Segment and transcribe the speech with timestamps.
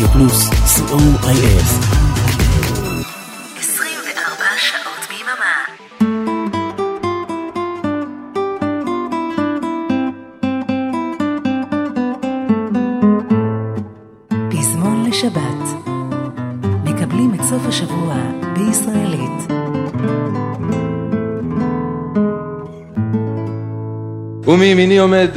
[0.00, 1.62] רדיו פלוס, co.il.
[3.58, 5.64] 24 שעות ביממה.
[14.50, 15.84] פזמון לשבת
[16.84, 18.14] מקבלים את סוף השבוע
[18.54, 19.52] בישראלית.
[24.44, 25.30] ומימיני עומד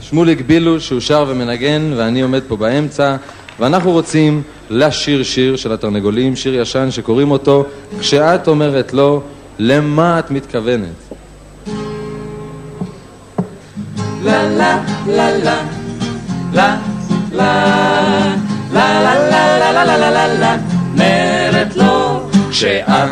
[0.00, 3.16] שמוליק בילו שהוא שר ומנגן ואני עומד פה באמצע
[3.60, 7.64] ואנחנו רוצים לשיר שיר של התרנגולים, שיר ישן שקוראים אותו
[8.00, 9.22] כשאת אומרת לו
[9.58, 11.14] למה את מתכוונת.
[14.24, 15.56] לה לה לה לה
[16.52, 16.76] לה
[17.32, 17.60] לה
[18.72, 20.56] לה לה לה לה לה לה לה לה
[20.94, 23.10] אומרת לו כשאת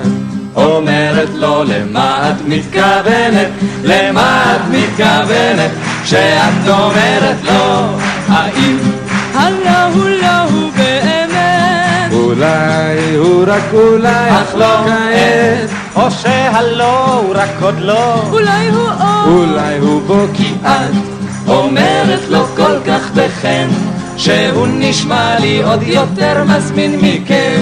[0.56, 3.48] אומרת לו למה את מתכוונת,
[3.84, 5.70] למה את מתכוונת
[6.04, 7.96] כשאת אומרת לו
[8.28, 8.91] האם
[9.34, 12.12] הלא הוא לא הוא באמת.
[12.12, 15.70] אולי הוא רק אולי אך לא כעת.
[15.96, 18.22] או שהלא הוא רק עוד לא.
[18.30, 21.12] אולי הוא אור אולי הוא בו כי את
[21.48, 23.68] אומרת לו כל כך בחן
[24.16, 27.60] שהוא נשמע לי עוד יותר מזמין מכם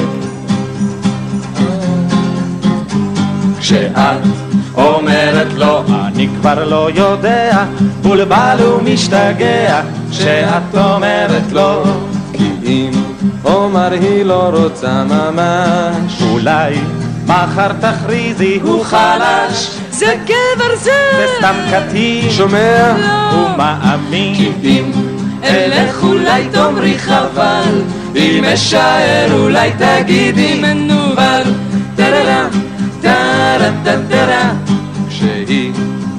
[3.61, 4.21] כשאת
[4.75, 7.65] אומרת לו אני כבר לא יודע
[8.03, 11.83] בולבל ומשתגע כשאת אומרת לו
[12.33, 12.91] כי אם
[13.42, 16.22] עומר היא לא רוצה ממש.
[16.22, 16.75] אולי
[17.27, 19.70] מחר תכריזי הוא חלש.
[19.91, 20.91] זה גבר זה.
[21.17, 22.30] זה סתם קטין.
[22.30, 22.92] שומע?
[23.33, 24.34] הוא מאמין.
[24.34, 24.92] כי אם
[25.44, 27.83] אלך אולי תאמרי חבל.
[28.17, 31.42] אם אשאר אולי תגידי מנוול.
[31.97, 32.48] טררה
[33.00, 33.70] טרה
[34.08, 34.52] טרה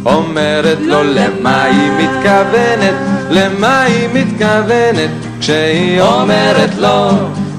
[0.06, 2.96] אומרת לו למה היא מתכוונת?
[3.30, 5.10] למה היא מתכוונת?
[5.40, 7.10] כשהיא אומרת לו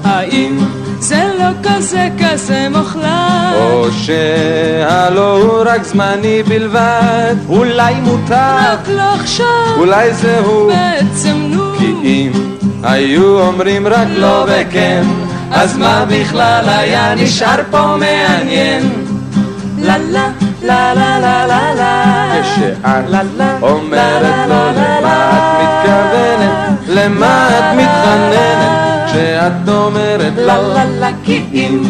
[0.03, 0.57] האם
[0.99, 3.53] זה לא כזה כזה מוחלט?
[3.55, 7.35] או שהלא הוא רק זמני בלבד?
[7.49, 8.55] אולי מותר?
[8.59, 9.45] רק לא עכשיו?
[9.77, 10.67] אולי זהו?
[10.67, 11.63] בעצם נו?
[11.77, 12.31] כי אם
[12.83, 15.03] היו אומרים רק לא וכן,
[15.51, 19.02] אז מה בכלל היה נשאר פה מעניין?
[19.83, 20.29] לה לה
[20.61, 29.69] לה לה לה לה לה כשאת אומרת לו למה את מתכוונת, למה את מתחננת, כשאת
[29.69, 31.83] אומרת לה כי אם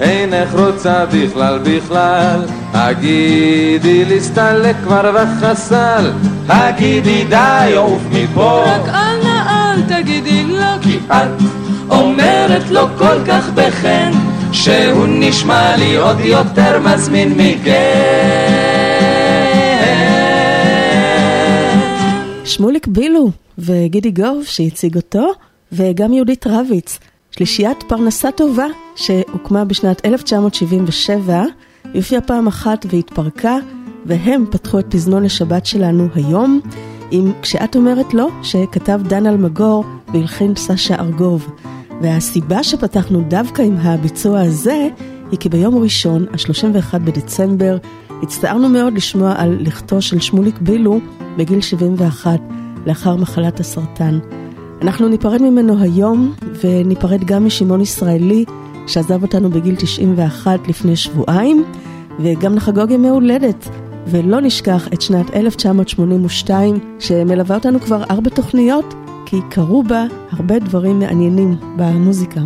[0.00, 2.40] אינך רוצה בכלל בכלל,
[2.74, 6.12] הגידי להסתלק כבר וחסל,
[6.48, 11.59] הגידי די עוף מפה רק אל נא אל תגידי לא כי את
[11.90, 14.10] אומרת לו כל כך בחן
[14.52, 18.80] שהוא נשמע לי עוד יותר מזמין מכם
[22.50, 25.32] שמוליק בילו וגידי גוב שהציג אותו,
[25.72, 26.98] וגם יהודית רביץ,
[27.30, 31.42] שלישיית פרנסה טובה שהוקמה בשנת 1977,
[31.84, 33.56] היא הופיעה פעם אחת והתפרקה,
[34.06, 36.60] והם פתחו את פזמון לשבת שלנו היום,
[37.10, 41.48] עם כשאת אומרת לא, שכתב דן אלמגור והלחין סשה ארגוב.
[42.00, 44.88] והסיבה שפתחנו דווקא עם הביצוע הזה,
[45.30, 47.76] היא כי ביום ראשון, ה-31 בדצמבר,
[48.22, 51.00] הצטערנו מאוד לשמוע על לכתו של שמוליק בילו
[51.36, 52.40] בגיל 71,
[52.86, 54.18] לאחר מחלת הסרטן.
[54.82, 56.34] אנחנו ניפרד ממנו היום,
[56.64, 58.44] וניפרד גם משמעון ישראלי,
[58.86, 61.64] שעזב אותנו בגיל 91 לפני שבועיים,
[62.20, 63.68] וגם נחגוג ימי הולדת.
[64.06, 68.94] ולא נשכח את שנת 1982, שמלווה אותנו כבר ארבע תוכניות,
[69.30, 72.40] כי קרו בה הרבה דברים מעניינים במוזיקה.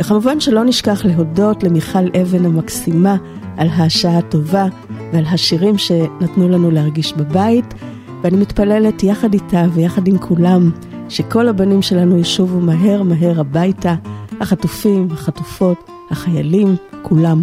[0.00, 3.16] וכמובן שלא נשכח להודות למיכל אבן המקסימה
[3.56, 4.66] על השעה הטובה
[5.12, 7.74] ועל השירים שנתנו לנו להרגיש בבית,
[8.22, 10.70] ואני מתפללת יחד איתה ויחד עם כולם,
[11.08, 13.94] שכל הבנים שלנו ישובו מהר מהר הביתה,
[14.40, 17.40] החטופים, החטופות, החיילים, כולם.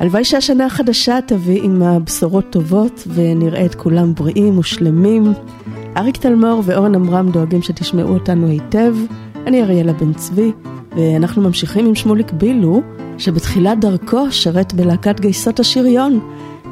[0.00, 5.32] הלוואי שהשנה החדשה תביא עימה בשורות טובות ונראה את כולם בריאים ושלמים.
[5.96, 8.94] אריק תלמור ואורן עמרם דואגים שתשמעו אותנו היטב.
[9.46, 10.52] אני אריאלה בן צבי,
[10.96, 12.82] ואנחנו ממשיכים עם שמוליק בילו,
[13.18, 16.20] שבתחילת דרכו שרת בלהקת גייסות השריון,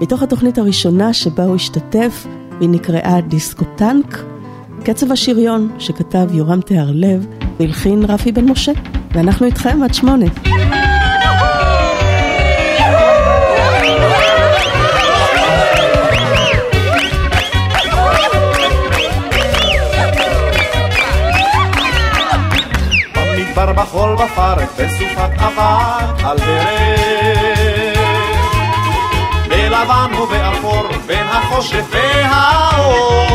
[0.01, 2.27] מתוך התוכנית הראשונה שבה הוא השתתף,
[2.59, 4.25] והיא נקראה דיסקו טנק.
[4.85, 7.27] קצב השריון שכתב יורם תיארלב
[7.61, 8.73] והלחין רפי בן משה,
[9.15, 10.27] ואנחנו איתכם עד שמונה.
[24.25, 27.99] בפרך בסופת אבק על דרך.
[29.49, 33.35] בלבן ובאפור בין החושך והאור.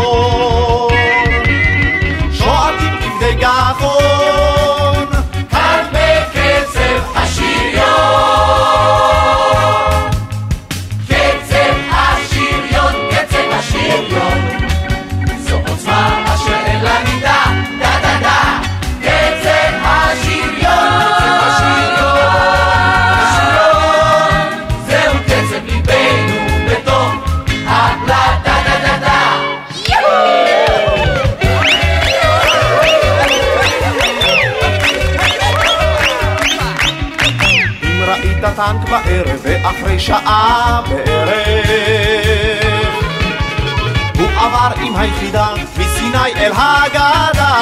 [2.33, 5.06] שועטים כבדי גחון
[5.51, 5.86] כאן
[38.59, 42.65] הטנק בערב ואחרי שעה בערך
[44.19, 45.47] הוא עבר עם היחידה
[45.77, 47.59] מסיני אל הגדה.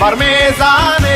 [0.00, 1.06] ברמזנק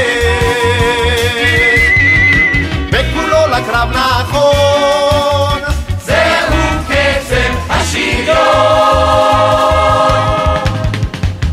[2.93, 5.61] וכולו לקרב נכון
[6.03, 6.57] זהו
[6.89, 8.37] קצב השוויון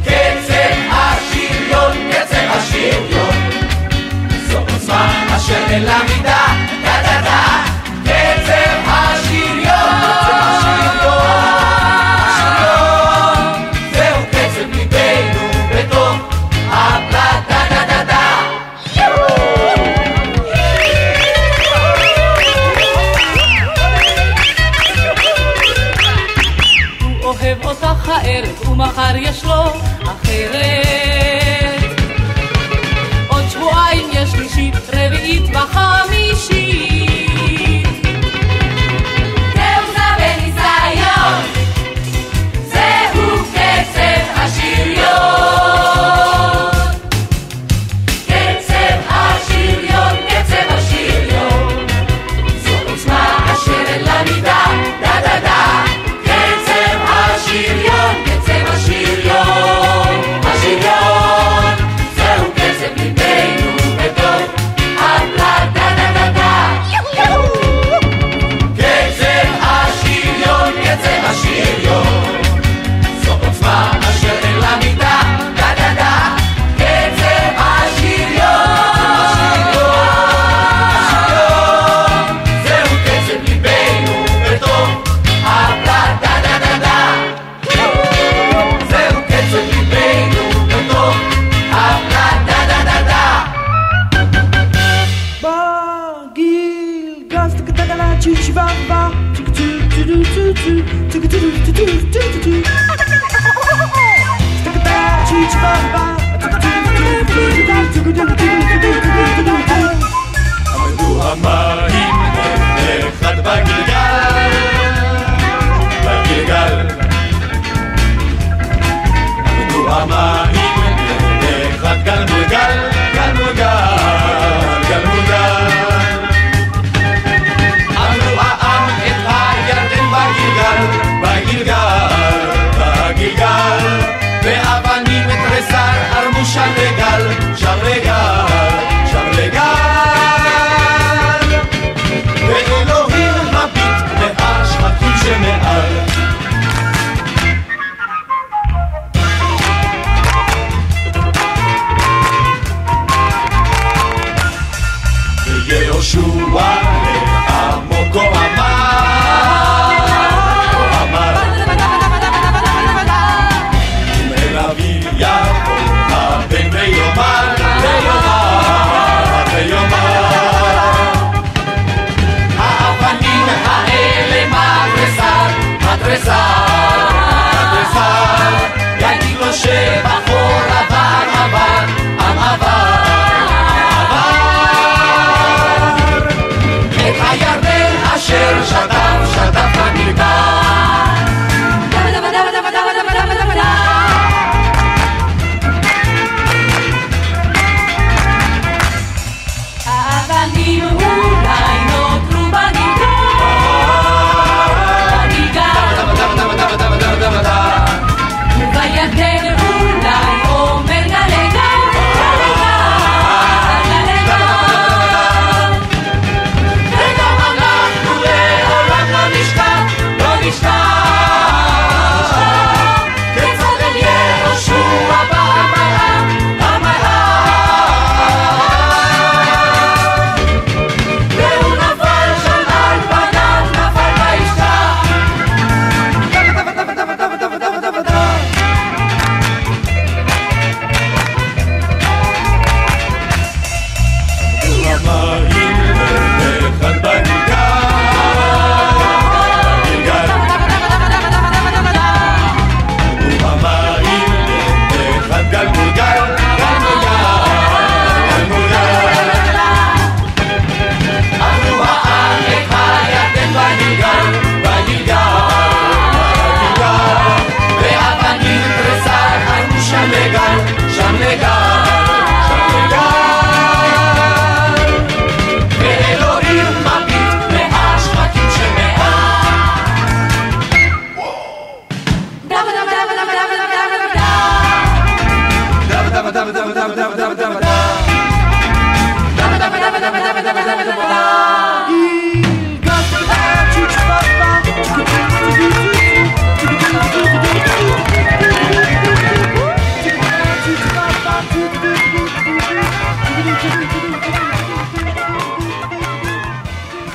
[0.04, 3.50] קצב השוויון, קצב השוויון
[4.48, 6.20] זו עוצמה אשר אליו
[29.12, 29.81] כבר יש לו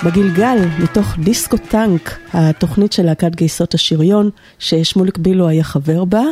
[0.07, 6.23] בגלגל, מתוך דיסקו טנק, התוכנית של להקת גייסות השריון, ששמוליק בילו היה חבר בה,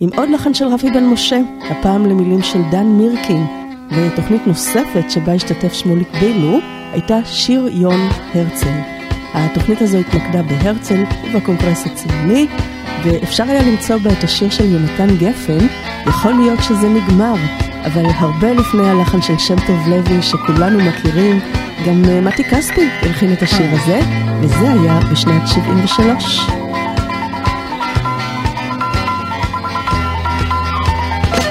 [0.00, 3.46] עם עוד לחן של רפי בן משה, הפעם למילים של דן מירקין,
[3.90, 6.58] ותוכנית נוספת שבה השתתף שמוליק בילו,
[6.92, 8.80] הייתה שיר יון הרצל.
[9.34, 12.46] התוכנית הזו התמקדה בהרצל ובקונגרס הציוני,
[13.04, 15.66] ואפשר היה למצוא בה את השיר של יונתן גפן,
[16.06, 17.34] יכול להיות שזה נגמר,
[17.86, 21.40] אבל הרבה לפני הלחן של שם טוב לוי שכולנו מכירים,
[21.86, 24.00] גם אה, מתי כספי הלחין את השיר הזה,
[24.40, 26.40] וזה היה בשנת 73.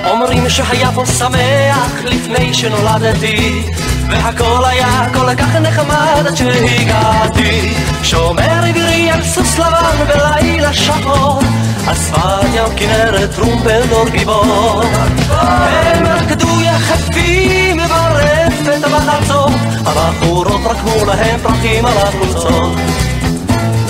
[0.10, 3.64] אומרים שהיה פה שמח לפני שנולדתי
[4.10, 7.74] והכל היה כל כך נחמד עד שהגעתי.
[8.04, 11.40] שומר עברי על סוס לבן בלילה שחור
[11.88, 14.84] על שפת ים כנרת טרומפלדור גיבור.
[15.30, 19.68] הם רקדו יחפים ברפת בחצות
[20.08, 22.78] הבחורות רקמו להם פרחים על החולצות.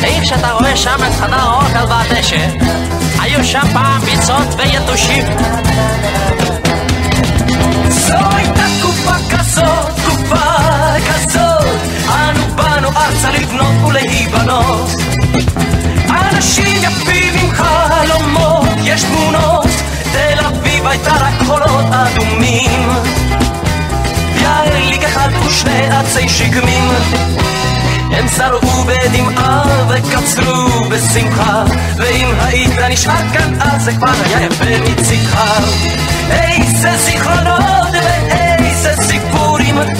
[0.04, 2.48] איך שאתה רואה שם את חדר האוכל והדשא
[3.20, 5.24] היו שם פעם ביצות ויתושים.
[7.90, 9.87] זו הייתה תקופה כזאת,
[11.00, 11.66] כזאת.
[12.10, 14.90] אנו באנו ארצה לבנות ולהיבנות.
[16.10, 19.68] אנשים יפים עם חלומות, יש תמונות.
[20.12, 22.90] תל אביב הייתה רק חולות אדומים.
[24.42, 26.90] יאיר ליג אחד ושני עצי שקמים
[28.12, 31.64] הם זרעו בדמעה וקצרו בשמחה.
[31.98, 35.40] ואם היית נשאר כאן אז זה כבר היה יפה מצידך
[36.32, 39.47] איזה זיכרונות ואיזה סיפורים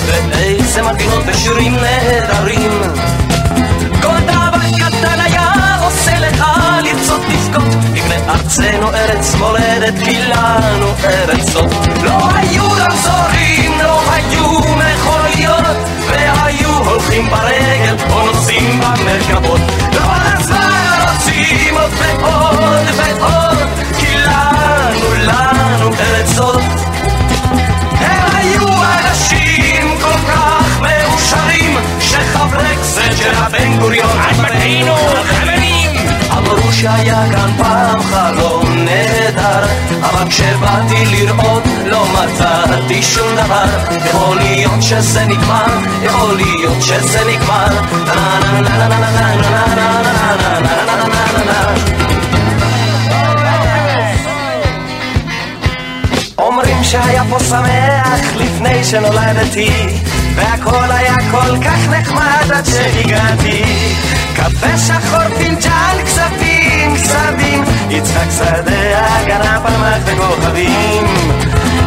[0.06, 2.72] ואיזה מרגינות ושירים נהדרים.
[4.02, 6.44] כל דבר קטן היה עושה לך
[6.84, 7.76] לרצות לבכות.
[7.94, 11.72] מבני ארצנו ארץ מולדת כי לנו ארץ זאת.
[12.04, 15.78] לא היו רמזורים, לא היו מכוניות
[16.08, 19.62] והיו הולכים ברגל או נוסעים במרכבות.
[19.94, 20.02] לא
[20.34, 23.58] הזמן רוצים עוד ועוד ועוד
[24.00, 26.62] כי לנו, לנו ארץ זאת
[30.02, 35.92] כל כך מאושרים שחברי כנסת של הבן גוריון עד בתינו חברים
[36.32, 39.66] אמרו שהיה כאן פעם חלום נהדר
[40.02, 43.66] אבל כשבאתי לראות לא מצאתי שום דבר
[44.06, 47.68] יכול להיות שזה נגמר יכול להיות שזה נגמר
[56.78, 59.70] אומרים שהיה פה שמח לפני שנולדתי
[60.36, 63.64] והכל היה כל כך נחמד עד שהגעתי.
[64.36, 71.04] קפה שחור, פינג'אן, כספים, כספים יצחק שדה, הגנה פלמח וכוכבים.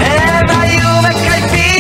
[0.01, 1.80] הם היו מקייפים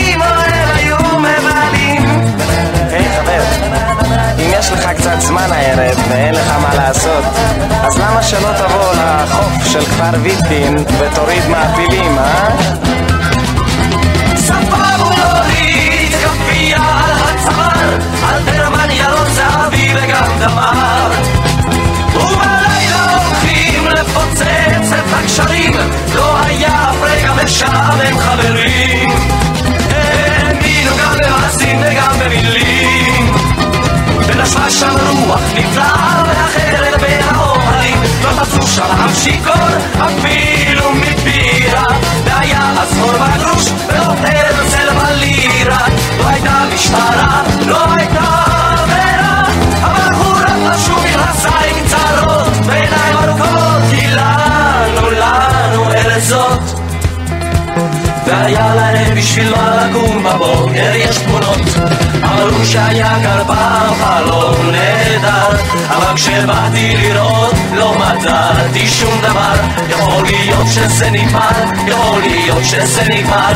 [4.39, 7.25] אם יש לך קצת זמן הערב ואין לך מה לעשות
[7.83, 12.49] אז למה שלא תבוא לחוף של כפר ויטין ותוריד מעפילים, אה?
[18.29, 21.11] על דרמן ירוק זהבי וגם דמר.
[22.15, 25.73] ובלילה הולכים לפוצץ את הגשרים
[26.15, 29.11] לא היה אף רגע משעמם חברים.
[29.91, 32.80] האמינו גם במעשים וגם במילים
[34.41, 38.03] ונשבה שם רוח נפלאה ואחרת בין האוהלים.
[38.23, 39.69] לא תפסו שם עם שיכור
[40.01, 41.85] אפילו מבירה.
[42.25, 45.87] והיה אז חור בגרוש ולא הרצל בלירה
[46.19, 48.00] לא הייתה משטרה, לא הייתה
[59.21, 61.61] בשביל מה לקום בבוקר יש תמונות
[62.25, 65.57] אמרו שהיה כאן פעם חלום נהדר
[65.89, 69.55] אבל כשבאתי לראות לא מצאתי שום דבר
[69.89, 71.51] יכול להיות שזה נגמר
[71.87, 73.53] יכול להיות שזה נגמר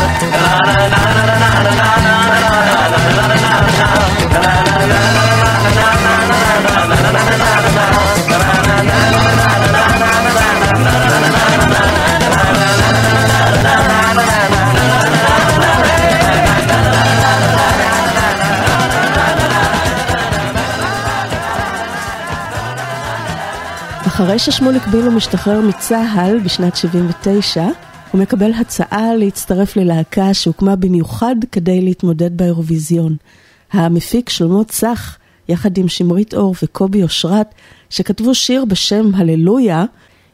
[24.15, 27.65] אחרי ששמוליק בילו משתחרר מצה"ל בשנת 79,
[28.13, 33.17] הוא מקבל הצעה להצטרף ללהקה שהוקמה במיוחד כדי להתמודד באירוויזיון.
[33.73, 35.19] המפיק שלמה צח,
[35.49, 37.55] יחד עם שמרית אור וקובי אושרת,
[37.91, 39.85] שכתבו שיר בשם הללויה,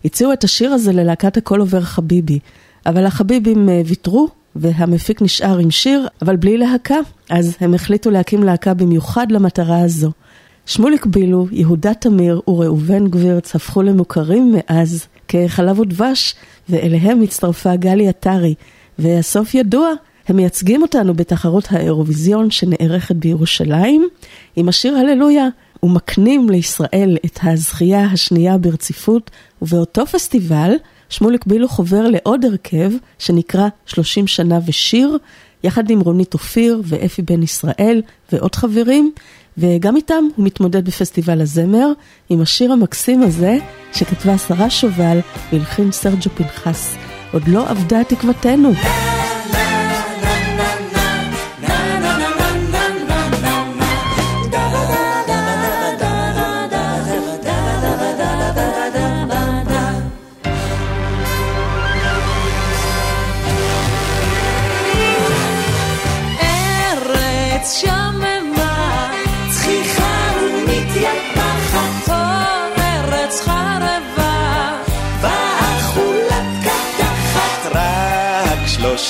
[0.04, 2.38] הציעו את השיר הזה ללהקת הכל עובר חביבי.
[2.86, 6.98] אבל החביבים אה, ויתרו, והמפיק נשאר עם שיר, אבל בלי להקה,
[7.30, 10.10] אז הם החליטו להקים להקה במיוחד למטרה הזו.
[10.70, 16.34] שמוליק בילו, יהודה תמיר וראובן גבירץ הפכו למוכרים מאז כחלב ודבש,
[16.68, 18.54] ואליהם הצטרפה גלי עטרי.
[18.98, 19.92] והסוף ידוע,
[20.28, 24.08] הם מייצגים אותנו בתחרות האירוויזיון שנערכת בירושלים,
[24.56, 25.48] עם השיר הללויה,
[25.82, 29.30] ומקנים לישראל את הזכייה השנייה ברציפות,
[29.62, 30.72] ובאותו פסטיבל,
[31.08, 35.18] שמוליק בילו חובר לעוד הרכב שנקרא 30 שנה ושיר,
[35.64, 39.12] יחד עם רונית אופיר ואפי בן ישראל ועוד חברים,
[39.58, 41.92] וגם איתם הוא מתמודד בפסטיבל הזמר
[42.28, 43.56] עם השיר המקסים הזה
[43.92, 45.18] שכתבה שרה שובל
[45.52, 46.94] והלחין סרג'ו פנחס.
[47.32, 48.70] עוד לא אבדה תקוותנו.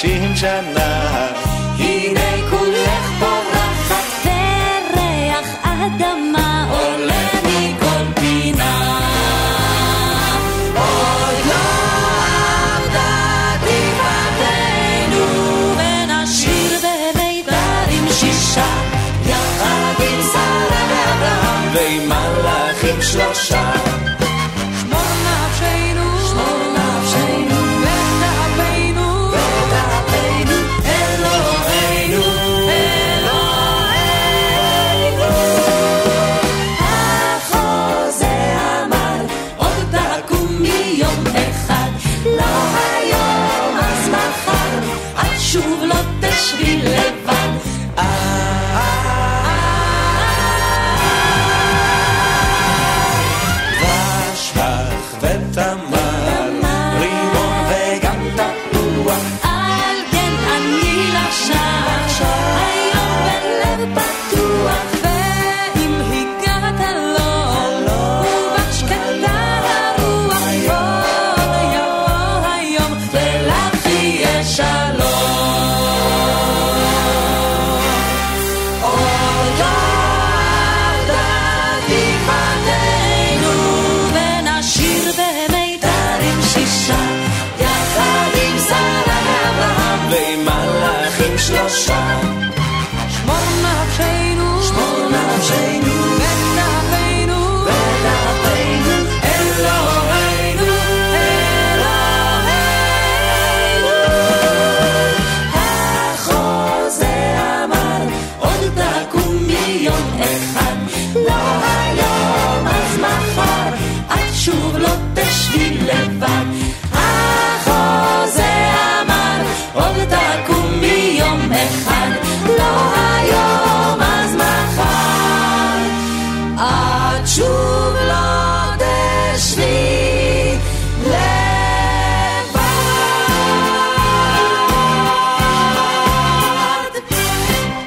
[0.00, 0.60] שלושים שנה.
[0.74, 1.09] הנה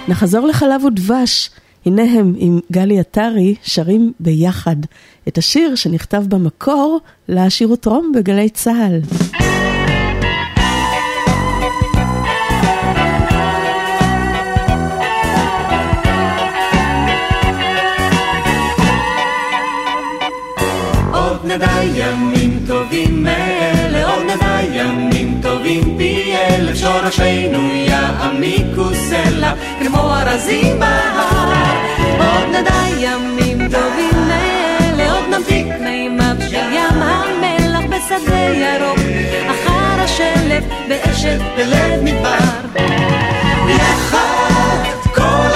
[0.07, 1.49] נחזור לחלב ודבש.
[1.85, 4.75] הנה הם עם גלי עטרי שרים ביחד
[5.27, 8.99] את השיר שנכתב במקור לשירוטרום בגלי צה"ל.
[21.45, 23.62] נדע ימים טובים מאלה,
[24.35, 31.53] נדע ימים טובים פי אלף, שורשינו יעמיקו סלע, כמו ארזים בהר.
[32.19, 38.99] עוד נדע ימים טובים מאלה, עוד נמתיק מימיו של ים המלח בשדה ירוק,
[39.47, 42.83] אחר השלף באשת בלב מדבר.
[43.69, 44.83] יחד
[45.15, 45.52] כל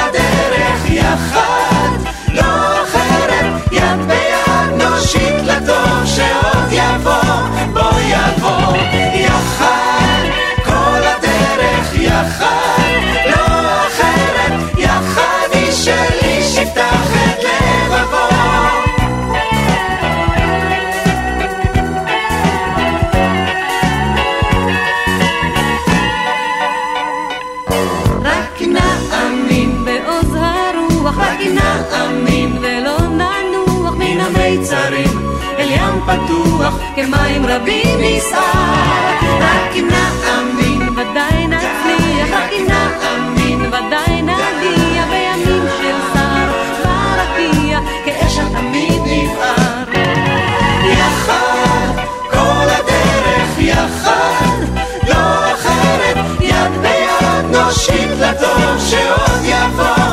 [36.98, 45.96] כמים רבים נסער, רק אם נאמין ודאי נצליח, רק אם נאמין ודאי נגיע בימים של
[46.14, 46.52] שר.
[46.84, 50.04] ורקיע, כאש התמיד נבער.
[50.92, 54.58] יחד, כל הדרך יחד,
[55.08, 60.07] לא אחרת, יד ביד נושיט לטוב שעוד יבוא,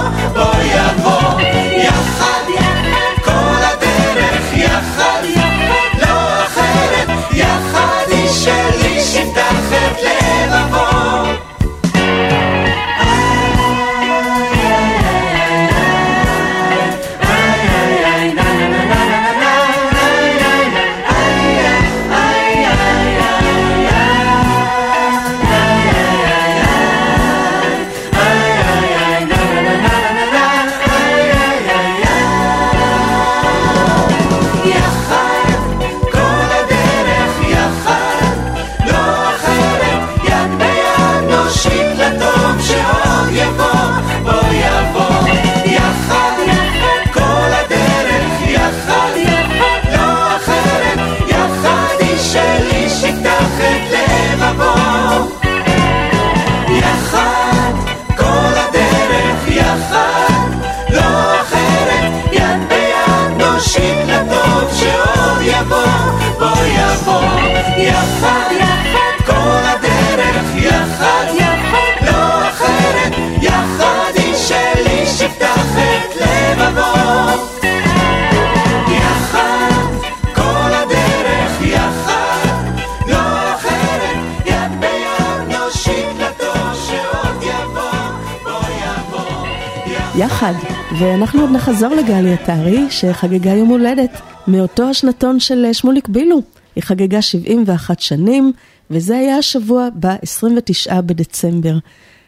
[90.50, 96.42] יחד, ואנחנו עוד נחזור לגלי עטרי, שחגגה יום הולדת מאותו השנתון של שמוליק בילו.
[96.76, 98.52] היא חגגה 71 שנים,
[98.90, 101.78] וזה היה השבוע ב-29 בדצמבר.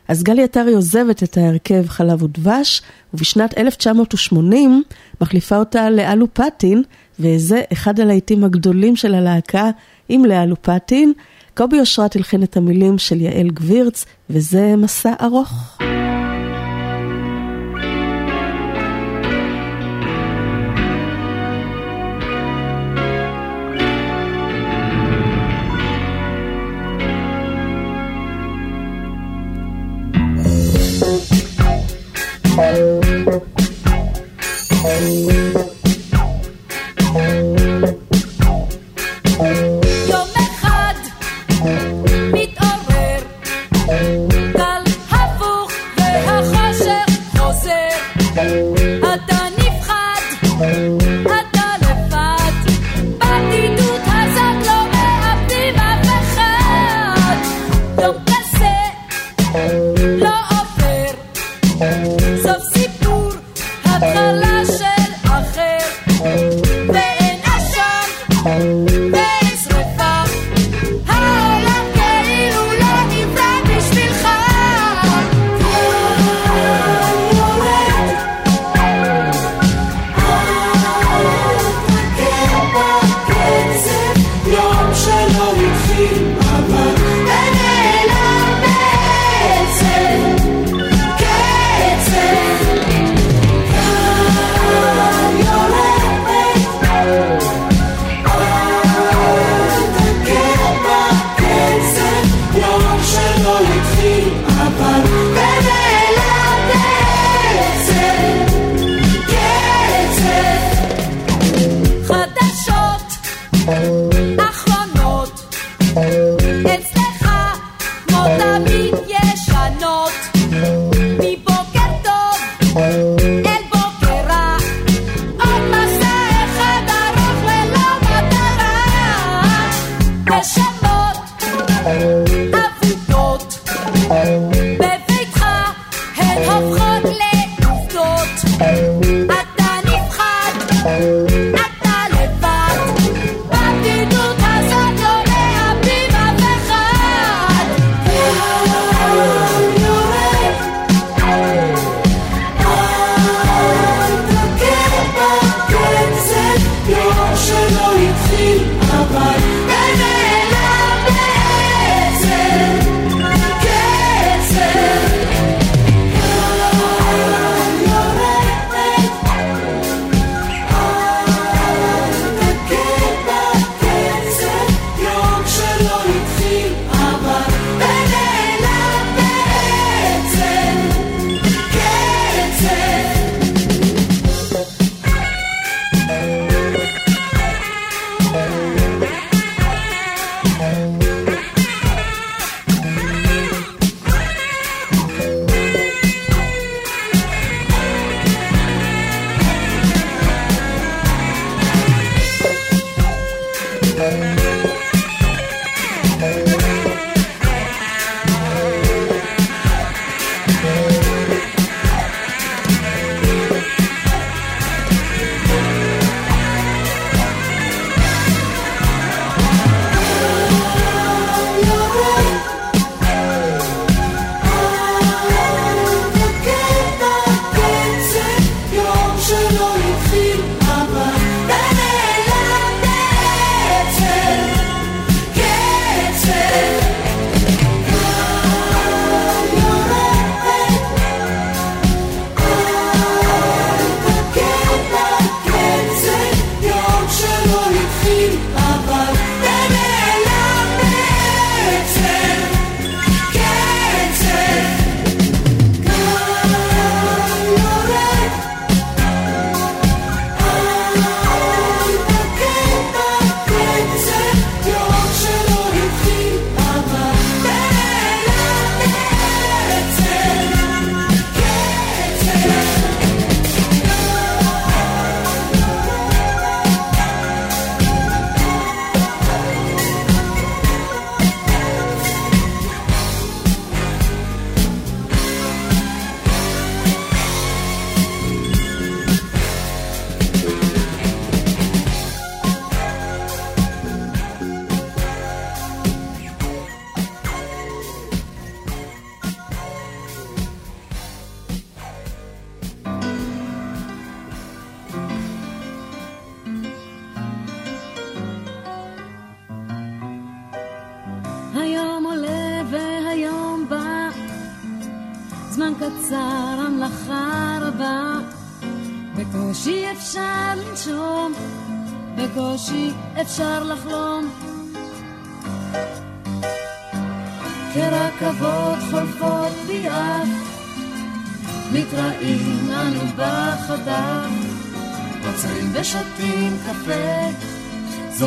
[0.08, 2.82] אז גלי עטרי עוזבת את ההרכב חלב ודבש,
[3.14, 4.82] ובשנת 1980
[5.20, 6.82] מחליפה אותה לאה לופטין,
[7.20, 9.70] וזה אחד הלהיטים הגדולים של הלהקה
[10.08, 11.12] עם לאה לופטין.
[11.56, 15.78] קובי אושרת הלחין את המילים של יעל גבירץ, וזה מסע ארוך.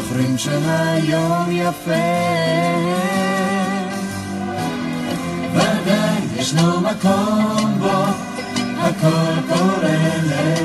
[0.10, 1.92] זוכרים שהיום יפה.
[5.54, 8.04] ודאי ישנו מקום בו
[8.80, 10.59] הכל קורה לאט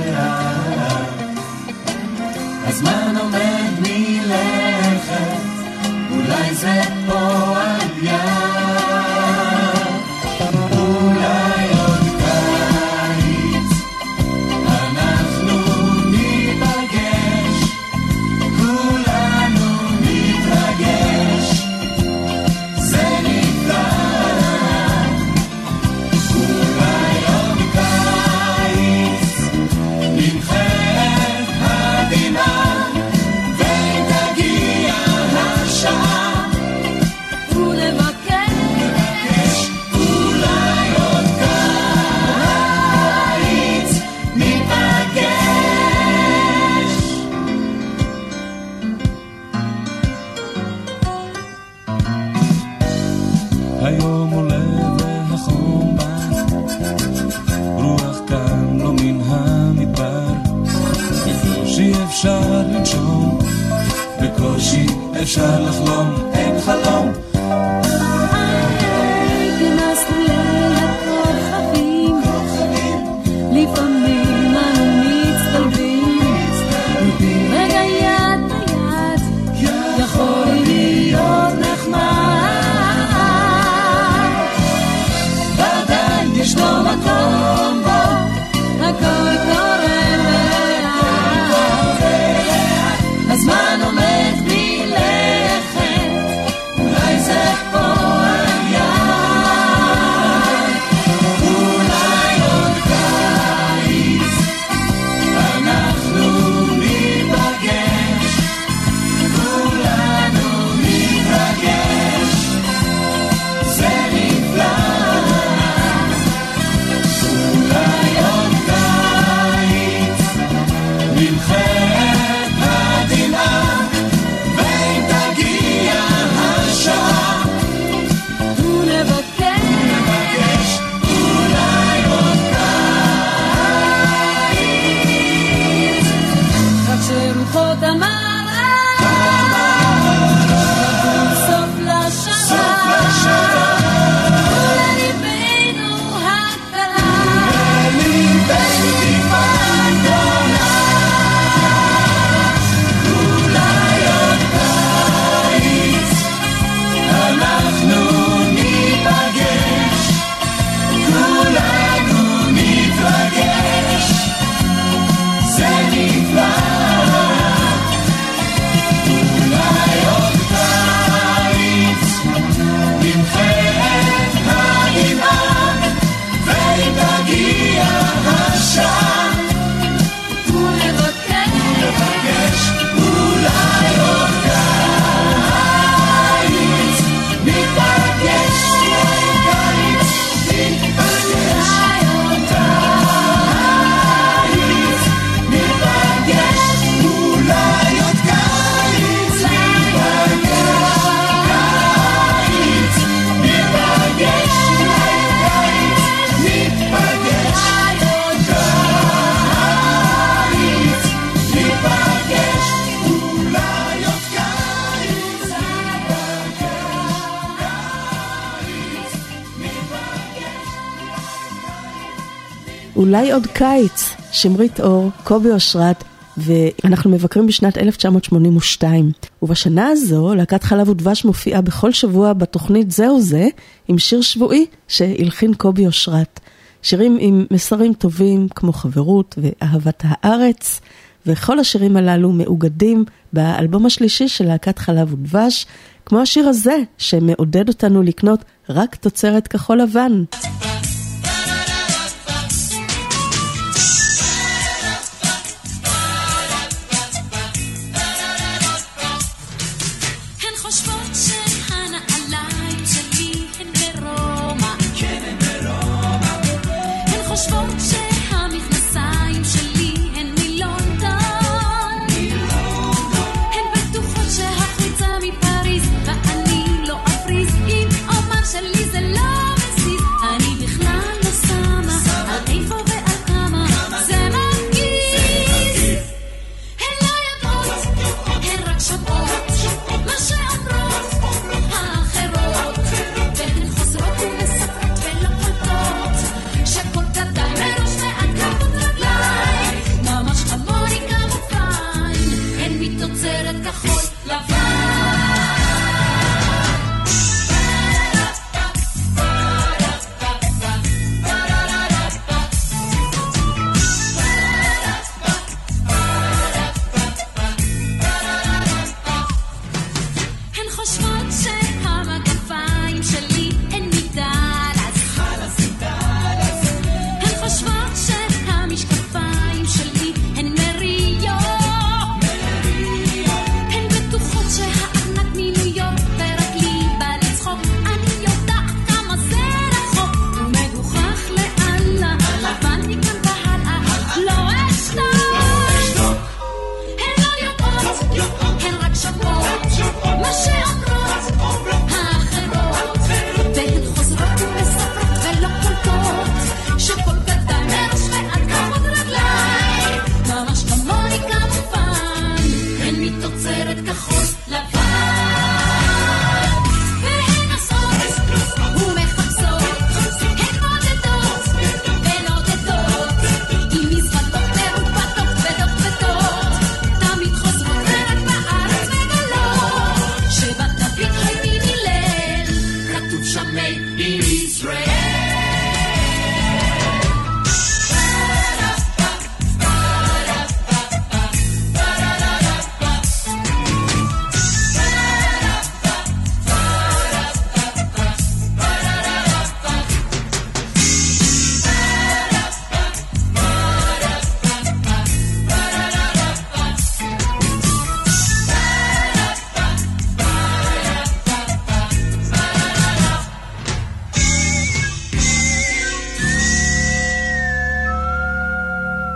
[223.15, 226.05] אולי עוד קיץ, שמרית אור, קובי אושרת,
[226.37, 229.13] ואנחנו מבקרים בשנת 1982.
[229.43, 233.49] ובשנה הזו, להקת חלב ודבש מופיעה בכל שבוע בתוכנית זהו זה,
[233.89, 236.41] עם שיר שבועי שהלחין קובי אושרת.
[236.83, 240.81] שירים עם מסרים טובים כמו חברות ואהבת הארץ,
[241.27, 245.67] וכל השירים הללו מאוגדים באלבום השלישי של להקת חלב ודבש,
[246.07, 250.25] כמו השיר הזה, שמעודד אותנו לקנות רק תוצרת כחול לבן.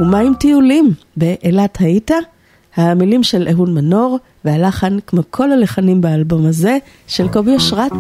[0.09, 0.93] ומה עם טיולים?
[1.17, 2.11] באילת היית?
[2.77, 7.93] המילים של אהוד מנור והלחן, כמו כל הלחנים באלבום הזה, של קובי אשרת.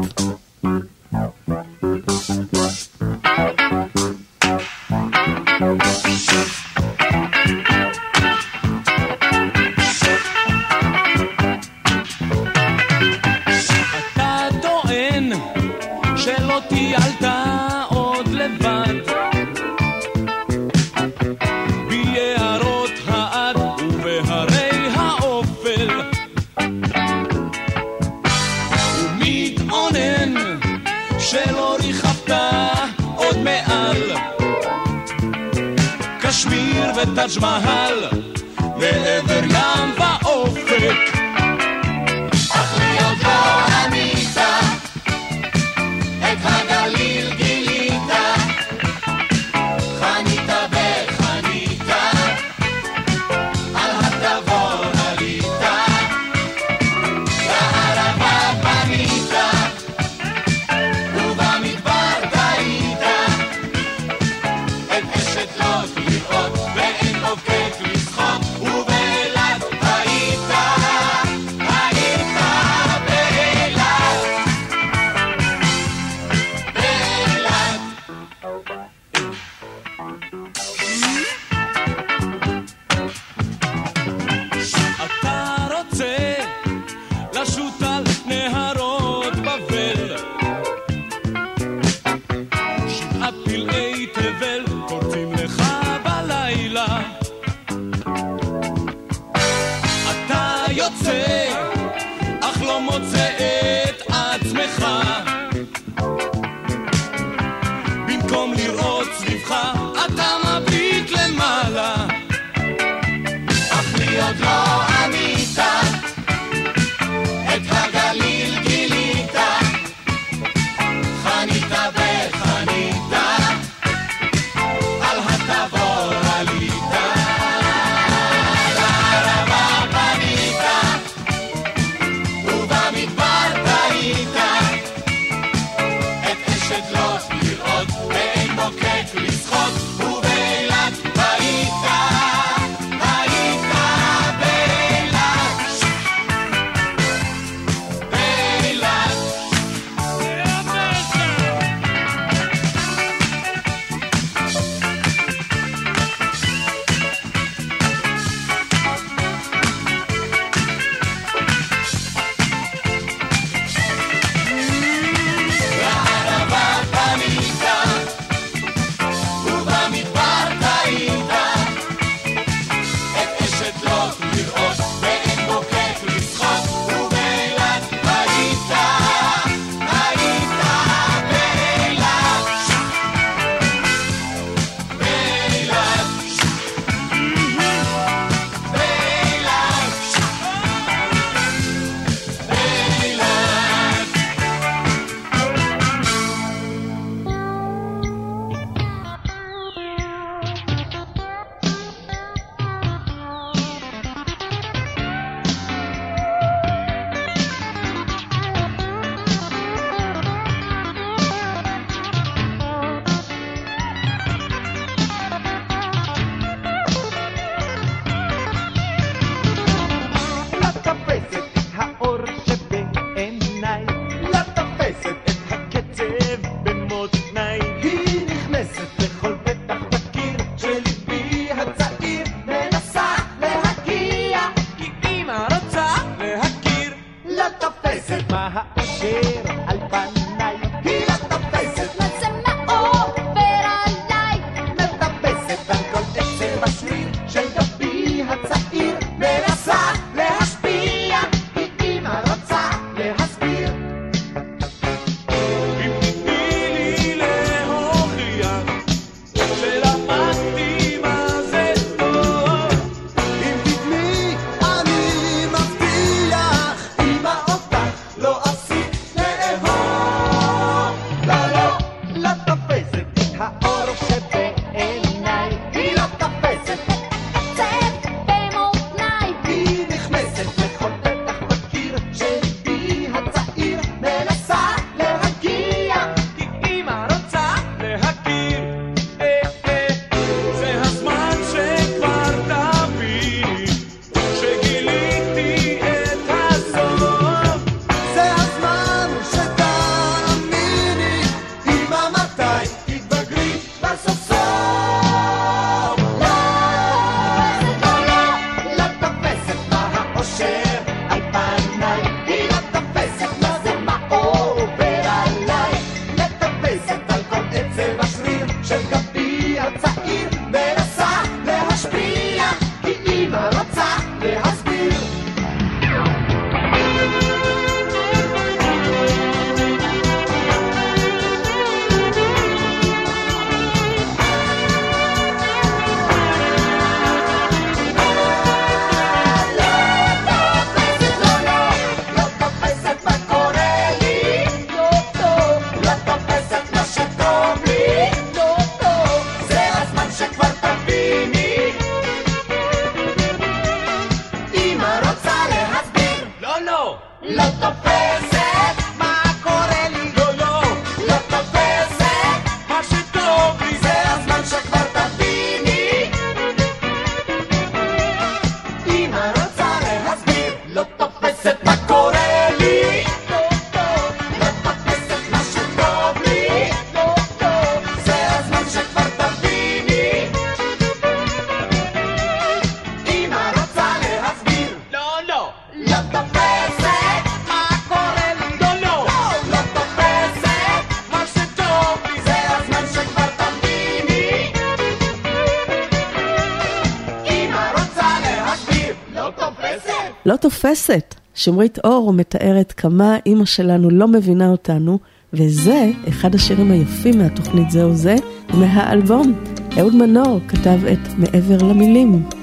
[400.90, 401.14] הכנסת.
[401.34, 404.98] שמרית אור מתארת כמה אימא שלנו לא מבינה אותנו,
[405.32, 408.16] וזה אחד השירים היפים מהתוכנית זהו זה,
[408.54, 409.32] מהאלבום.
[409.78, 412.37] אהוד מנור כתב את מעבר למילים.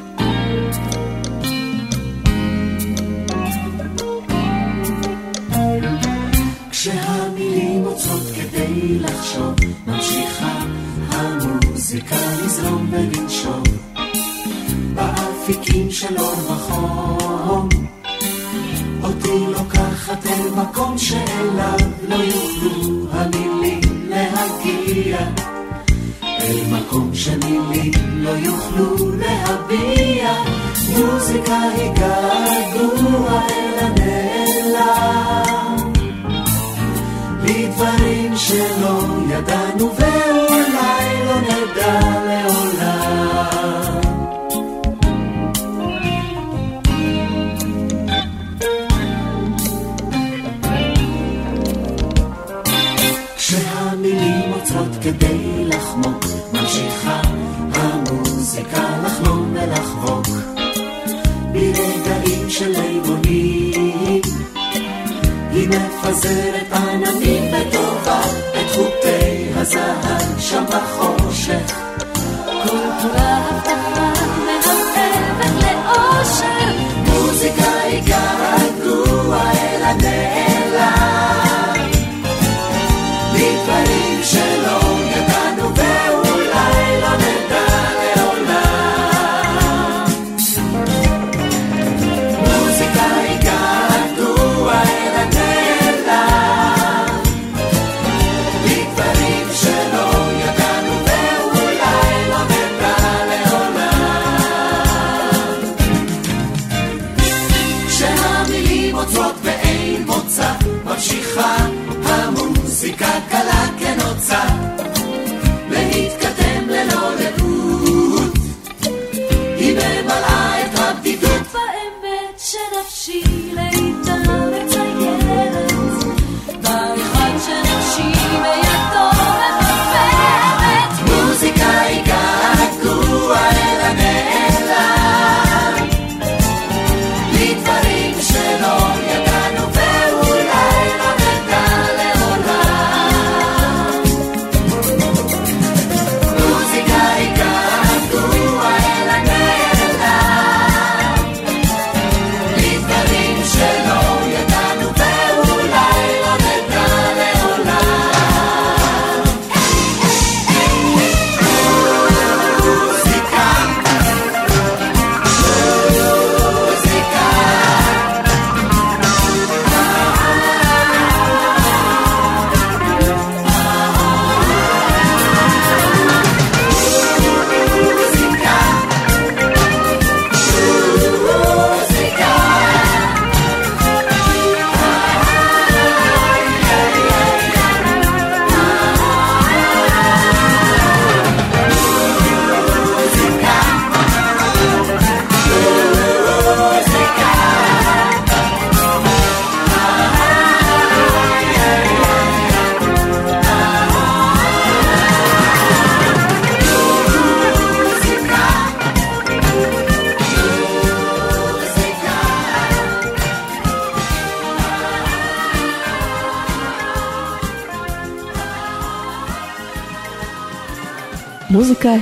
[114.28, 114.74] time.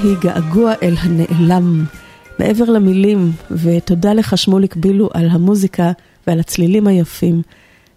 [0.04, 1.86] היא געגוע אל הנעלם,
[2.40, 5.92] מעבר למילים, ותודה לך שמוליק בילו על המוזיקה
[6.28, 7.42] ועל הצלילים היפים.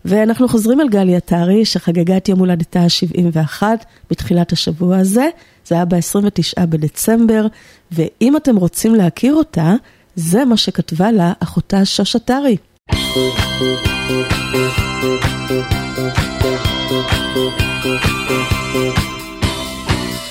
[0.05, 3.63] ואנחנו חוזרים על גלי עטרי, שחגגה את יום הולדתה ה-71
[4.11, 5.29] בתחילת השבוע הזה,
[5.67, 7.47] זה היה ב-29 בדצמבר,
[7.93, 9.75] ואם אתם רוצים להכיר אותה,
[10.17, 12.57] זה מה שכתבה לה אחותה שוש עטרי.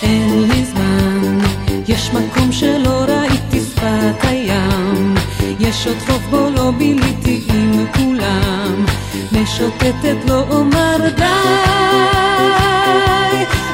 [0.01, 1.44] אין לי זמן,
[1.87, 5.15] יש מקום שלא ראיתי שפת הים,
[5.59, 8.85] יש עוד חוף בו לא ביליתי עם כולם,
[9.31, 11.23] משוטטת לא אומר די,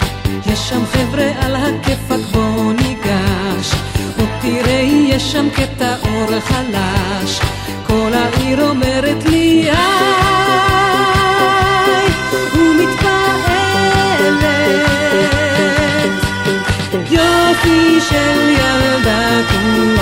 [0.47, 3.73] יש שם חבר'ה על הכיפאק בוא ניגש,
[4.19, 7.41] עוד תראה יש שם קטע אור חלש.
[7.87, 10.24] כל העיר אומרת לי היי
[19.55, 19.94] in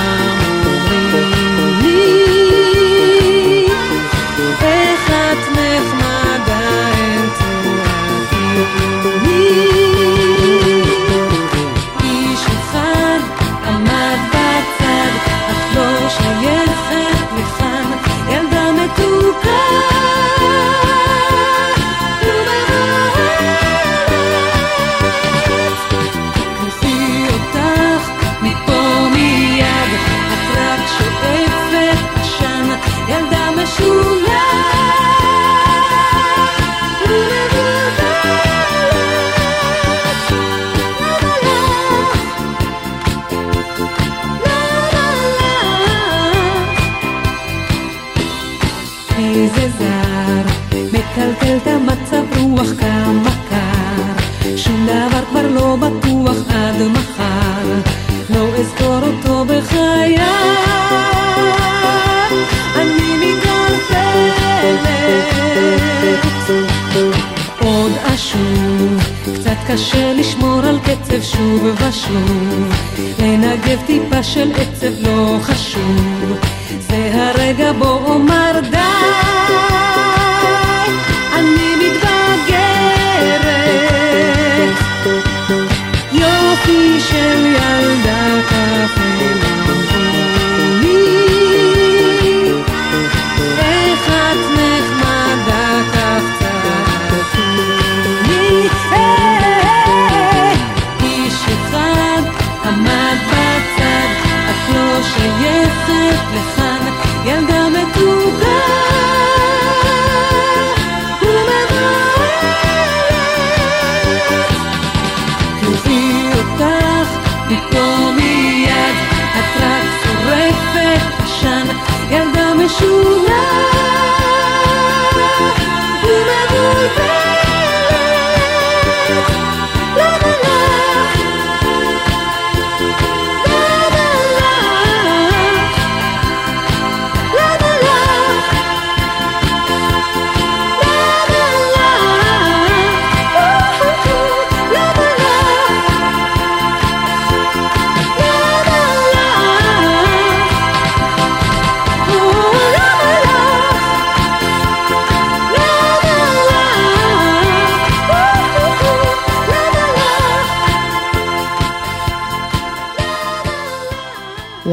[56.88, 57.80] מחר,
[58.30, 60.16] לא אזכור אותו בחיי,
[62.76, 64.86] אני מתערפלת,
[67.60, 69.02] עוד אשוב,
[69.34, 72.72] קצת קשה לשמור על קצב שוב ושוב,
[73.18, 76.32] לנגב טיפה של עצב לא חשוב,
[76.88, 78.91] זה הרגע בו אומר די,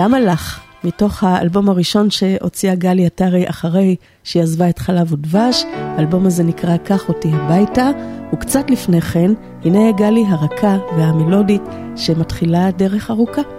[0.09, 0.59] למה לך?
[0.83, 6.77] מתוך האלבום הראשון שהוציאה גלי עטרי אחרי שהיא עזבה את חלב ודבש, האלבום הזה נקרא
[6.77, 7.89] "קח אותי הביתה",
[8.33, 9.31] וקצת לפני כן,
[9.65, 11.61] הנה גלי הרכה והמלודית
[11.95, 13.58] שמתחילה דרך ארוכה.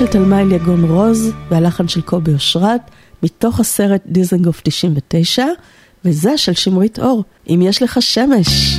[0.00, 2.80] של תלמי יגון רוז והלחן של קובי אושרת
[3.22, 5.44] מתוך הסרט דיזנגוף 99
[6.04, 8.78] וזה של שמרית אור, אם יש לך שמש.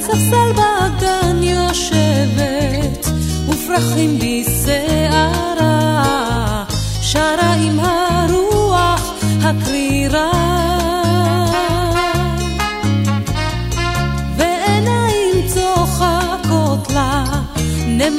[0.00, 3.06] ספסל באגן יושבת,
[3.48, 4.18] ופרחים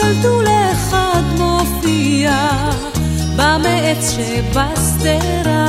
[0.04, 2.48] חתלתול אחד מופיע
[3.36, 5.60] במעץ שבשדרה,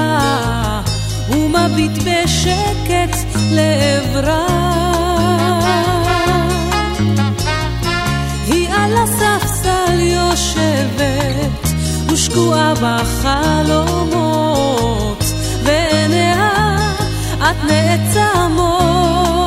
[1.29, 3.17] ומביט בשקט
[3.51, 4.45] לעברה.
[8.47, 9.65] היא על הסף
[9.99, 11.69] יושבת
[12.11, 14.13] ושקועה בחלומות
[15.63, 16.77] ועיניה
[17.37, 19.44] את נעצמות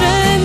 [0.00, 0.37] יש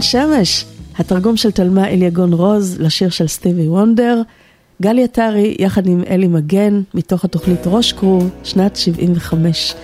[0.00, 0.64] עידן שמש,
[0.98, 4.22] התרגום של תלמה אליגון רוז לשיר של סטיבי וונדר,
[4.82, 9.74] גלי עטרי יחד עם אלי מגן, מתוך התוכנית ראש קרוב, שנת 75.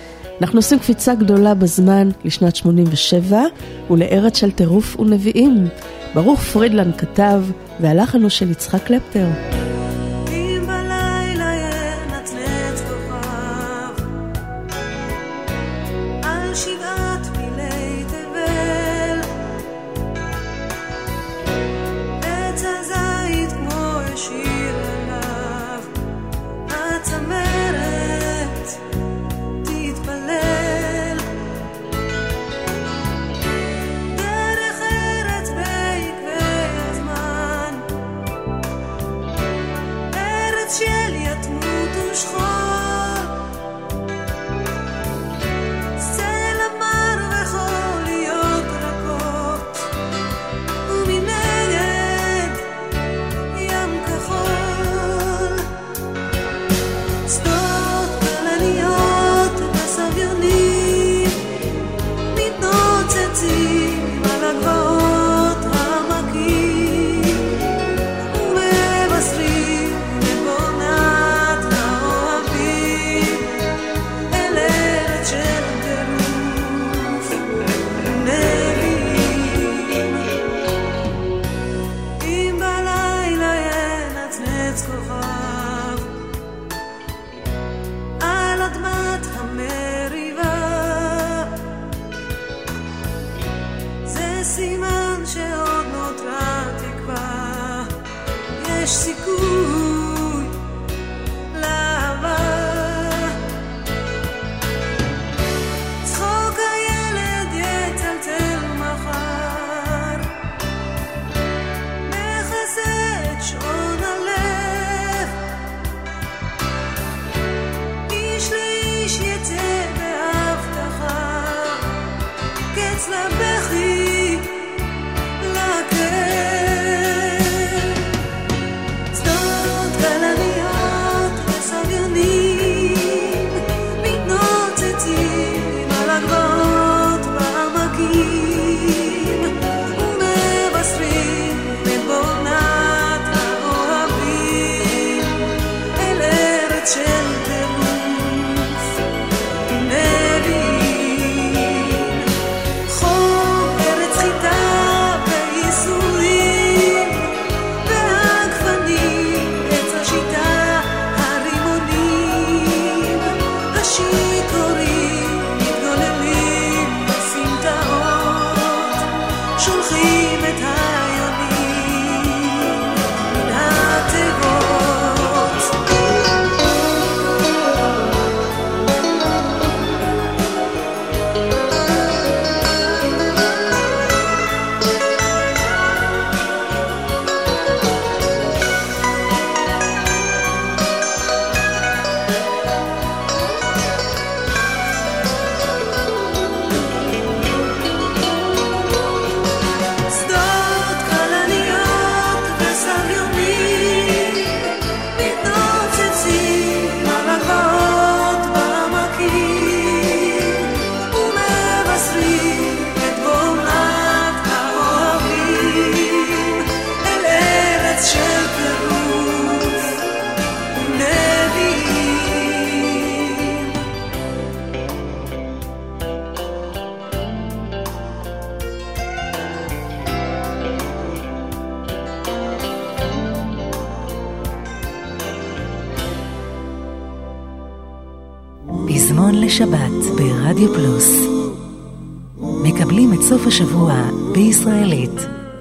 [0.41, 3.41] אנחנו עושים קפיצה גדולה בזמן לשנת 87
[3.89, 5.67] ולארץ של טירוף ונביאים.
[6.13, 7.43] ברוך פרידלן כתב,
[7.79, 9.56] והלך הוא של יצחק קלפטר.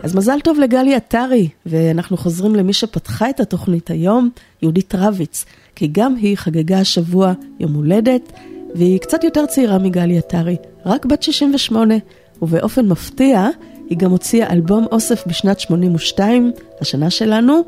[0.06, 4.30] אז מזל טוב לגלי עטרי, ואנחנו חוזרים למי שפתחה את התוכנית היום,
[4.62, 5.44] יהודית רביץ,
[5.74, 8.32] כי גם היא חגגה השבוע יום הולדת,
[8.74, 11.94] והיא קצת יותר צעירה מגלי עטרי, רק בת 68,
[12.42, 13.48] ובאופן מפתיע,
[13.90, 17.60] היא גם הוציאה אלבום אוסף בשנת 82, השנה שלנו.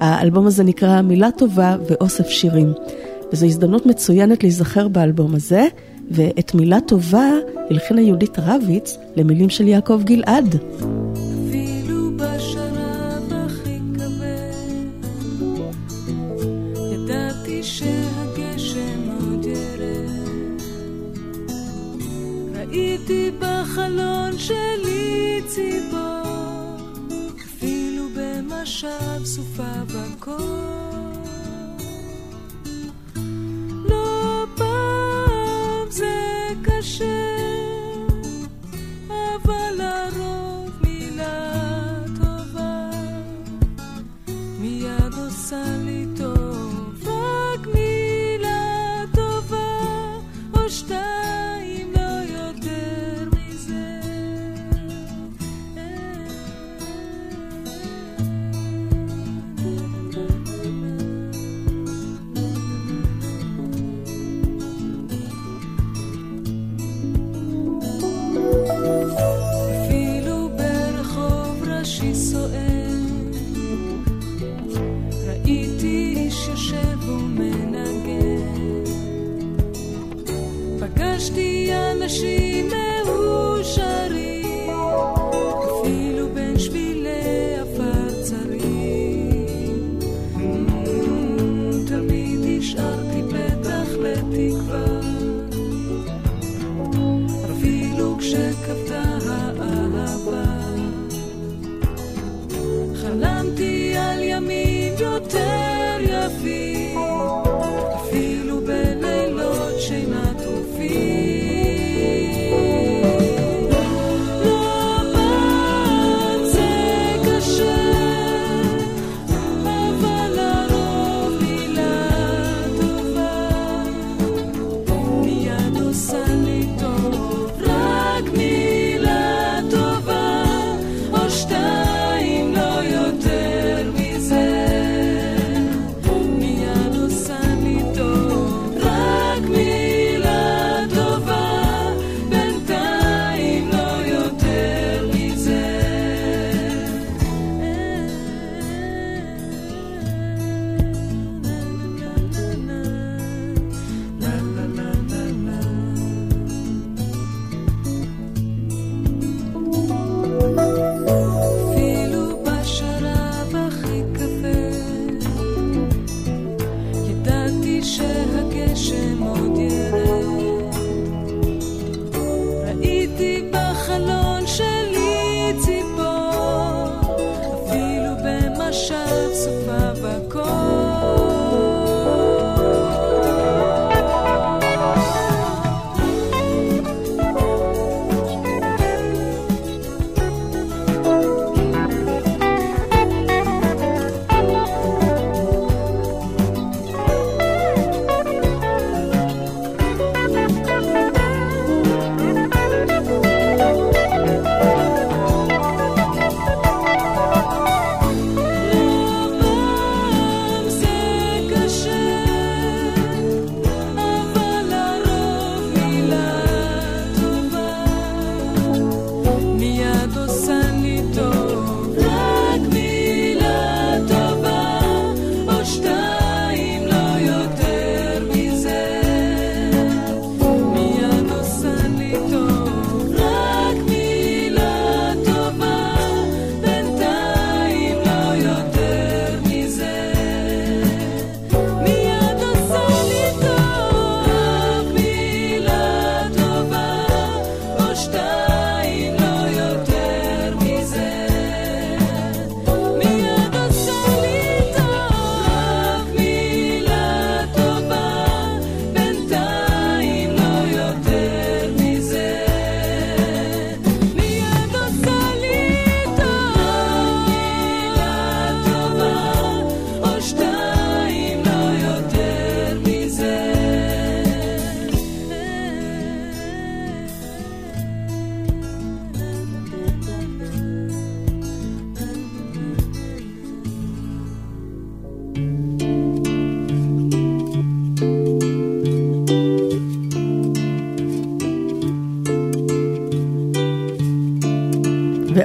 [0.00, 2.72] האלבום הזה נקרא מילה טובה ואוסף שירים.
[3.32, 5.66] וזו הזדמנות מצוינת להיזכר באלבום הזה,
[6.10, 7.30] ואת מילה טובה
[7.70, 10.56] הלחינה יהודית רביץ למילים של יעקב גלעד.
[23.02, 26.76] ראיתי בחלון שלי ציפור,
[27.44, 30.91] אפילו במשב סופה בקור.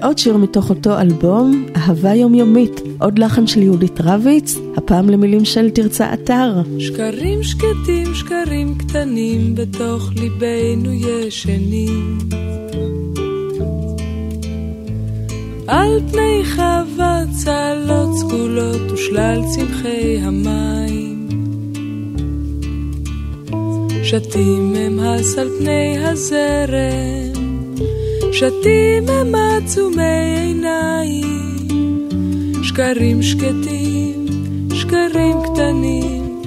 [0.08, 5.70] ועוד שיר מתוך אותו אלבום, אהבה יומיומית, עוד לחן של יהודית רביץ, הפעם למילים של
[5.70, 6.62] תרצה אתר.
[6.80, 12.18] שקרים שקטים, שקרים קטנים, בתוך ליבנו ישנים.
[15.68, 21.30] על פני חווה צלות סגולות ושלל צמחי המים.
[24.04, 27.27] שתים הם הס על פני הזרם,
[28.40, 31.70] שתים הם עצומי עיניים.
[32.64, 34.26] שקרים שקטים,
[34.74, 36.42] שקרים קטנים,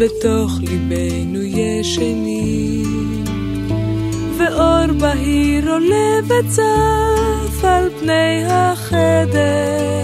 [0.00, 3.24] בתוך ליבנו ישנים.
[4.38, 10.00] ואור בהיר עולה וצף על פני החדר.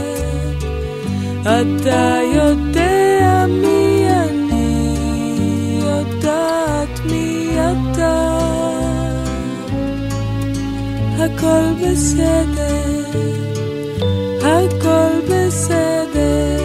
[1.43, 2.26] אתה
[11.37, 13.05] הכל בסדר,
[14.41, 16.65] הכל בסדר.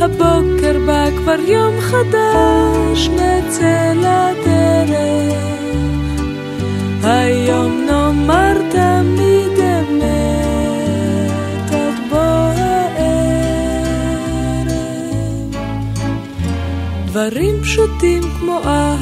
[0.00, 5.40] הבוקר בא כבר יום חדש, נצא לדרך.
[7.02, 10.10] היום נאמר תמיד אמת,
[11.72, 13.10] עד בוא הערב.
[17.06, 18.99] דברים פשוטים כמו אהבה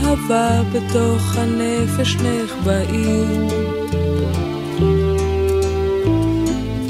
[0.73, 3.49] בתוך הנפש נחבאים.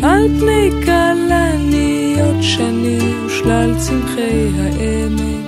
[0.02, 5.38] על פני כלניות שני ושלל צמחי העמק.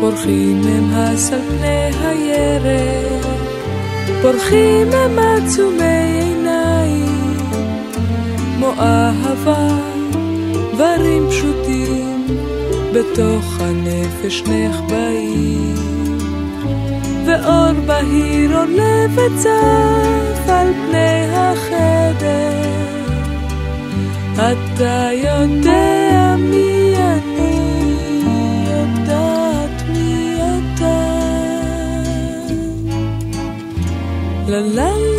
[0.00, 3.26] פורחים הם הס על פני הירק,
[4.22, 7.36] פורחים הם עצומי עיניים,
[8.56, 9.68] כמו אהבה,
[10.72, 11.59] דברים פשוטים,
[12.94, 15.74] בתוך הנפש נחבאים.
[17.26, 22.50] ואור בהיר עולה וצף על פני החדר.
[24.34, 27.56] אתה יודע מי אני,
[28.70, 31.10] יודעת מי אתה.
[34.48, 35.09] לה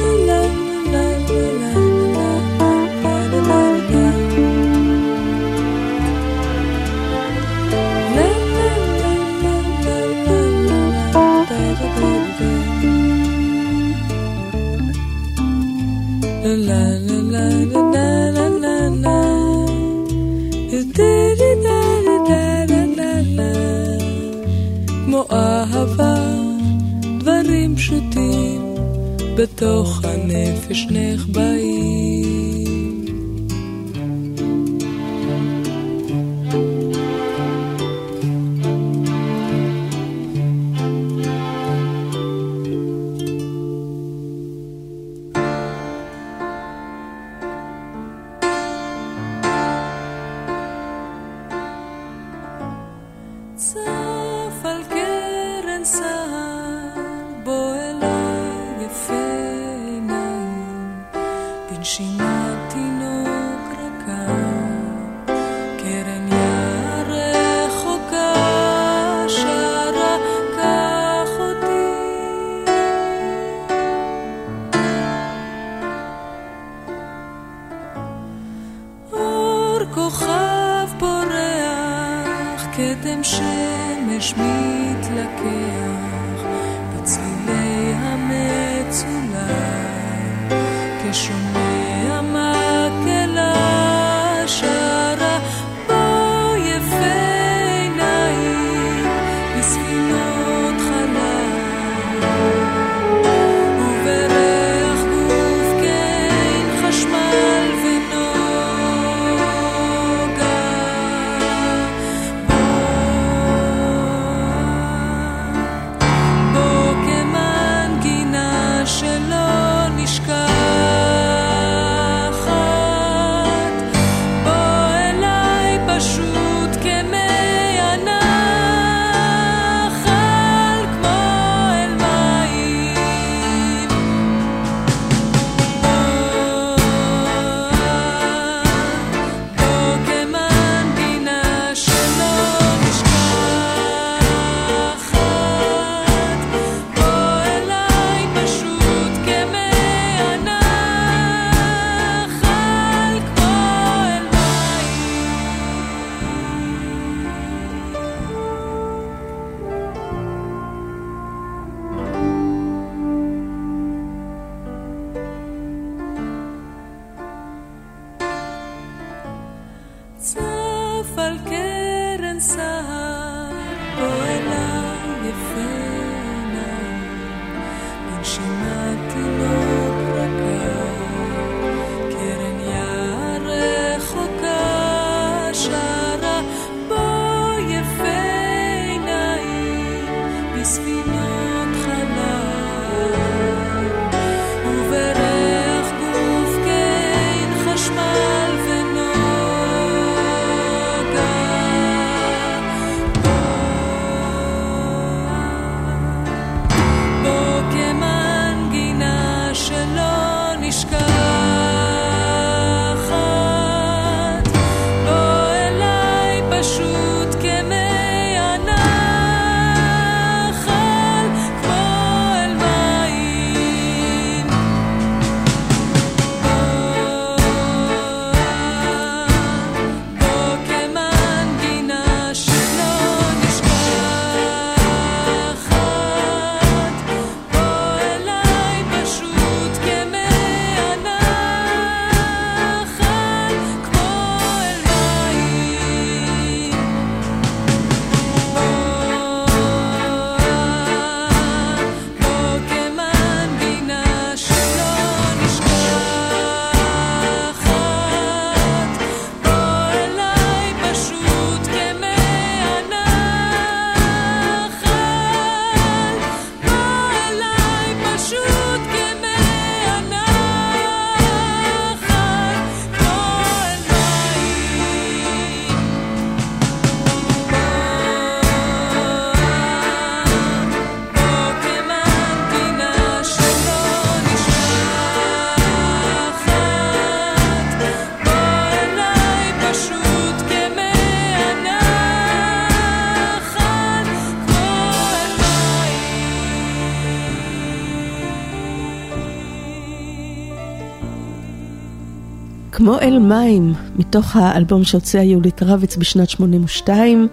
[302.84, 307.28] כמו אל מים, מתוך האלבום שהוציאה יהודית רביץ בשנת 82,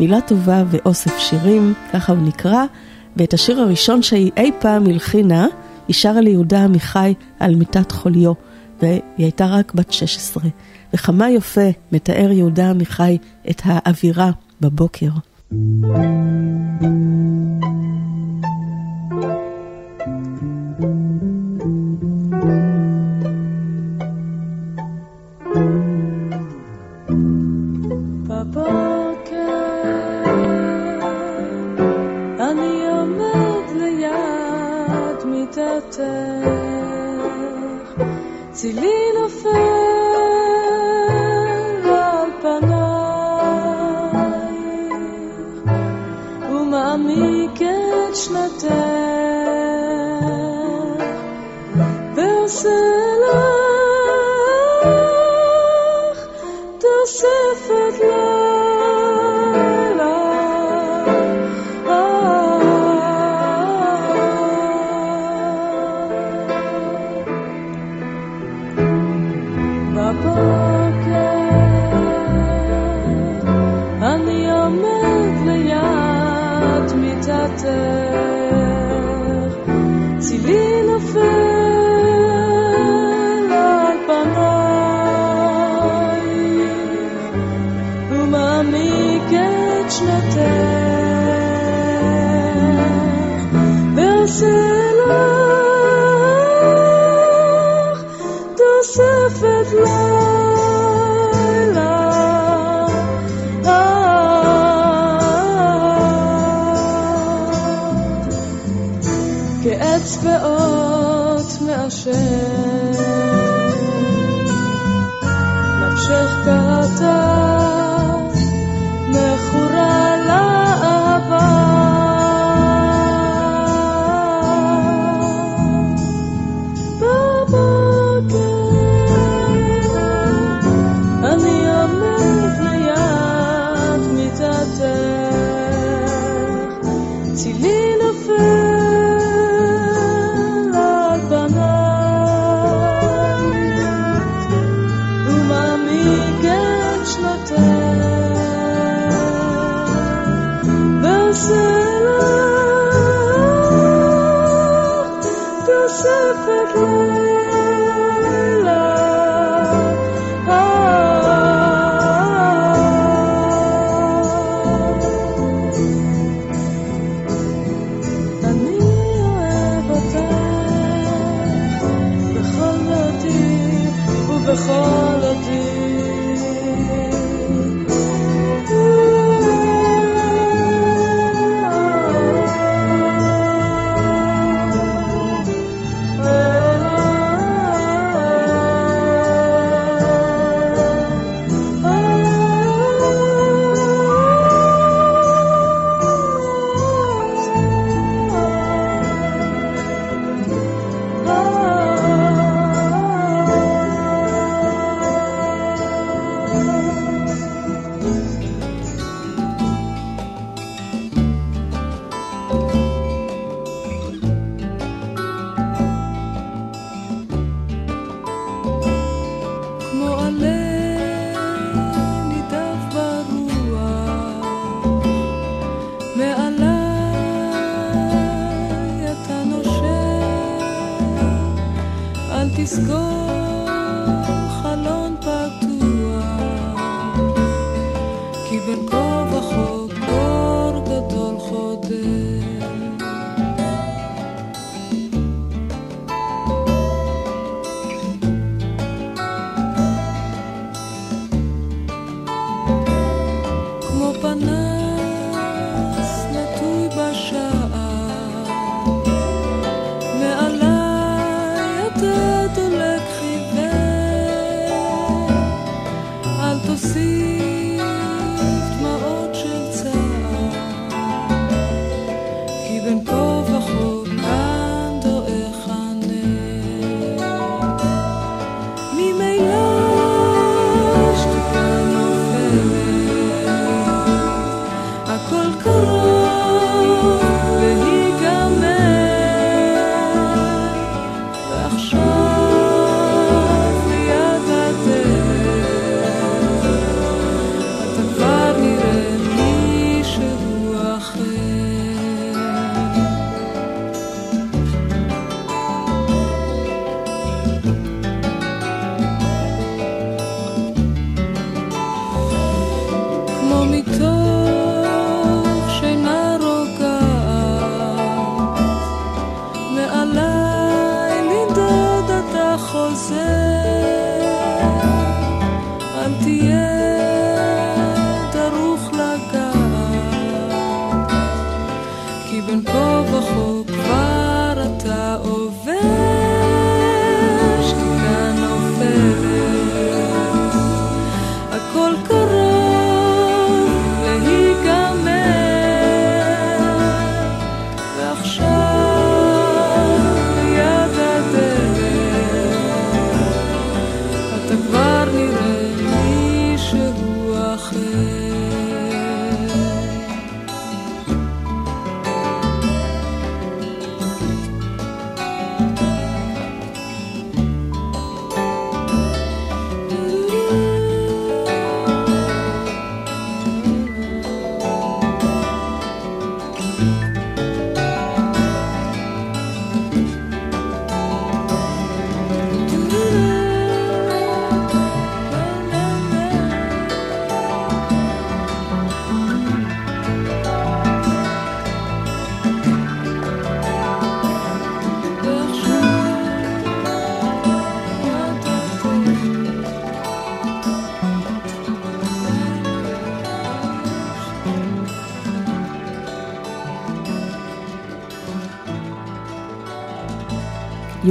[0.00, 2.64] מילה טובה ואוסף שירים, ככה הוא נקרא,
[3.16, 5.46] ואת השיר הראשון שהיא אי פעם הלחינה,
[5.88, 8.32] היא שרה ליהודה עמיחי על מיטת חוליו,
[8.82, 10.42] והיא הייתה רק בת 16.
[10.94, 13.18] וכמה יפה מתאר יהודה עמיחי
[13.50, 14.30] את האווירה
[14.60, 15.10] בבוקר.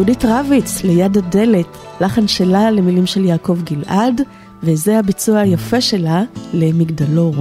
[0.02, 4.22] יהודית רביץ, ליד הדלת, לחן שלה למילים של יעקב גלעד,
[4.64, 6.24] וזה הביצוע היפה שלה
[6.54, 7.36] למגדלור.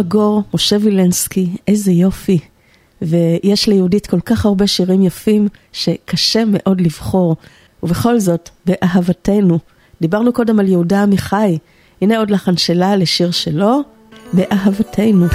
[0.00, 2.38] מגור, משה וילנסקי, איזה יופי.
[3.02, 7.36] ויש ליהודית כל כך הרבה שירים יפים שקשה מאוד לבחור.
[7.82, 9.58] ובכל זאת, באהבתנו.
[10.00, 11.58] דיברנו קודם על יהודה עמיחי,
[12.02, 13.80] הנה עוד לחן שלה לשיר שלו,
[14.32, 15.26] באהבתנו.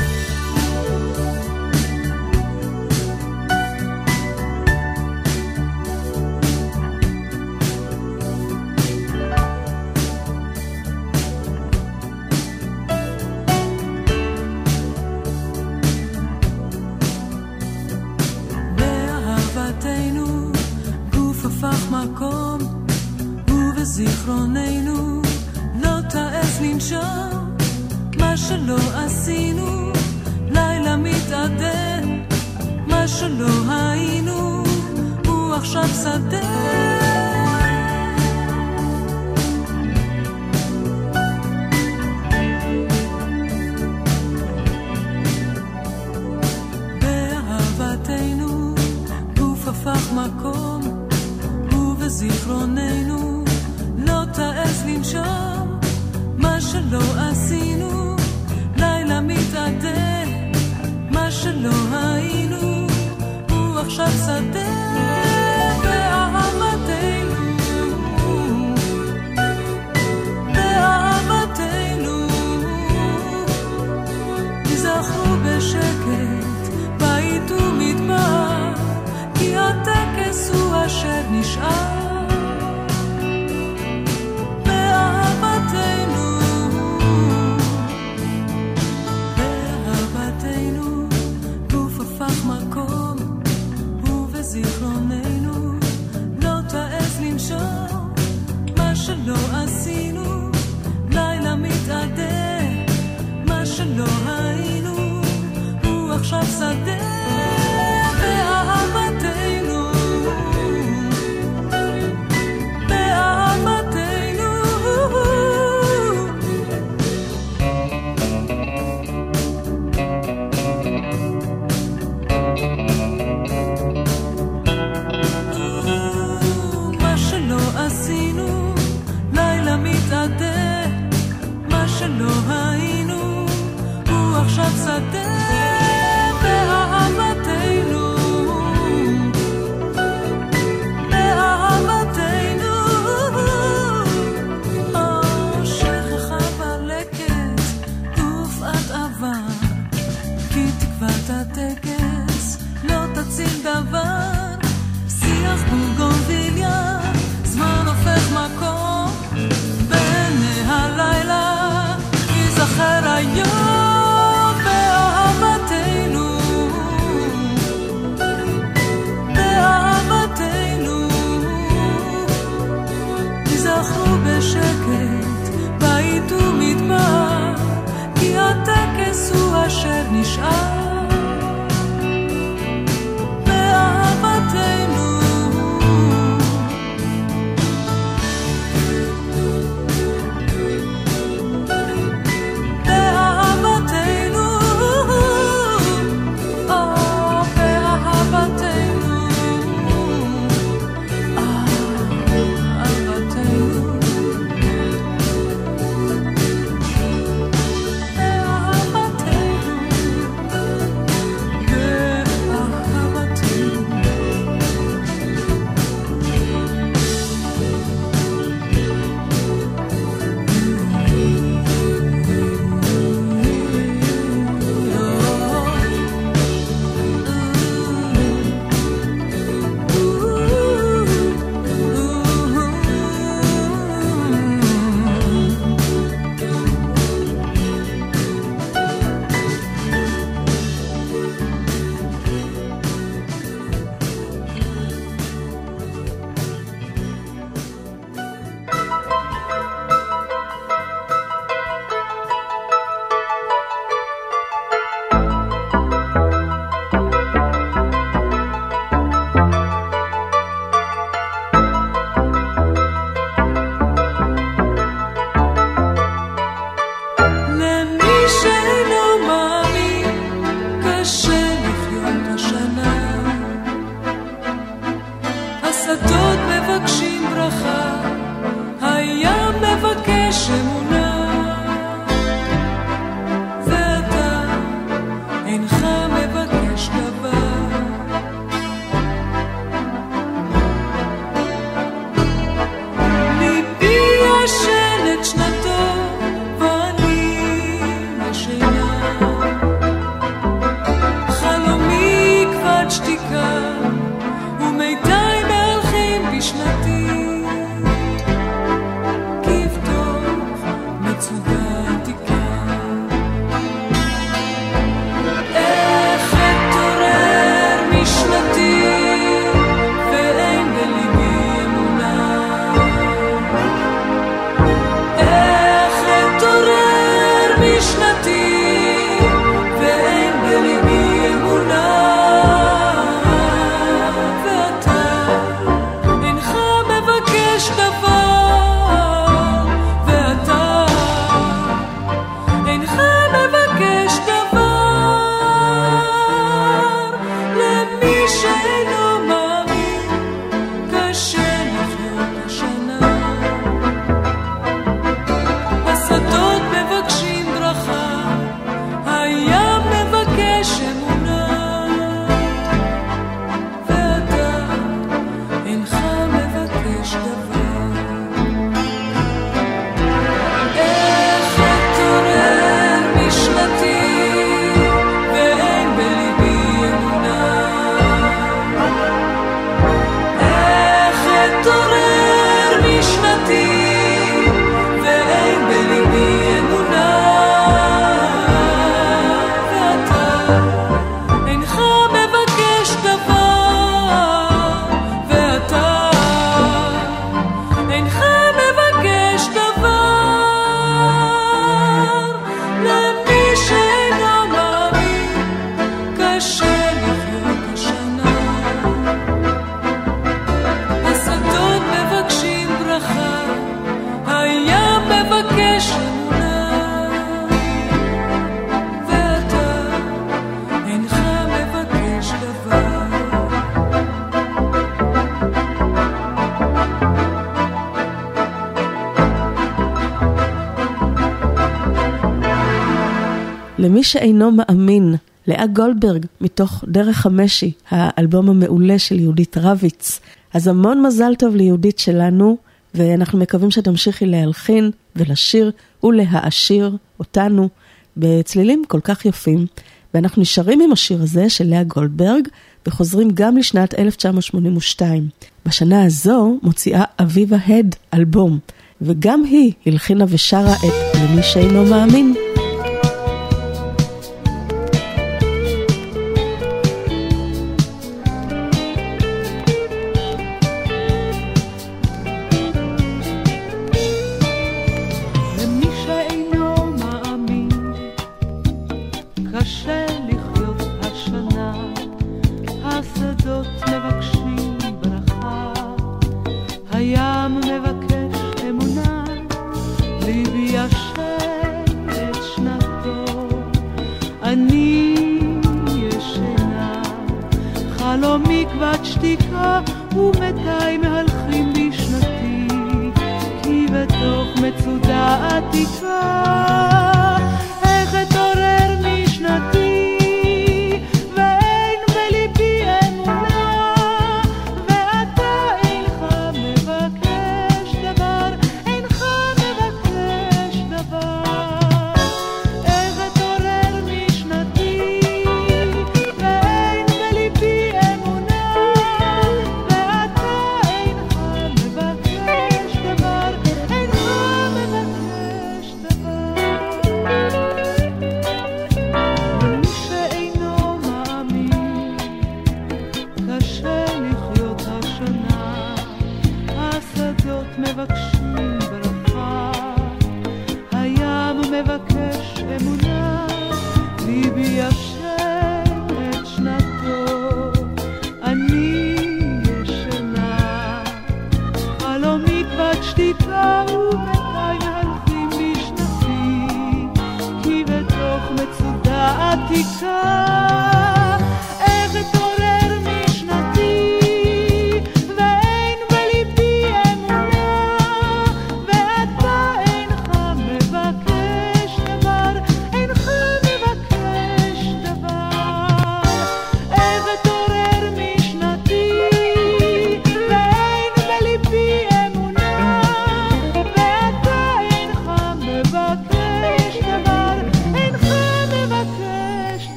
[434.16, 435.16] שאינו מאמין,
[435.48, 440.20] לאה גולדברג, מתוך דרך המשי, האלבום המעולה של יהודית רביץ.
[440.54, 442.58] אז המון מזל טוב ליהודית שלנו,
[442.94, 445.72] ואנחנו מקווים שתמשיכי להלחין ולשיר
[446.04, 447.70] ולהעשיר אותנו
[448.18, 449.66] בצלילים כל כך יפים.
[450.14, 452.48] ואנחנו נשארים עם השיר הזה של לאה גולדברג,
[452.88, 455.28] וחוזרים גם לשנת 1982.
[455.66, 458.60] בשנה הזו מוציאה אביבה הד אלבום,
[459.02, 462.45] וגם היא הלחינה ושרה את למי שאינו מאמין.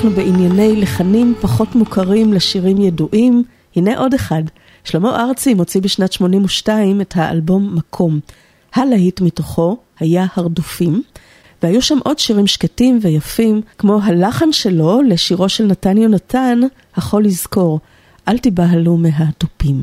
[0.00, 3.44] אנחנו בענייני לחנים פחות מוכרים לשירים ידועים,
[3.76, 4.42] הנה עוד אחד.
[4.84, 8.20] שלמה ארצי מוציא בשנת 82 את האלבום מקום.
[8.74, 11.02] הלהיט מתוכו היה הרדופים,
[11.62, 16.60] והיו שם עוד שירים שקטים ויפים, כמו הלחן שלו לשירו של נתן יונתן,
[16.96, 17.80] החול לזכור,
[18.28, 19.82] אל תיבהלו מהתופים.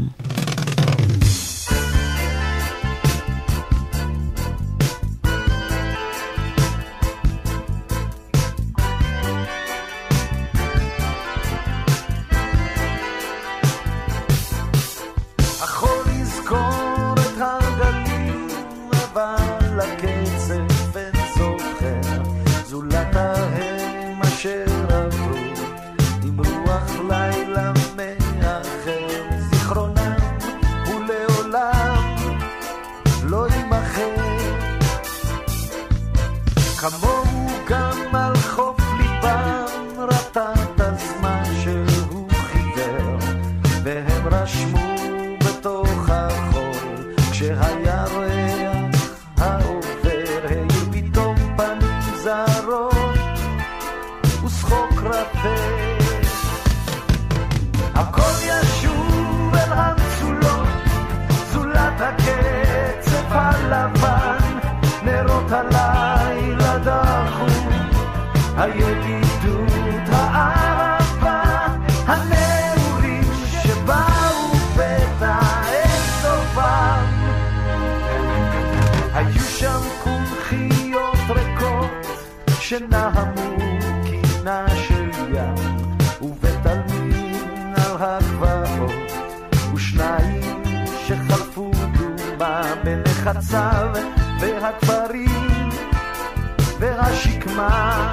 [93.38, 93.90] בלחציו
[94.40, 95.70] והכפרים
[96.80, 98.12] והשקמה.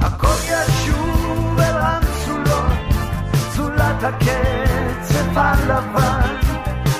[0.00, 2.72] הכל ישוב אל המצולות
[3.56, 6.36] צולת הקצף הלבן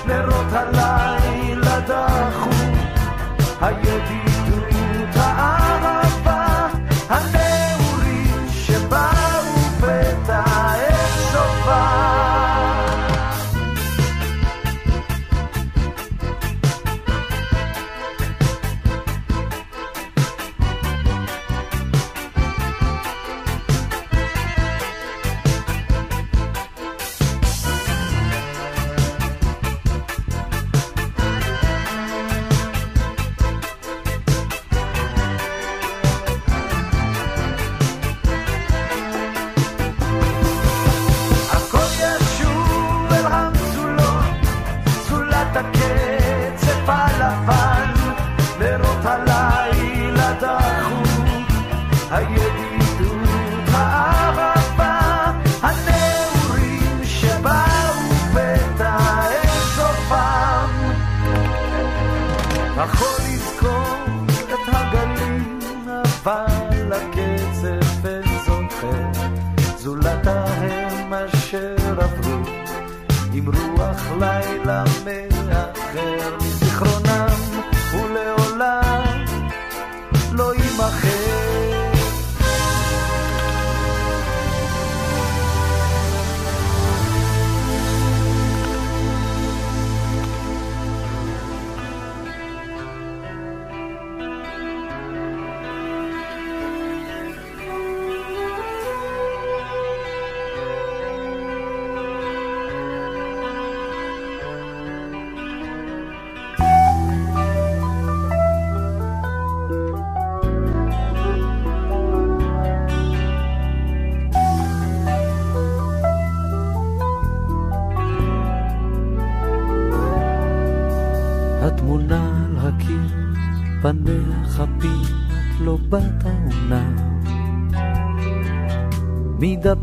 [0.07, 2.51] נרות הלילה דחו
[3.61, 4.26] הידידות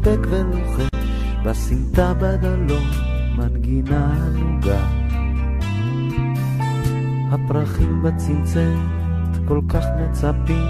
[0.03, 0.89] מתדפק ולוחש,
[1.45, 2.83] בסמטה בדלון,
[3.37, 4.87] מנגינה נוגה.
[7.31, 10.67] הפרחים בצנצנת, כל כך מצפים,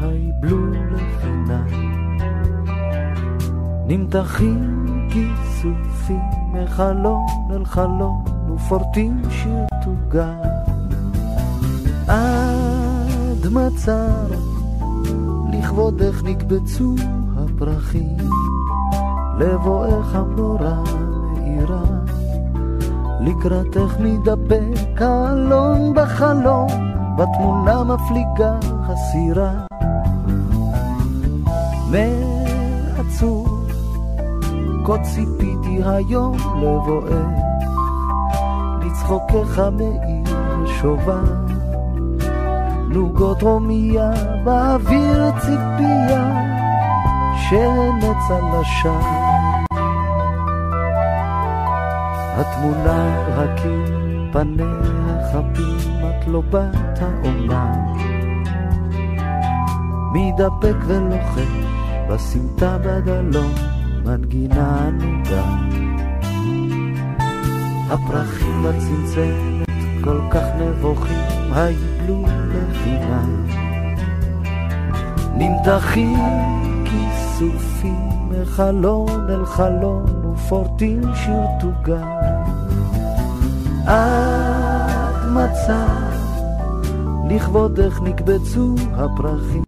[0.00, 1.66] היבלו לחינם.
[3.86, 8.24] נמתחים כיסופים מחלון אל חלון
[8.54, 10.34] ופורטים שיר תוגה
[12.08, 14.26] עד מצר
[15.52, 16.94] לכבודך נקבצו
[17.36, 18.16] הפרחים
[19.44, 20.74] לבואך המנורה
[21.32, 21.84] מאירה
[23.20, 26.66] לקראתך מתדפק אלון בחלום
[27.16, 29.52] בתמונה מפליגה הסירה.
[31.90, 33.70] מעצוב
[34.86, 37.40] כה ציפיתי היום לבואך,
[38.80, 41.20] לצחוקך מאיר שובה,
[42.88, 44.10] נוגות רומיה
[44.44, 46.32] באוויר ציפייה,
[47.48, 49.13] שנץ על.
[52.36, 53.84] התמונה על הקיר,
[54.32, 54.80] פניה
[55.32, 57.72] חפים, את לא בת העונה.
[60.12, 61.64] מתדפק ולוחש,
[62.08, 63.54] בסמטה בדלון.
[64.04, 65.44] מנגינה נוגה.
[67.90, 69.68] הפרחים בצנצנת
[70.04, 71.18] כל כך נבוכים,
[71.52, 73.46] היבלו לחינם.
[75.34, 76.18] נמתחים
[76.84, 82.13] כיסופים מחלון אל חלון ופורטים שיר תוגה.
[83.86, 85.86] עד מצא
[87.30, 89.62] לכבודך נקבצו הפרחים,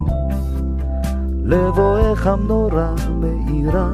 [1.43, 3.89] לבואך המנורה מאירה.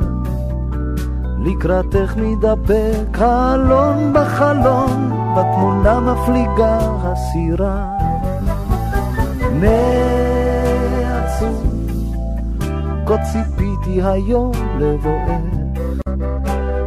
[1.45, 7.89] לקראתך מתדפק חלון בחלון, בתמונה מפליגה הסירה.
[13.07, 15.41] כה ציפיתי היום לבואך,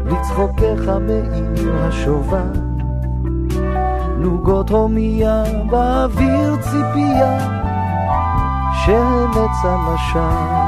[0.07, 2.65] לצחוקך מאיר השובה.
[4.27, 7.39] נוגות הומיה באוויר ציפייה,
[8.85, 10.65] שנץ על השער.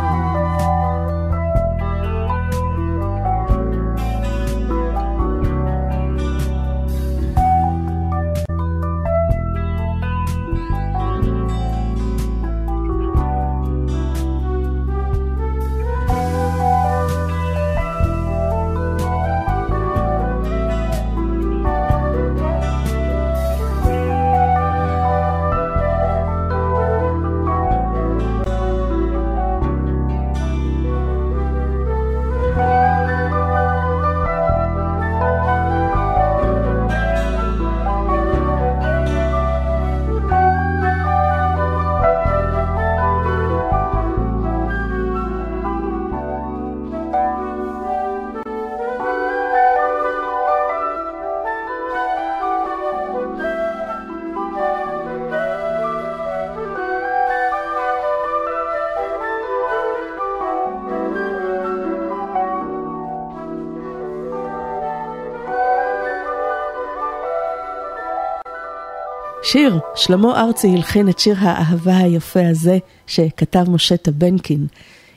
[69.53, 74.67] שיר, שלמה ארצי הלחין את שיר האהבה היפה הזה שכתב משה טבנקין.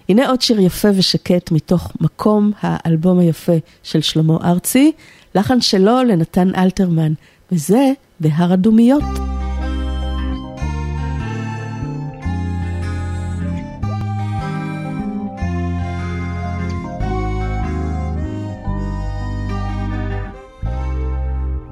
[0.09, 3.51] הנה עוד שיר יפה ושקט מתוך מקום האלבום היפה
[3.83, 4.91] של שלמה ארצי,
[5.35, 7.13] לחן שלו לנתן אלתרמן,
[7.51, 9.03] וזה בהר הדומיות.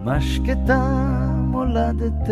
[0.03, 1.08] מה שקטה
[1.69, 2.31] מולדתך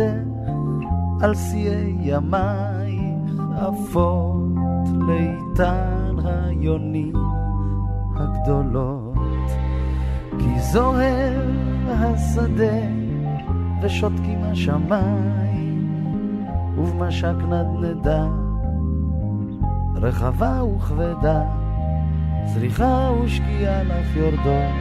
[1.20, 7.12] על שיאי ימייך עפות לאיתן היונים
[8.16, 9.14] הגדולות.
[10.38, 11.50] כי זוהר
[11.88, 12.78] השדה
[13.82, 16.06] ושותקים השמיים
[16.78, 18.26] ובמשק נדנדה
[19.96, 21.42] רחבה וכבדה
[22.46, 24.74] זריחה ושקיעה לך יורדות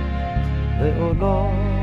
[0.79, 1.76] ועולות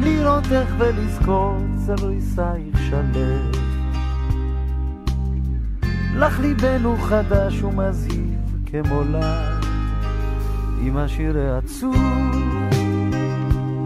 [0.00, 1.56] לראותך ולזכור
[1.86, 3.56] צלויסייך שלב.
[6.14, 9.64] לך ליבנו חדש ומזהיב כמולד,
[10.82, 11.96] עם השיר העצוב,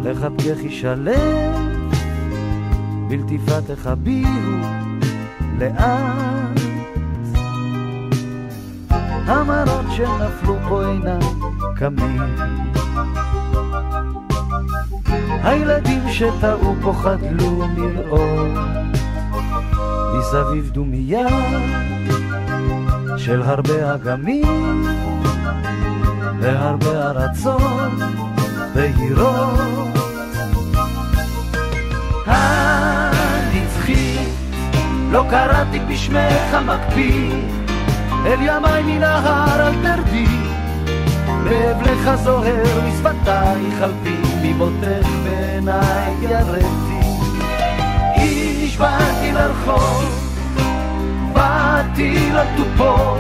[0.05, 1.57] לחבקך ישלב,
[3.09, 4.59] בלטיפתך הבירו
[5.59, 6.61] לאט.
[9.27, 11.20] המראות שנפלו פה אינם
[11.77, 12.23] קמים
[15.44, 18.48] הילדים שטעו פה חדלו לראות
[20.18, 21.28] מסביב דומיה
[23.16, 24.84] של הרבה אגמים
[26.40, 27.92] והרבה ארצות
[28.74, 29.94] בהירות.
[32.26, 34.28] הנצחית
[35.10, 37.30] לא קראתי בשמך המקפיא
[38.26, 40.38] אל ימי מן ההר אל תרדי
[41.44, 46.94] באבלך זוהר משפתייך על פי מבותך בעיניי ירדתי.
[48.74, 50.04] נשבעתי לרחוב,
[51.32, 53.18] באתי לתופות,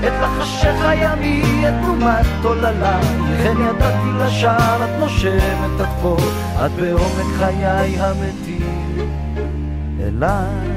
[0.00, 3.00] את לחשך הימי, את תנומת עוללה,
[3.30, 6.16] וכן ידעתי לשער, את נושמת עד פה,
[6.66, 9.10] את בעומק חיי המתים
[10.00, 10.70] אליי.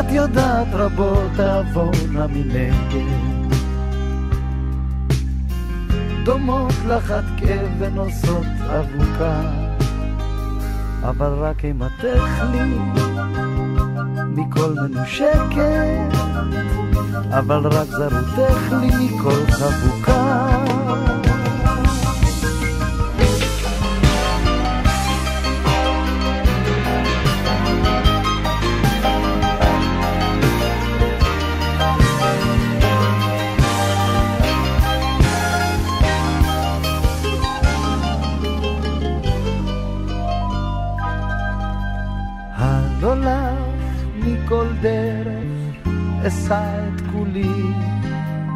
[0.00, 3.37] את יודעת רבות תעבורנה מנגד
[6.28, 6.72] דומות
[7.10, 9.40] עד כאב ונושאות אבוקה,
[11.02, 12.78] אבל רק אימתך לי
[14.28, 16.12] מכל מנושקת,
[17.30, 20.77] אבל רק זרותך לי מכל חבוקה.
[46.28, 47.72] אשא את כולי,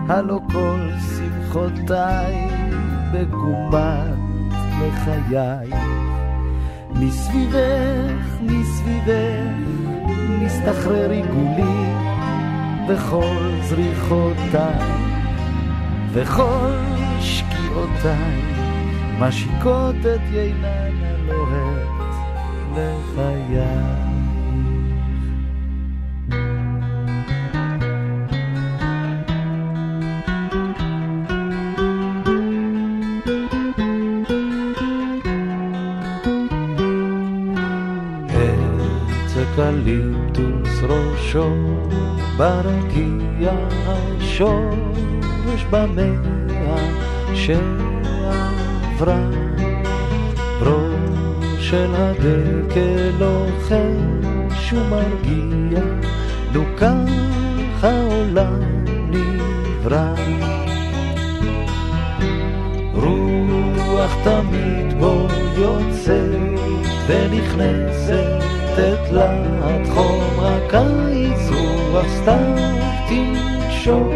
[0.08, 2.48] הלא כל שמחותיי
[3.12, 5.70] בגומת לחיי.
[6.90, 9.56] מסביבך, מסביבך,
[10.42, 11.92] מסתחרר עיגולי,
[12.88, 14.92] וכל זריחותיי,
[16.12, 16.72] וכל
[17.20, 18.42] שקיעותיי,
[19.18, 21.88] משיקות את יינן הלוהט
[22.72, 24.11] לחיי.
[41.12, 41.54] ראשו,
[42.36, 43.52] ברקיע
[43.86, 46.76] השורש במאה
[47.34, 49.20] שעברה.
[50.60, 55.80] ראש של הדקל לוחש ומרגיע,
[56.52, 58.60] לו כך העולם
[59.10, 60.14] נברא.
[64.02, 65.26] רוח תמיד בו
[65.56, 66.32] יוצאת
[67.06, 72.38] ונכנסת לתת לה את חום הקיץ רוח סתיו
[73.08, 74.10] תנשום.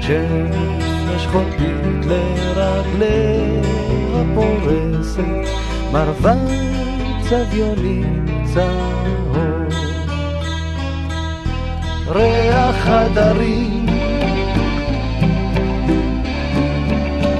[0.00, 3.60] שמש חולפית לרגלי
[4.14, 5.22] הפורסת
[5.92, 6.34] מרווה
[7.20, 9.36] צביונים צהוב.
[12.08, 13.86] ריח חדרים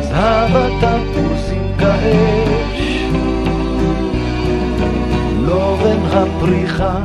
[0.03, 2.42] זהב התפוזים כאש
[5.53, 6.99] אורן הפריחה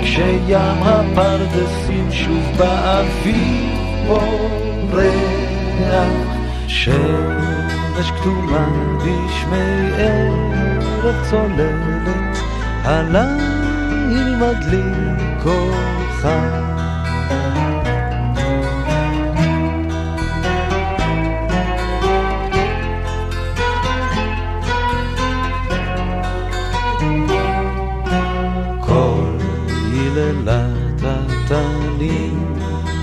[0.00, 3.70] כשים הפרדסים שוב באביב
[4.06, 5.24] פורח
[6.66, 12.38] שמש כתומה בשמי ערב צוללת,
[12.84, 16.70] הליל מדליק כוכב.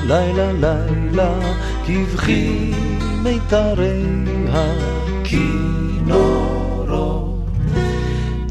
[0.03, 1.33] לילה לילה
[1.85, 2.73] כבכי
[3.23, 4.03] מיתרי
[4.49, 6.17] הכינורות.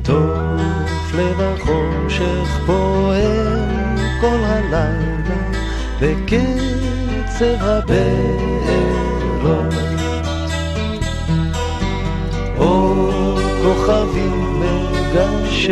[0.03, 0.39] טוב
[1.15, 5.07] לב החושך פועם כל הלילה
[6.01, 8.67] בקצב הבארות.
[12.57, 15.71] אור כוכבים מגשש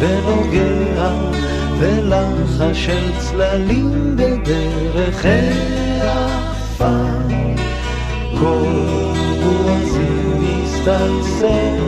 [0.00, 1.41] ונוגע
[1.82, 6.84] ולחש של צללים בדרך העפר.
[8.40, 8.64] כל
[9.42, 11.78] רועזים מסתלסל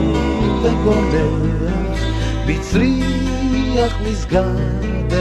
[0.63, 1.99] וגונח
[2.47, 5.13] בצריח מסגד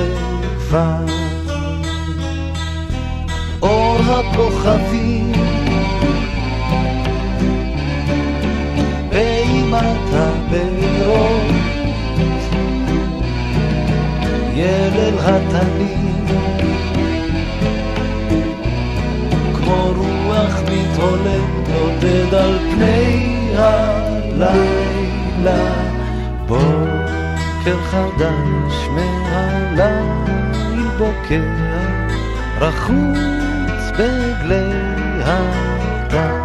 [0.58, 1.06] כפר.
[3.62, 5.32] אור הכוכבים
[9.10, 10.14] באימת
[14.64, 16.26] ילד התנים
[19.54, 24.84] כמו רוח מתהולל נודד על פני הלילה.
[26.48, 31.44] בוקר חדש מהליל בוקר
[32.60, 34.72] רחוץ בגלי
[35.24, 36.44] הדם.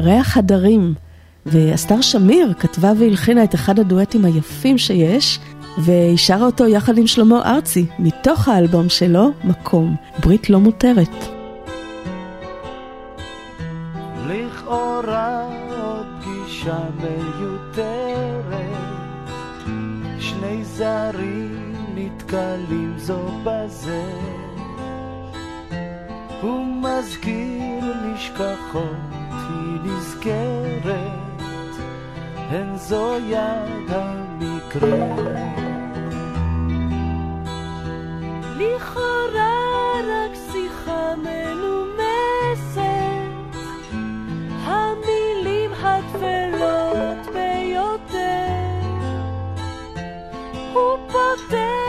[0.00, 0.94] ריח הדרים
[1.46, 5.38] ואסתר שמיר כתבה והלחינה את אחד הדואטים היפים שיש,
[5.78, 11.08] והיא שרה אותו יחד עם שלמה ארצי, מתוך האלבום שלו, מקום, ברית לא מותרת.
[14.26, 15.52] לכאורה
[21.94, 24.04] נתקלים זו בזה,
[26.40, 28.96] הוא מזכיר נשכחות,
[29.32, 31.21] היא נזכרת.
[32.52, 35.16] הן זו יד המקרה.
[38.56, 42.82] לכאורה רק שיחה מנומסת,
[44.64, 48.22] המילים הטפלות ביותר.
[50.72, 51.81] הוא פותח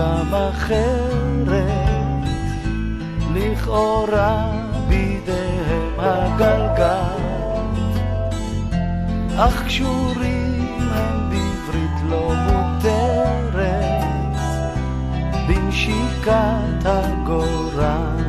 [0.00, 1.60] גם אחרת,
[3.34, 4.52] לכאורה
[4.88, 7.20] בידיהם הגלגל,
[9.36, 14.04] אך קשורים הם בברית לא מותרת,
[15.48, 18.24] בנשיקת הגורל.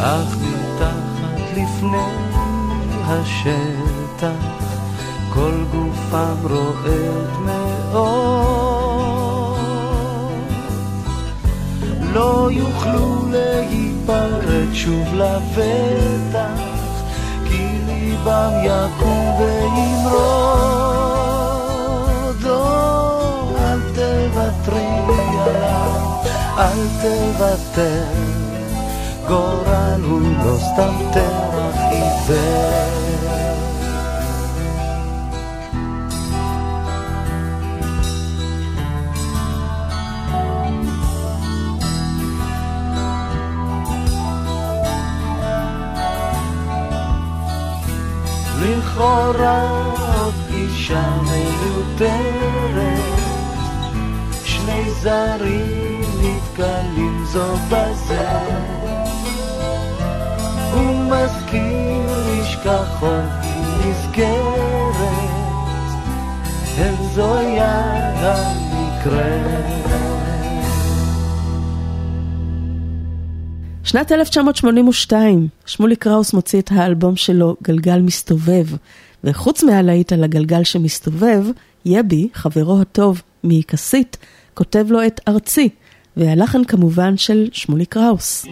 [0.00, 2.06] אך מתחת לפני
[3.04, 4.56] השטח
[5.34, 5.64] כל
[6.10, 7.96] גופם רועד מאוד.
[12.12, 16.60] לא יוכלו להיפרד שוב לבטח
[17.44, 20.16] כי ליבם יקום וימרוד.
[22.46, 24.86] או, אל תוותרי
[25.46, 26.00] עליו
[26.58, 28.04] אל תוותר,
[29.28, 33.05] גורל הוא לא סתם טרח עיוור.
[48.96, 53.00] עוד אישה מיותרת,
[54.44, 58.28] שני זרים נתקלים זו בזה,
[60.74, 64.96] ומזכיר נשכחון היא נזכרת,
[66.78, 67.82] אל זויה
[68.20, 69.36] המקרה.
[73.96, 78.66] שנת 1982, שמולי קראוס מוציא את האלבום שלו, גלגל מסתובב,
[79.24, 81.44] וחוץ מהלהיט על הגלגל שמסתובב,
[81.84, 84.16] יבי, חברו הטוב מכסית,
[84.54, 85.68] כותב לו את ארצי,
[86.16, 88.46] והלחן כמובן של שמולי קראוס.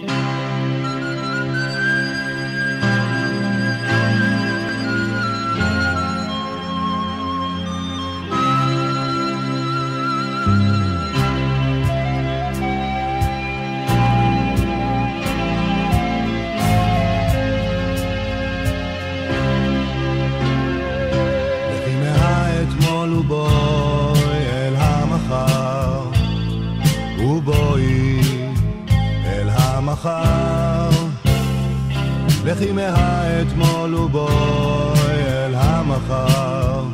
[32.44, 36.84] לכי מהאתמול ובואי אל המחר,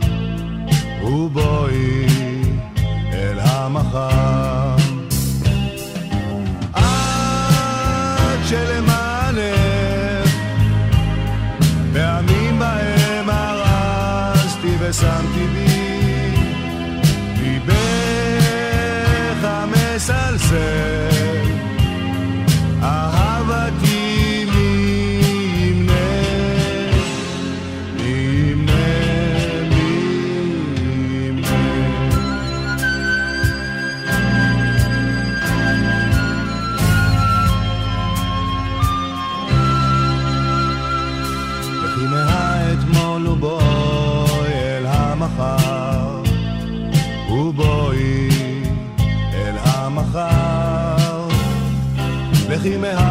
[1.03, 2.07] ובואי
[3.13, 4.50] אל המחר.
[52.61, 53.10] לכי מהאתמול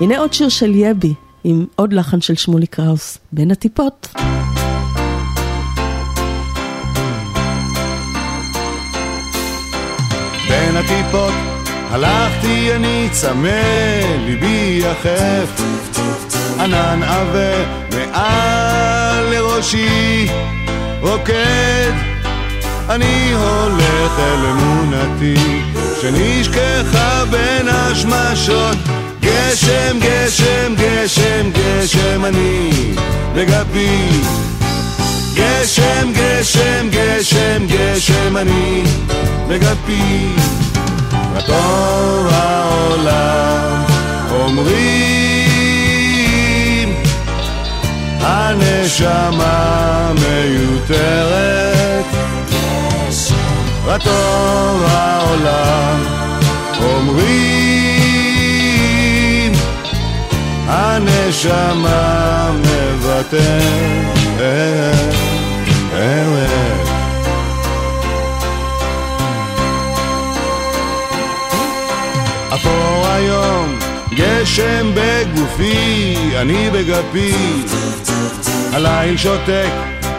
[0.00, 1.14] הנה עוד שיר של יבי,
[1.44, 4.08] עם עוד לחן של שמולי קראוס, בין הטיפות.
[10.48, 11.32] בין הטיפות
[11.90, 13.48] הלכתי אני צמא,
[14.26, 15.62] ליבי יחף,
[16.60, 17.64] ענן עבה
[17.96, 20.26] מעל לראשי
[21.00, 21.92] רוקד,
[22.88, 25.62] אני הולך אל אמונתי,
[26.00, 28.76] שנשכחה בין השמשות
[29.20, 32.70] גשם, גשם, גשם, גשם אני
[33.34, 34.08] בגבי
[35.34, 38.82] גשם, גשם, גשם, גשם אני
[39.48, 40.28] בגבי
[41.34, 43.84] וטוב העולם
[44.30, 44.90] אומרים
[48.20, 52.04] הנשמה מיותרת.
[53.84, 56.02] וטוב העולם
[56.82, 57.79] אומרים
[60.70, 63.90] הנשמה מוותרת.
[72.54, 73.78] אפור היום,
[74.14, 77.34] גשם בגופי, אני בגפי,
[78.72, 79.70] הליל שותק,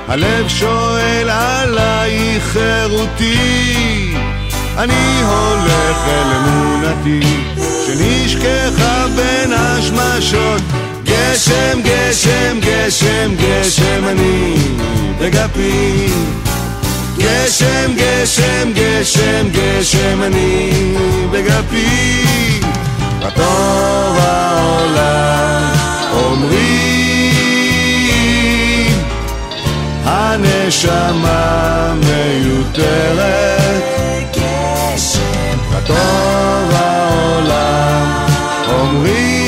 [0.08, 4.16] הלב שואל עלייך חירותי,
[4.78, 7.20] אני הולך אל אמונתי,
[7.86, 10.62] שנשכחה בין השמשות,
[11.04, 14.56] גשם, גשם, גשם, גשם, אני
[15.20, 16.08] בגפי.
[17.18, 20.72] גשם, גשם, גשם, גשם, אני
[21.32, 22.26] בגפי,
[23.20, 25.74] בטוב העולם
[26.14, 26.62] אומרים,
[30.06, 33.84] הנשמה מיותרת,
[35.84, 38.26] בטוב העולם
[38.70, 39.40] אומרים,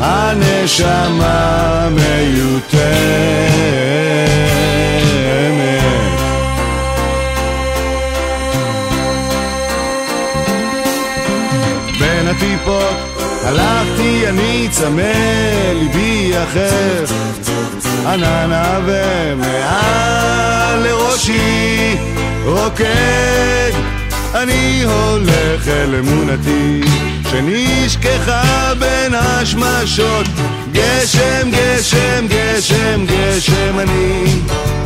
[0.00, 3.46] הנשמה מיותרת.
[12.36, 12.96] הטיפות,
[13.44, 15.12] הלכתי אני צמא,
[15.74, 17.04] ליבי אחר,
[18.06, 21.75] ענן עבה מעל לראשי,
[22.46, 23.72] רוקד,
[24.34, 26.80] אני הולך אל אמונתי,
[27.30, 30.26] שנשכחה בין השמשות,
[30.72, 34.24] גשם, גשם, גשם, גשם, אני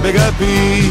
[0.02, 0.90] בגפי.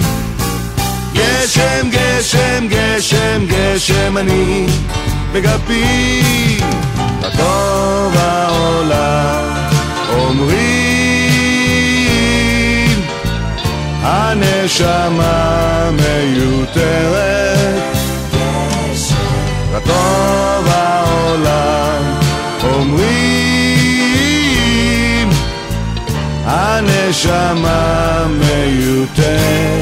[1.13, 4.67] גשם, גשם, גשם, גשם, אני
[5.31, 6.59] בגפי,
[7.21, 9.53] בטוב העולם
[10.09, 10.88] אומרים,
[14.01, 17.97] הנשמה מיותרת,
[19.75, 22.03] בטוב העולם
[22.63, 23.09] אומרים,
[26.45, 29.79] הנשמה מיותרת.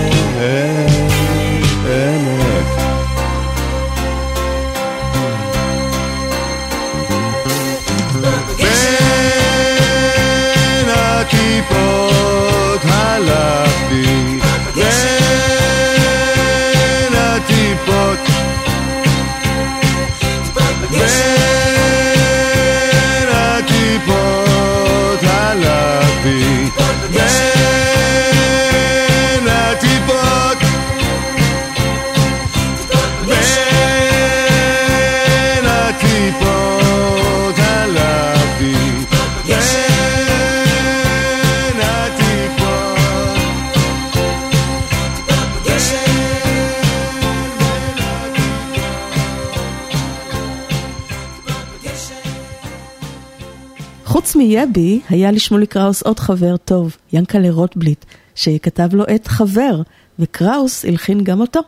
[54.37, 58.05] מיבי, היה לשמולי קראוס עוד חבר טוב, ינקלה רוטבליט,
[58.35, 59.81] שכתב לו את חבר,
[60.19, 61.59] וקראוס הלחין גם אותו.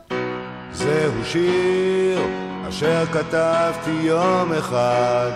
[0.73, 2.19] זהו שיר
[2.69, 5.31] אשר כתבתי יום אחד,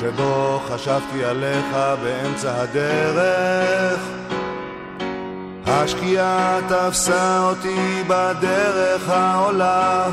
[0.00, 4.00] שבו חשבתי עליך באמצע הדרך.
[5.66, 10.10] השקיעה תפסה אותי בדרך העולה,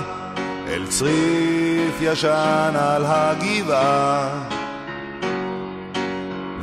[0.67, 4.64] אל צריף ישן על הגבעה.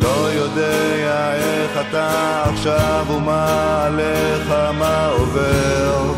[0.03, 6.13] לא יודע איך אתה עכשיו ומה עליך, מה עובר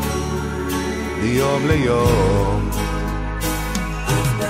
[1.22, 2.70] מיום ליום.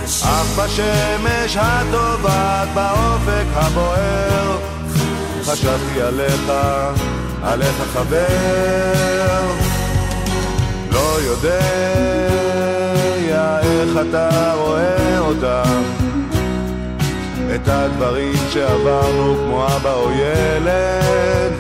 [0.05, 4.59] אך בשמש הטובעת באופק הבוער,
[5.45, 6.53] חשבתי עליך,
[7.43, 9.53] עליך חבר.
[10.91, 11.61] לא יודע
[13.63, 16.04] איך אתה רואה אותם.
[17.64, 21.54] את הדברים שעברנו כמו אבא או ילד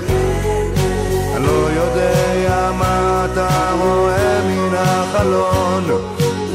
[1.35, 5.83] אני לא יודע מה אתה רואה מן החלון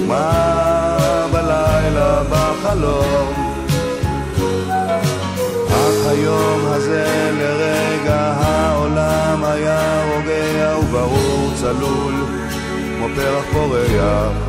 [0.08, 3.32] מה בלילה בחלום
[5.68, 12.14] אך היום הזה לרגע העולם היה רוגע וברור צלול
[12.96, 14.47] כמו פרח פורח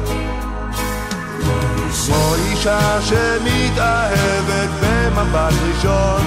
[2.06, 6.22] כמו אישה שמתאהבת במבט ראשון,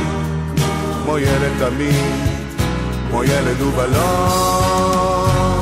[1.04, 2.26] כמו ילד תמים,
[3.10, 5.53] כמו ילד ובלון.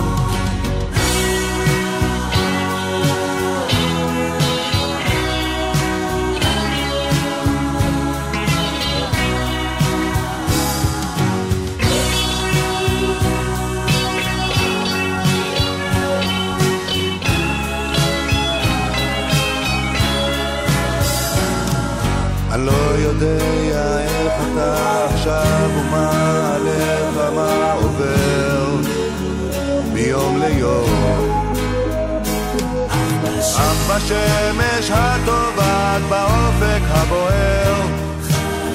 [34.01, 37.81] אך בשמש הטובעת באופק הבוער.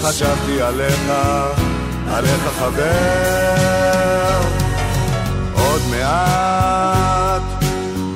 [0.03, 1.13] חשבתי עליך,
[2.11, 4.41] עליך חבר.
[5.55, 7.43] עוד מעט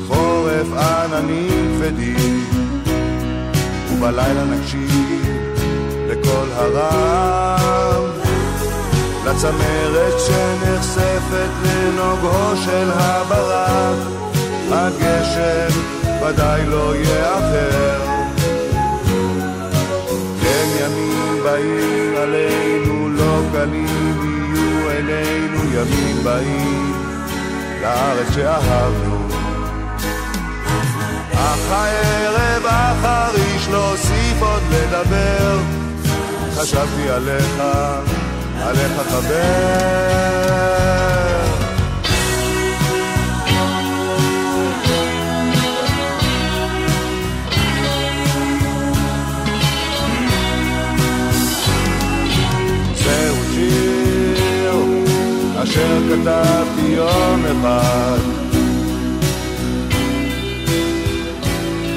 [0.09, 2.45] חורף עננים כבדים
[3.93, 5.27] ובלילה נקשיב
[6.09, 8.05] לקול הרם.
[9.27, 13.99] לצמרת שנחשפת לנוגו של הברק
[14.73, 18.01] הגשם ודאי לא יאחר.
[20.42, 26.92] כן ימים באים עלינו לא קלים יהיו אלינו ימים באים
[27.82, 29.28] לארץ שאהבנו.
[31.34, 35.59] אך הערב החריש להוסיף עוד לדבר
[36.56, 37.62] חשבתי עליך,
[38.62, 40.40] עליך חבר
[56.09, 58.19] כתבתי יום אחד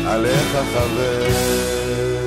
[0.05, 1.27] עליך חבר.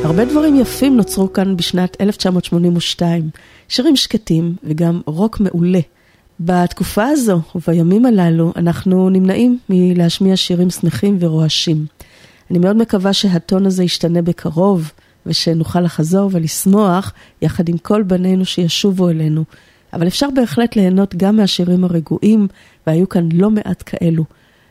[0.04, 3.30] הרבה דברים יפים נוצרו כאן בשנת 1982,
[3.68, 5.80] שירים שקטים וגם רוק מעולה.
[6.40, 11.86] בתקופה הזו ובימים הללו אנחנו נמנעים מלהשמיע שירים שמחים ורועשים.
[12.50, 14.92] אני מאוד מקווה שהטון הזה ישתנה בקרוב
[15.26, 17.12] ושנוכל לחזור ולשמוח
[17.42, 19.44] יחד עם כל בנינו שישובו אלינו.
[19.92, 22.48] אבל אפשר בהחלט ליהנות גם מהשירים הרגועים,
[22.86, 24.24] והיו כאן לא מעט כאלו.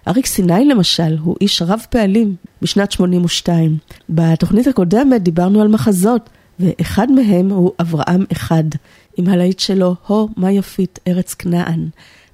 [0.08, 3.78] אריק סיני למשל הוא איש רב פעלים בשנת 82.
[4.10, 6.30] בתוכנית הקודמת דיברנו על מחזות,
[6.60, 8.64] ואחד מהם הוא אברהם אחד,
[9.18, 11.90] עם הלהיט שלו, הו, מה יפית, ארץ כנען.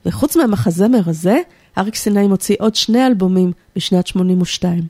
[0.05, 1.37] וחוץ מהמחזמר הזה,
[1.77, 4.83] אריק סיני מוציא עוד שני אלבומים בשנת 82.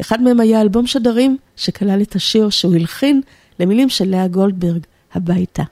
[0.00, 3.20] אחד מהם היה אלבום שדרים, שכלל את השיר שהוא הלחין
[3.60, 4.80] למילים של לאה גולדברג,
[5.14, 5.62] הביתה.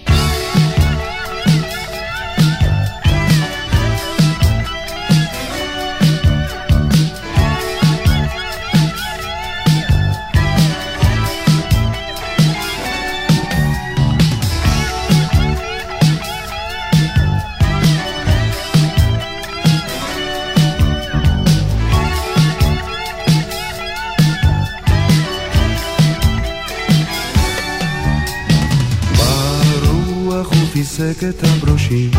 [30.97, 32.11] פיסק את הברושים.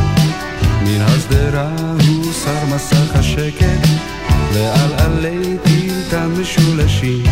[0.84, 1.70] מן השדרה
[2.18, 3.88] הוסר מסך השקט
[4.54, 7.24] ועל עלי טילטן משולשים.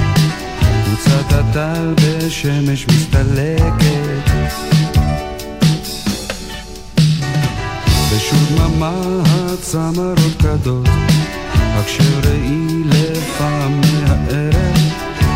[0.85, 4.29] קבוצת הטל בשמש מסתלקת.
[8.11, 10.87] בשודממה הצמרות קדות
[11.51, 14.77] הקשר ראי לפעם מהערב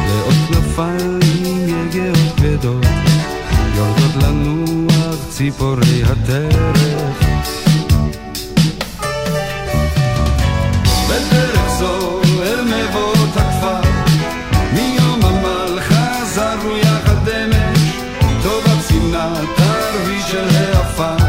[0.07, 1.19] לעוד כנפיים
[1.67, 2.85] יגעות כבדות
[3.75, 7.33] יורדות לנוח ציפורי הטרף.
[11.09, 13.81] בדרך זו אל מבואות הכפר
[14.73, 17.79] מיום עמל חזרנו יחד אמש
[18.43, 21.25] טובת צמנת ערבית של העפר.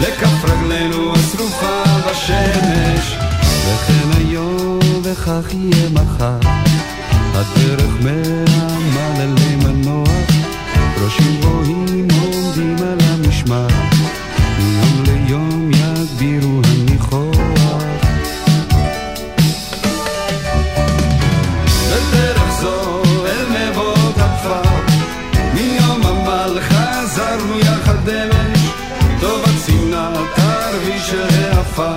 [0.00, 3.16] לכף רגלינו השרופה בשמש
[3.66, 6.38] וכן היום וכך יהיה מחר.
[7.34, 9.53] הדרך מהמעללי מנוח
[11.04, 13.66] ראשים גבוהים עומדים על המשמר.
[14.58, 17.82] מיום ליום יגבירו הניחוח.
[21.90, 24.70] בדרך זו אל מבואות הכפר
[25.54, 28.60] מיום עמל חזרנו יחד אמש
[29.20, 31.96] טוב הצמנת ערבי של העפר.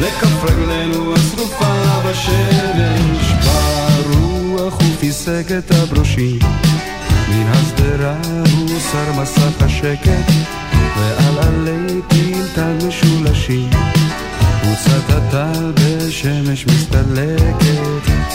[0.00, 1.74] לכף רגלינו השרופה
[2.08, 6.38] בשמש ברוח הוא פיסק את הברושים
[7.86, 8.16] השדרה
[8.72, 10.32] הוסר מסך השקט
[10.96, 13.70] ועל עלי טילטל משולשים.
[14.62, 18.25] קבוצת הטל בשמש מסתלקת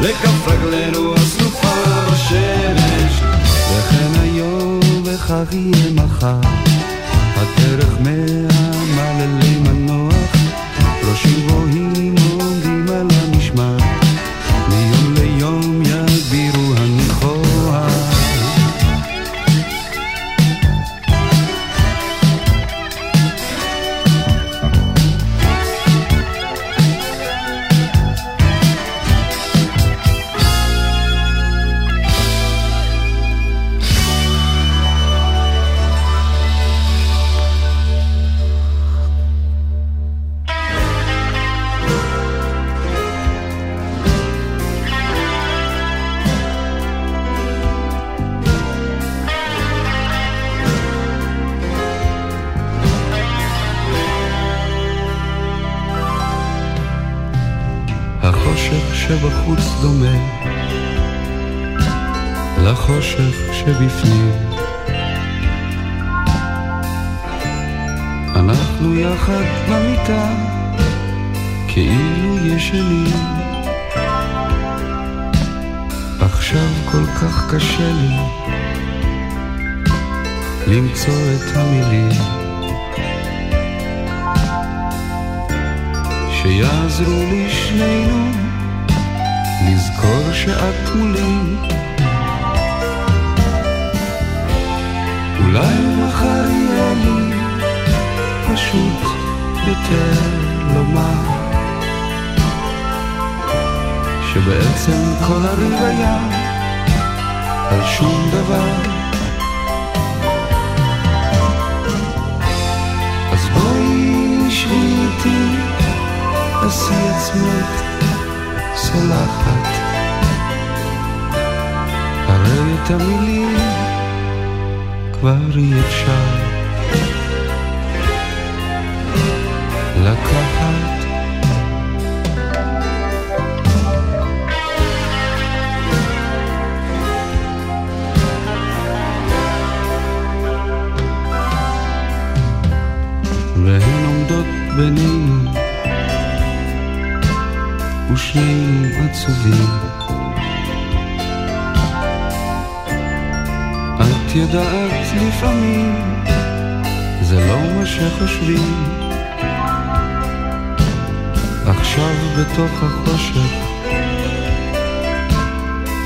[0.00, 1.74] לכף רגלינו השרופה
[2.12, 3.22] בשמש
[3.76, 4.80] וכן היום
[5.28, 6.40] כך יהיה מחר.
[7.36, 8.49] הדרך מהמעללים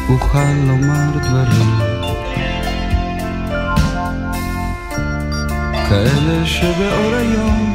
[0.09, 1.79] אוכל לומר דברים.
[5.89, 7.75] כאלה שבאור היום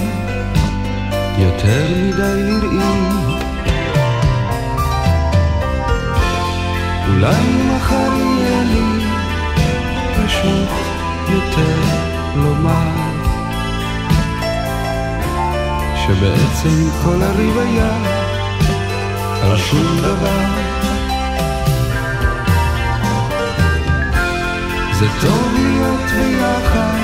[1.37, 3.39] יותר מדי נראים.
[7.07, 7.45] אולי
[7.75, 9.05] מחר יהיה לי
[10.15, 10.69] פשוט
[11.29, 11.81] יותר
[12.35, 13.09] לומר
[15.95, 17.97] שבעצם כל הריב היה
[19.43, 20.68] על שום דבר
[24.99, 26.99] זה טוב להיות ביחד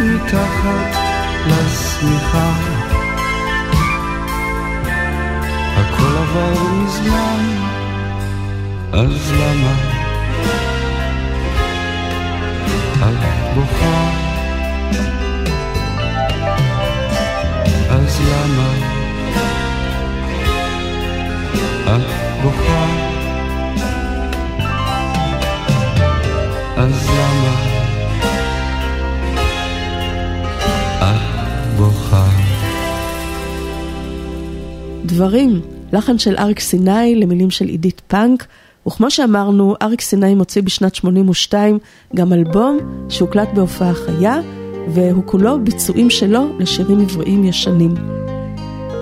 [0.00, 0.96] מתחת
[1.46, 2.52] לשמיכה
[5.76, 7.56] הכל עבר מזמן
[8.92, 9.74] אז למה
[12.98, 14.10] את בוכה?
[17.90, 18.72] אז למה
[21.96, 23.21] את בוכה?
[26.82, 27.54] אז למה
[31.00, 32.28] את בוכה?
[35.04, 35.60] דברים,
[35.92, 38.46] לחן של אריק סיני למילים של עידית פאנק,
[38.86, 41.78] וכמו שאמרנו, אריק סיני מוציא בשנת 82
[42.16, 42.78] גם אלבום
[43.08, 44.40] שהוקלט בהופעה חיה,
[44.88, 47.94] והוא כולו ביצועים שלו לשירים עבריים ישנים.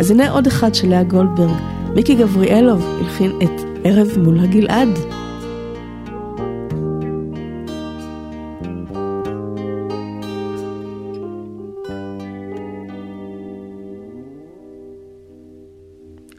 [0.01, 1.57] אז הנה עוד אחד של לאה גולדברג,
[1.95, 5.20] מיקי גבריאלוב הלחין את ערב מול הגלעד.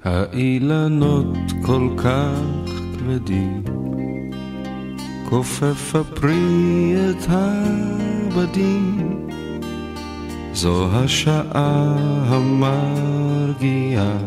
[0.04, 2.40] האילנות כל כך
[2.98, 3.64] כבדים,
[5.30, 9.28] כופף הפרי את הבדים,
[10.54, 11.96] זו השעה
[12.28, 14.18] המרגיעה,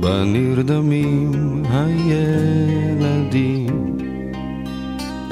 [0.00, 3.16] בה נרדמים הילדים,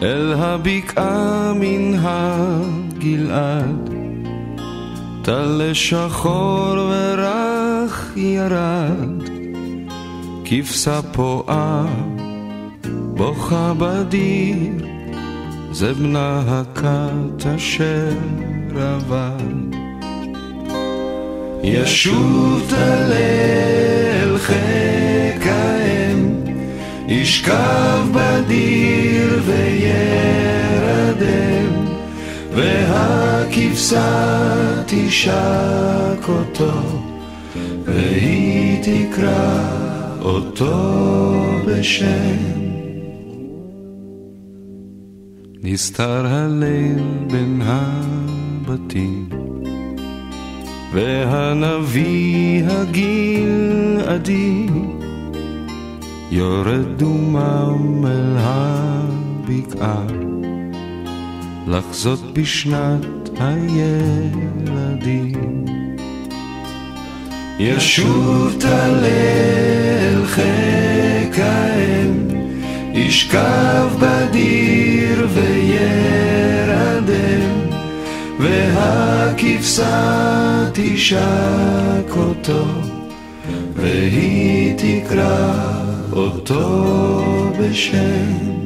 [0.03, 3.91] אל הבקעה מן הגלעד,
[5.23, 6.77] טל שחור
[7.89, 9.23] ורך ירד.
[10.45, 11.87] כבשה פועה,
[13.15, 14.87] בוכה בדיר,
[15.73, 18.13] זה בנה הכת אשר
[18.81, 19.77] עבד.
[21.63, 26.35] ישוב תלל חיק האם,
[27.09, 30.27] ישכב בדיר וירדם,
[32.55, 34.29] והכבשה
[34.87, 37.08] תשק אותו,
[37.89, 39.79] והיא תקרא
[40.21, 40.75] אותו
[41.67, 42.59] בשם.
[45.63, 46.99] נסתר הליל
[47.31, 49.29] בין הבתים,
[50.93, 54.67] והנביא הגלעדי
[56.31, 60.07] יורד דומם אל הבקעה,
[61.67, 64.29] לחזות בשנת הילדים.
[67.59, 72.29] ישוב תלל חיק האם,
[72.95, 76.31] ישכב בדיר וירדם,
[78.39, 79.95] והכבשה
[80.73, 82.65] תשק אותו,
[83.77, 85.53] והיא תקרא
[86.13, 86.95] אותו
[87.61, 88.58] בשם.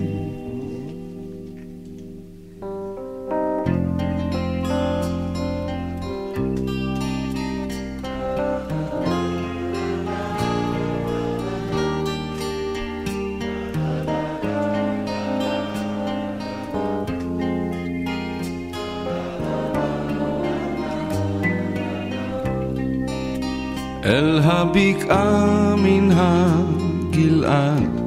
[24.53, 28.01] הבקעה מן הגלעד,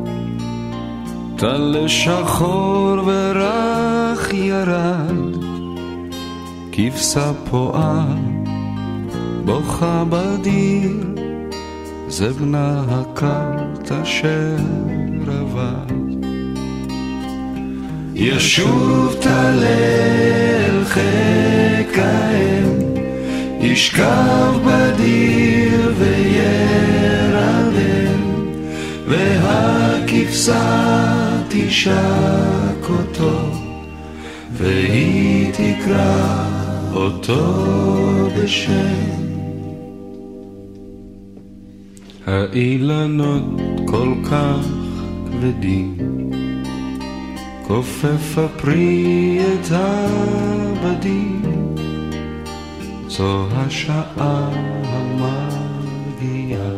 [1.38, 5.36] טל שחור ורך ירד,
[6.72, 8.06] כבשה פועה,
[9.46, 10.92] בוכה בדיר,
[12.08, 14.56] זה בנה הכת אשר
[15.28, 15.96] עבד.
[18.16, 22.65] ישוב תלל חיק האם,
[23.66, 27.40] ישכב בדיר וירדם,
[29.08, 30.62] והכבשה
[31.50, 33.52] תשק אותו,
[34.52, 36.46] והיא תקרא
[36.94, 37.44] אותו
[38.38, 39.16] בשם.
[42.26, 44.68] האילנות כל כך
[45.32, 45.98] כבדים,
[47.68, 51.55] כופף הפרי את הבדים.
[53.18, 54.50] זו השעה
[55.34, 56.72] המגיעה,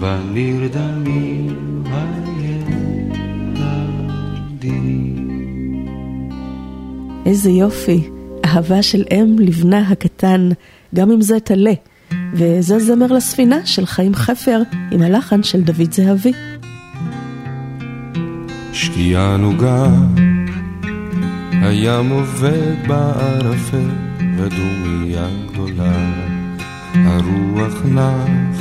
[0.00, 1.84] בנרדמים
[4.26, 4.78] הילדים.
[7.26, 8.08] איזה יופי,
[8.44, 10.48] אהבה של אם לבנה הקטן,
[10.94, 11.74] גם אם זה טלה.
[12.32, 16.32] וזה זמר לספינה של חיים חפר עם הלחן של דוד זהבי.
[18.72, 19.86] שקיעה נוגה,
[21.52, 24.07] הים עובד בערפל,
[24.38, 26.10] ודומיה גדולה,
[26.94, 28.60] הרוח נח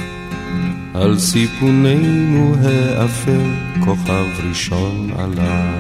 [0.94, 5.72] על סיפוננו האפל, כוכב ראשון עלה.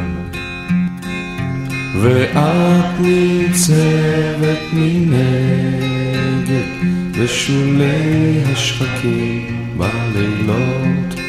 [2.01, 6.67] ואת ניצבת מנגד
[7.19, 11.19] בשולי השחקים בלילות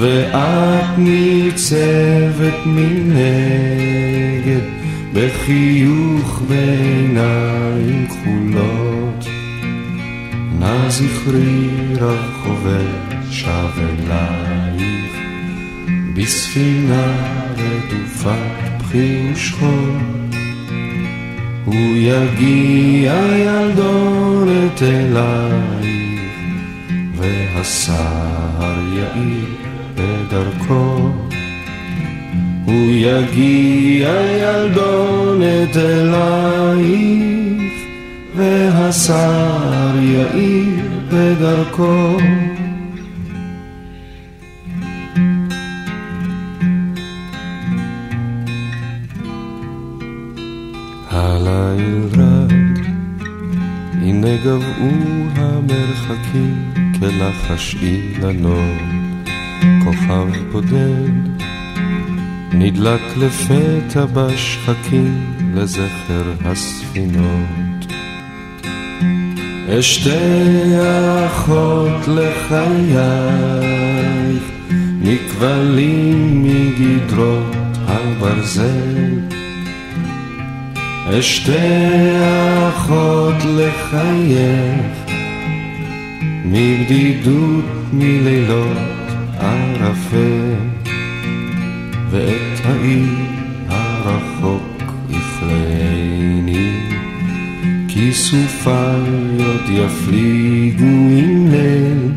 [0.00, 4.85] ואת ניצבת מנגד
[5.16, 9.26] בחיוך בעיניים כחולות
[10.58, 11.68] נא זכרי
[12.00, 12.86] רב חובר
[13.30, 15.12] שב אלייך
[16.14, 17.12] בספינה
[17.56, 18.36] רדופה
[18.78, 19.96] בכי ושכול
[21.64, 26.30] הוא יגיע ילדונת אלייך,
[27.16, 29.44] והסהר יאיר
[29.94, 31.12] בדרכו.
[32.66, 34.08] הוא יגיע
[34.42, 37.72] ילדונת אלייך,
[38.36, 42.16] והסהר יאיר בדרכו.
[51.10, 52.52] הליל רד,
[54.02, 54.90] הנה גבעו
[55.36, 59.28] המרחקים כלחש אילנות,
[59.84, 61.35] כוכב בודד,
[62.58, 67.92] נדלק לפתע בשחקים לזכר הספינות.
[69.68, 70.10] אשתי
[71.26, 73.02] אחות לחייך,
[75.00, 79.20] מכבלים מגדרות הברזל.
[81.18, 81.52] אשתי
[82.68, 84.96] אחות לחייך,
[86.44, 88.76] מבדידות מלילות
[89.38, 90.54] ערפל,
[92.10, 93.06] ואת העיר
[93.68, 96.70] הרחוק יפלאני,
[97.88, 101.08] כי סופיות יפליגו
[101.50, 102.12] ליל,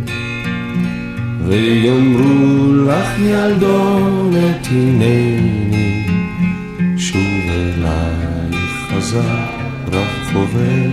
[1.48, 6.06] ויאמרו לך ילדונת הנני,
[6.98, 9.40] שוב אליי חזר
[9.92, 10.90] רב חובר.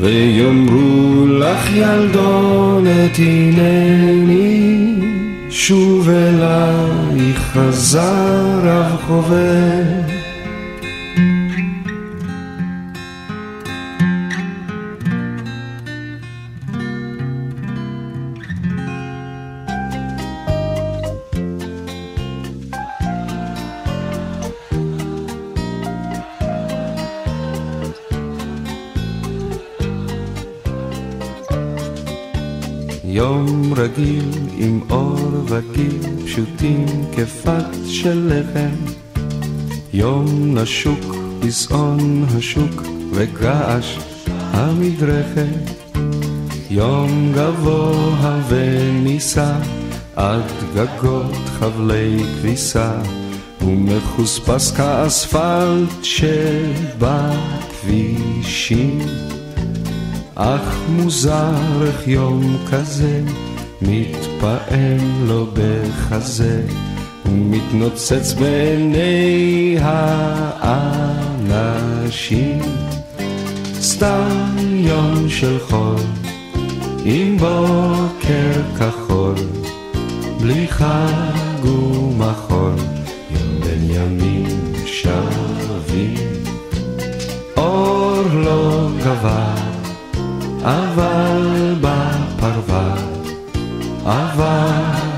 [0.00, 4.72] ויאמרו לך ילדונת הנני
[5.54, 9.82] שוב אליי חזר רב חובר
[33.04, 34.31] יום רגיל
[35.70, 38.92] וגיל פשוטים כפת של לחם.
[39.92, 42.82] יום נשוק פזעון השוק
[43.12, 45.70] וגעש המדרכת.
[46.70, 49.54] יום גבוה ונישא
[50.16, 52.92] עד גגות חבלי כביסה.
[53.60, 57.22] ומחוספס כאספלט שבכבישים.
[60.34, 63.22] אך מוזר איך יום כזה
[63.88, 66.62] מתפעם לו בחזה
[67.26, 69.76] ומתנוצץ בעיני
[71.40, 72.58] האנשים.
[73.80, 75.96] סתם יום של חול
[77.04, 79.34] עם בוקר כחול
[80.40, 82.74] בלי חג ומחול
[83.30, 86.14] יום בין ימים שווים.
[87.56, 89.54] אור לא גבר
[90.64, 92.94] אבל בפרווה
[94.04, 94.70] עבר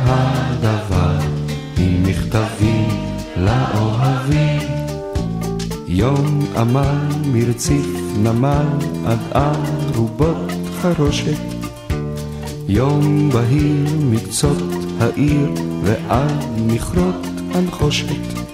[0.05, 1.19] הדבר
[1.79, 2.85] עם מכתבי
[3.37, 4.61] לאוהבים
[5.87, 6.99] יום עמל
[7.33, 7.87] מרציף
[8.19, 8.67] נמל
[9.07, 11.39] עד ארובות חרושת.
[12.69, 14.63] יום בהיר מקצות
[15.01, 15.49] העיר
[15.83, 18.45] ועד מכרות הנחושת.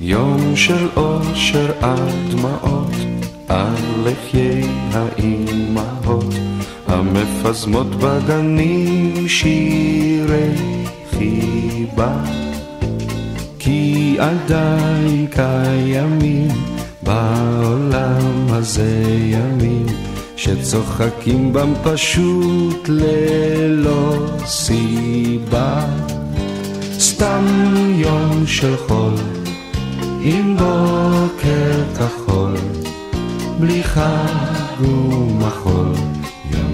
[0.00, 2.92] יום של אושר עד דמעות
[3.48, 4.62] על לחיי
[4.92, 6.34] האימהות
[6.88, 10.54] המפזמות בגנים שירי
[11.10, 12.14] חיבה
[13.58, 16.48] כי עדיין קיימים
[17.02, 19.86] בעולם הזה ימים
[20.36, 24.14] שצוחקים בם פשוט ללא
[24.46, 25.86] סיבה.
[26.98, 27.44] סתם
[27.94, 29.14] יום של חול
[30.20, 32.54] עם בוקר כחול
[33.60, 35.92] בלי חג ומחול,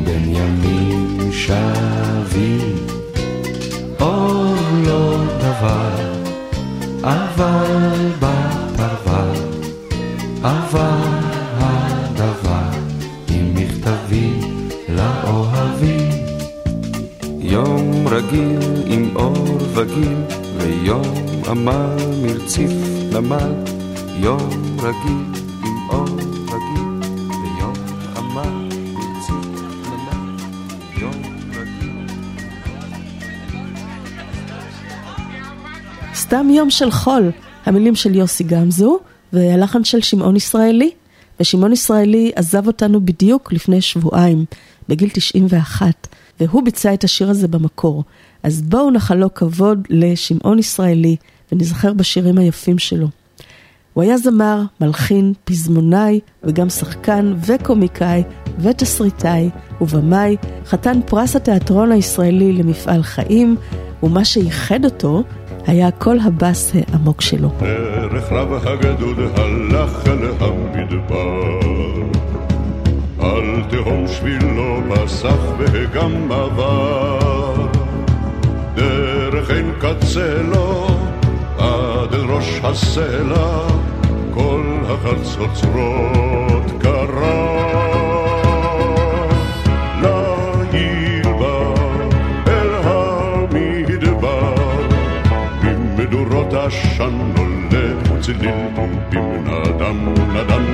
[0.05, 2.77] בין ימים שווים.
[4.01, 4.55] אור
[4.87, 6.13] לא דבר,
[7.03, 9.33] אבל בפרווה,
[10.43, 10.99] עבר
[11.59, 12.71] הדבר,
[13.29, 16.11] עם מכתבים לאוהבים.
[17.39, 20.19] יום רגיל עם אור וגיל,
[20.59, 21.15] ויום
[21.49, 22.73] עמל מרציף
[23.13, 23.53] נמל,
[24.19, 24.49] יום
[24.83, 26.24] רגיל עם אור
[36.35, 37.31] סתם יום של חול,
[37.67, 38.99] המילים של יוסי גמזו,
[39.33, 40.91] והלחן של שמעון ישראלי.
[41.41, 44.45] ושמעון ישראלי עזב אותנו בדיוק לפני שבועיים,
[44.89, 46.07] בגיל 91,
[46.41, 48.05] והוא ביצע את השיר הזה במקור.
[48.43, 51.17] אז בואו נחלוק כבוד לשמעון ישראלי,
[51.53, 53.09] ונזכר בשירים היפים שלו.
[53.93, 58.23] הוא היה זמר, מלחין, פזמונאי, וגם שחקן וקומיקאי
[58.59, 63.57] ותסריטאי ובמאי, חתן פרס התיאטרון הישראלי למפעל חיים,
[64.03, 65.23] ומה שייחד אותו
[65.67, 67.49] היה הקול הבאס העמוק שלו.
[67.61, 71.59] דרך רב הגדוד הלך אל המדבר,
[73.21, 77.55] על תהום שבילו פסח וגם עבר,
[78.75, 80.87] דרך אין קצה לו,
[81.59, 83.67] עד אל ראש הסלע,
[84.35, 86.64] כל החצוצרות
[96.65, 100.65] עשן עולה וצליל פומפים נדם נדם.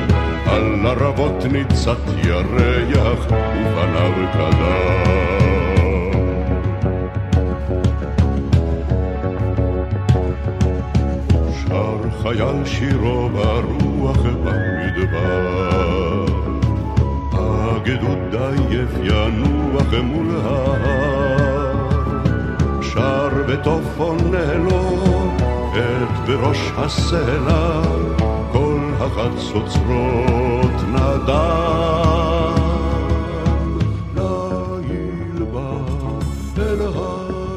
[0.47, 5.21] על ערבות ניצת ירח ופניו קדם
[12.23, 16.25] חייל שירו ברוח במדבר.
[17.33, 21.01] הגדוד עייף ינוח מול ההר.
[22.83, 27.83] שר וטוף עונה לו את בראש הסלע,
[28.53, 32.51] כל החצוצרות נדם.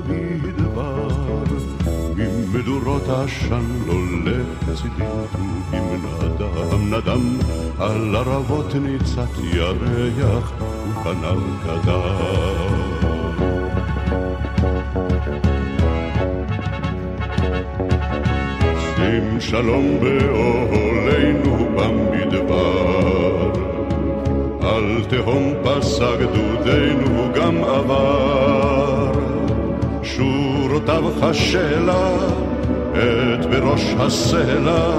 [0.09, 1.07] המדבר,
[2.15, 4.93] ממדורות עשן לולך צדיק
[6.33, 7.37] נדם נדם,
[7.79, 10.51] על ערבות ניצת ירח
[10.89, 12.72] ופניו קדם.
[19.49, 23.51] שלום באוהלינו במדבר.
[24.61, 29.11] על תהום פסק דודנו גם עבר.
[30.03, 32.15] שורותיו חשלה,
[32.93, 34.97] את בראש הסלע,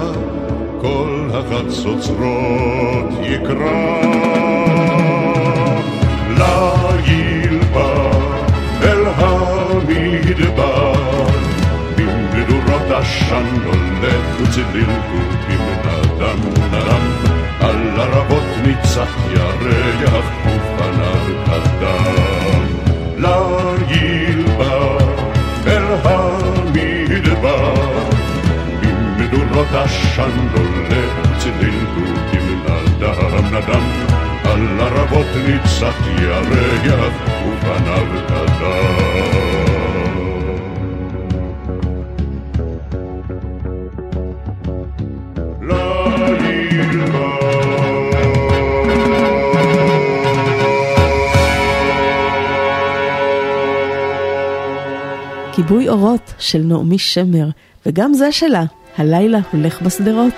[0.80, 4.00] כל החצוצרות יקרא.
[6.38, 6.83] ליל
[12.84, 16.40] מדורות עשן הולך וצליל גובים נדם
[16.72, 17.02] נדם
[17.60, 22.64] על ערבות ניצח ירח ופניו אדם
[23.18, 24.98] ליל בא
[25.66, 27.74] אל המדבר
[28.82, 33.84] ממדורות עשן הולך וצליל גובים נדם נדם
[34.44, 37.14] על ערבות ניצח ירח
[37.46, 39.33] ופניו אדם
[55.94, 57.48] אורות של נעמי שמר,
[57.86, 58.64] וגם זה שלה,
[58.98, 60.34] הלילה הולך בשדרות.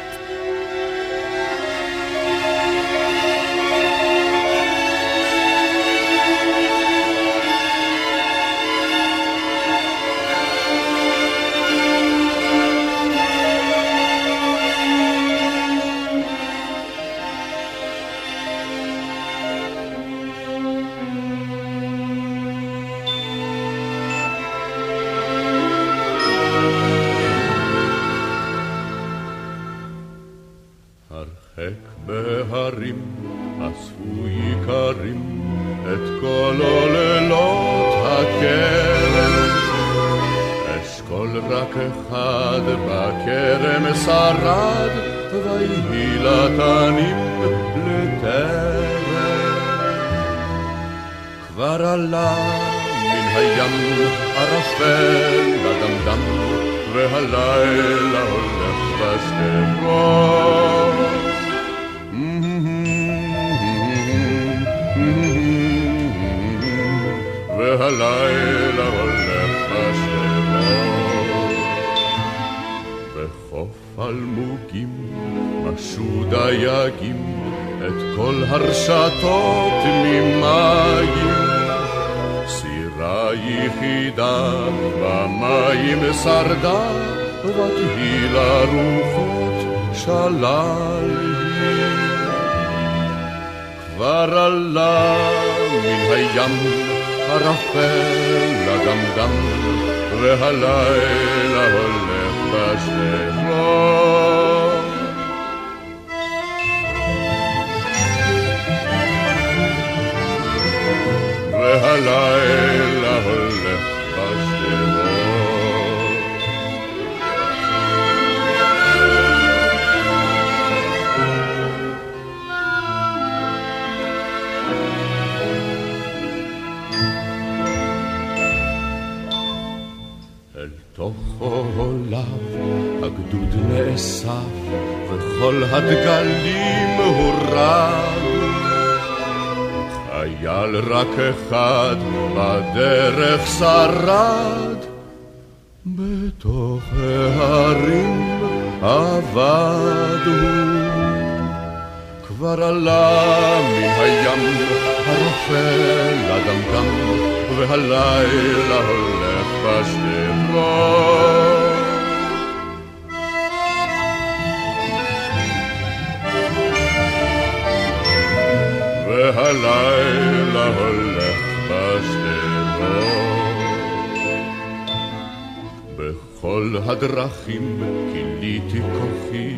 [176.41, 177.83] כל הדרכים
[178.13, 179.57] כיליתי כוחי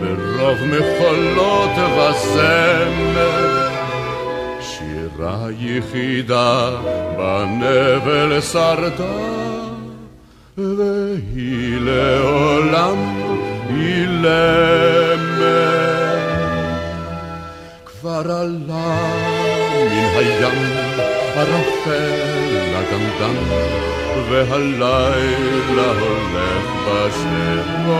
[0.00, 3.68] ברוב מחולות וזמר
[4.60, 6.70] שירה יחידה
[7.16, 9.40] בנבל שרדה
[10.58, 12.96] והיא לעולם
[13.70, 15.40] אילמת.
[17.86, 19.12] כבר עלה
[19.90, 20.58] מן הים
[21.34, 23.36] ערפל הגמדם
[24.28, 27.90] והלילה הולך בשדות,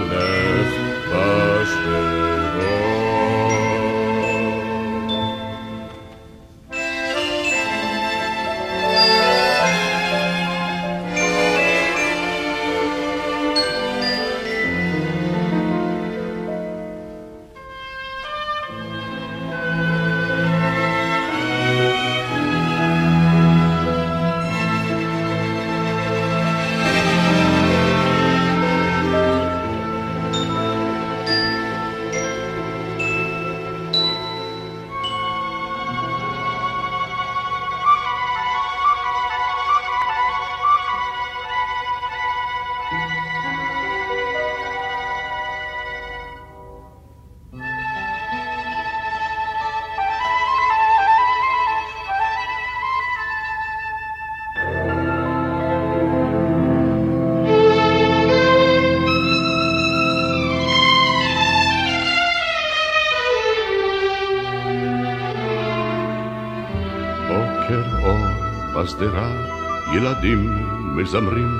[71.04, 71.52] מזמרים,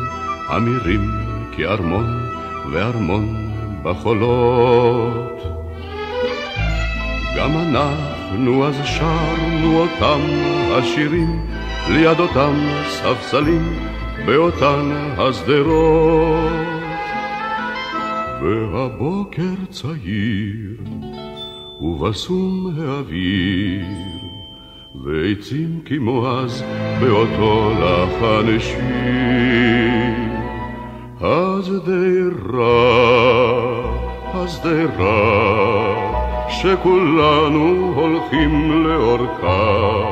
[0.56, 1.12] אמירים
[1.52, 2.06] כארמון,
[2.72, 3.52] וארמון
[3.84, 5.42] בחולות.
[7.38, 10.20] גם אנחנו אז שרנו אותם
[10.72, 11.48] השירים,
[11.90, 12.54] ליד אותם
[12.90, 13.80] ספסלים,
[14.26, 16.68] באותן השדרות.
[18.42, 20.78] והבוקר צעיר,
[21.82, 24.13] ובשום האוויר,
[25.04, 26.64] ועצים כמו אז
[27.00, 28.84] באותו לחן שיר.
[31.22, 32.64] השדרה,
[34.34, 35.44] השדרה,
[36.50, 40.04] שכולנו הולכים לאורכה.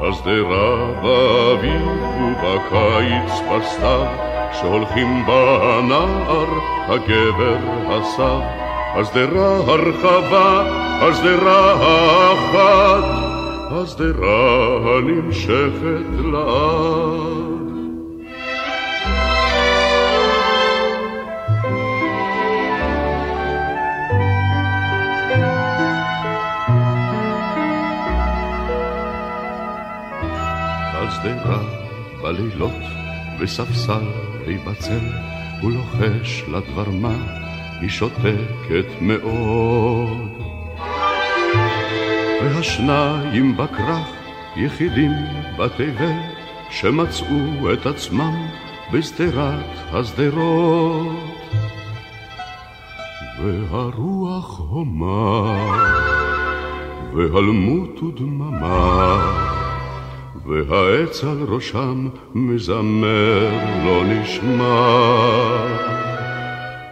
[0.00, 1.82] השדרה באביב
[2.22, 4.06] ובקיץ בסתיו,
[4.52, 6.46] שהולכים בה הנער,
[6.88, 7.56] הגבר,
[7.88, 8.40] הסב.
[8.94, 10.62] השדרה הרחבה,
[11.02, 13.29] השדרה האחת,
[13.82, 17.50] השדרה הנמשכת לאט.
[30.94, 31.62] השדרה
[32.22, 32.70] בלילות
[33.38, 34.04] וספסל
[34.66, 34.98] בצל,
[35.60, 37.16] הוא לוחש לדבר מה,
[37.80, 40.49] היא שותקת מאוד.
[42.42, 44.08] והשניים בכרך
[44.56, 45.12] יחידים
[45.58, 46.12] בתבל
[46.70, 48.46] שמצאו את עצמם
[48.92, 51.16] בשדרת השדרות.
[53.42, 55.66] והרוח הומה
[57.14, 59.32] והלמות ודממה
[60.46, 63.48] והעץ על ראשם מזמר
[63.84, 65.00] לא נשמע.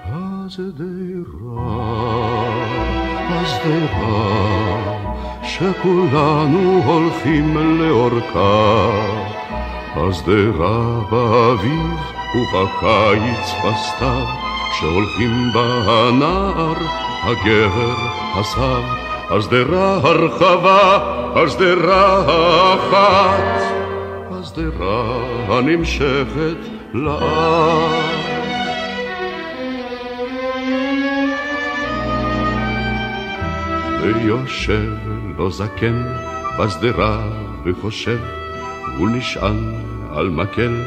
[0.05, 1.69] השדרה,
[3.29, 4.98] השדרה
[5.49, 8.91] שכולנו הולכים לאורכה.
[9.97, 11.97] השדרה באביב
[12.35, 14.27] ובקיץ בסתיו,
[14.79, 16.75] שהולכים בה הנער,
[17.25, 17.95] הגבר,
[18.35, 19.09] הסב.
[19.31, 20.99] השדרה הרחבה,
[21.35, 23.63] השדרה האחת,
[24.31, 26.57] השדרה הנמשכת
[26.95, 28.19] לאט.
[34.03, 35.08] ויושב
[35.39, 36.03] לו זקן
[36.59, 37.31] בשדרה
[37.65, 38.19] וחושב,
[38.99, 39.75] הוא נשען
[40.11, 40.83] על מקל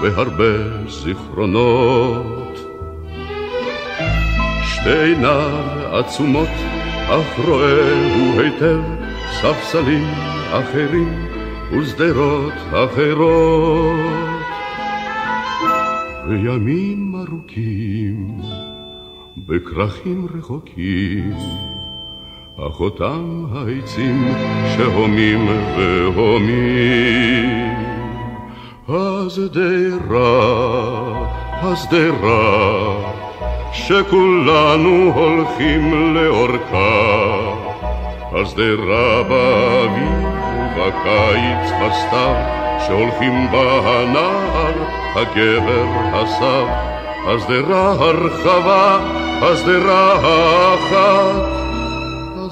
[0.00, 2.58] והרבה זיכרונות.
[4.62, 6.48] שתי עיניו עצומות,
[7.08, 8.80] אך רואה הוא היטב
[9.40, 10.04] ספסלים
[10.52, 11.28] אחרים
[11.72, 14.18] ושדרות אחרות.
[16.28, 18.40] וימים ארוכים
[19.36, 21.32] בכרכים רחוקים
[22.66, 24.34] אך אותם העצים
[24.76, 27.74] שהומים והומים.
[28.88, 30.30] השדרה,
[31.52, 32.96] השדרה,
[33.72, 37.54] שכולנו הולכים לאורכה.
[38.32, 40.26] השדרה באביב
[40.76, 42.34] ובקיץ בסתיו,
[42.86, 44.72] שהולכים בה הנער,
[45.14, 46.66] הגבר, הסב.
[47.26, 48.98] השדרה הרחבה,
[49.42, 51.57] השדרה האחת,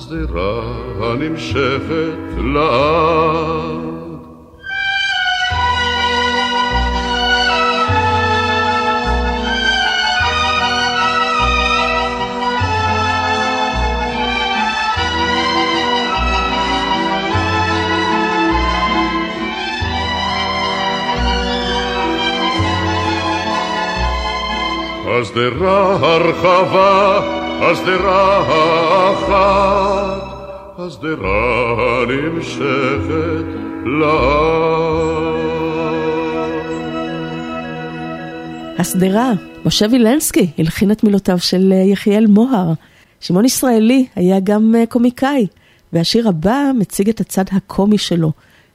[0.07, 0.63] השדרה
[1.01, 3.87] הנמשכת לעד.
[25.07, 30.23] השדרה הרחבה, השדרה האחת,
[30.79, 33.45] השדרה הנמשכת
[33.85, 34.37] לאט.
[38.79, 39.33] השדרה,
[39.65, 42.73] משה וילנסקי הלחין את מילותיו של אה, יחיאל מוהר.
[43.21, 45.47] שמעון ישראלי היה גם אה, קומיקאי,
[45.93, 48.33] והשיר הבא מציג את הצד הקומי שלו.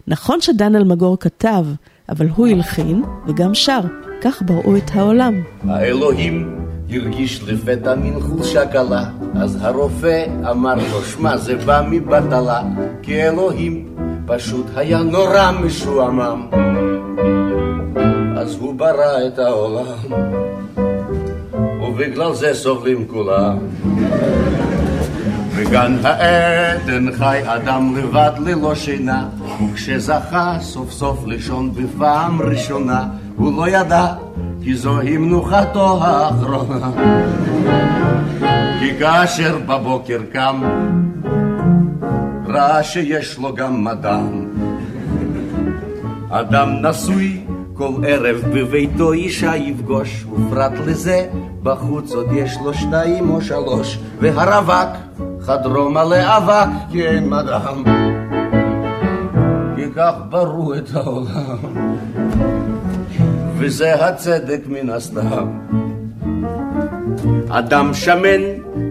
[0.07, 1.65] נכון שדן אלמגור כתב,
[2.09, 3.81] אבל הוא הלחין וגם שר.
[4.21, 5.41] כך בראו את העולם.
[5.67, 9.03] האלוהים הרגיש לפתע מין חולשה קלה,
[9.35, 12.61] אז הרופא אמר לו, שמע, זה בא מבטלה,
[13.01, 13.95] כי אלוהים
[14.25, 16.47] פשוט היה נורא משועמם.
[18.37, 20.21] אז הוא ברא את העולם,
[21.83, 23.57] ובגלל זה סובלים כולם.
[25.57, 29.29] בגן העדן חי אדם לבד ללא שינה,
[29.71, 33.05] וכשזכה סוף סוף לישון בפעם ראשונה,
[33.35, 34.07] הוא לא ידע,
[34.63, 36.91] כי זוהי מנוחתו האחרונה.
[38.79, 40.61] כי כאשר בבוקר קם,
[42.47, 44.45] ראה שיש לו גם מדם.
[46.29, 47.41] אדם נשוי
[47.73, 51.27] כל ערב בביתו אישה יפגוש, ופרט לזה
[51.63, 54.89] בחוץ עוד יש לו שתיים או שלוש, והרווק
[55.41, 57.83] חדרו מלא אבק כי אין מדם.
[59.75, 61.57] כי כך ברו את העולם.
[63.61, 65.47] וזה הצדק מן הסתם.
[67.49, 68.41] אדם שמן,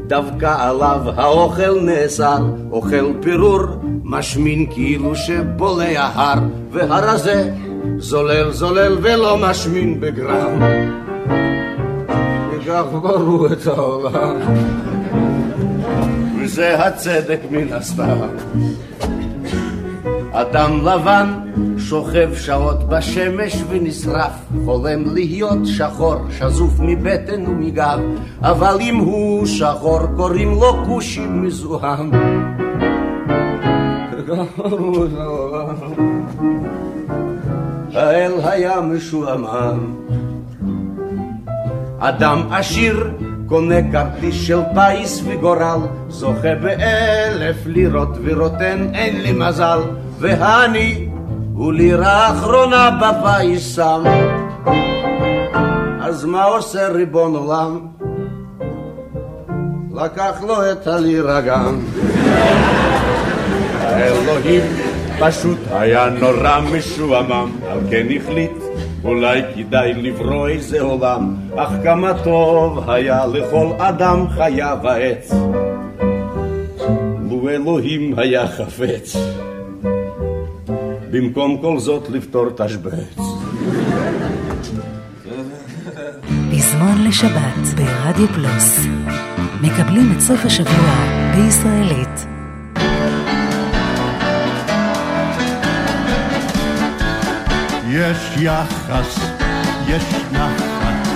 [0.07, 2.39] דווקא עליו האוכל נאסר,
[2.71, 3.63] אוכל פירור,
[4.05, 6.39] משמין כאילו שבולע הר,
[6.73, 7.51] והרזה
[7.99, 10.63] זולל זולל ולא משמין בגרם.
[12.53, 14.37] וכך ברו את העולם,
[16.41, 18.19] וזה הצדק מן הסתם.
[20.33, 21.33] אדם לבן
[21.79, 24.33] שוכב שעות בשמש ונשרף,
[24.65, 27.99] חולם להיות שחור, שזוף מבטן ומגב,
[28.43, 32.11] אבל אם הוא שחור קוראים לו כושי מזוהם.
[37.95, 39.95] האל היה משועמם.
[41.99, 43.11] אדם עשיר
[43.47, 49.81] קונה כרטיס של פיס וגורל, זוכה באלף לירות ורוטן אין לי מזל,
[50.21, 51.09] והני
[51.55, 54.03] הוא לירה אחרונה בפיס שם.
[56.01, 57.87] אז מה עושה ריבון עולם?
[59.95, 61.81] לקח לו את הלירה גם.
[63.81, 64.63] האלוהים
[65.21, 68.53] פשוט היה נורא משועמם, על כן החליט
[69.05, 75.33] אולי כדאי לברוא איזה עולם, אך כמה טוב היה לכל אדם חיה ועץ.
[77.31, 79.17] לו אלוהים היה חפץ,
[81.11, 83.17] במקום כל זאת לפתור תשבץ.
[86.51, 88.87] פזמון לשבת ברדיו פלוס.
[89.61, 90.95] מקבלים את סוף השבוע
[91.37, 92.27] בישראלית.
[97.91, 99.19] יש יחס,
[99.89, 101.09] יש נחת,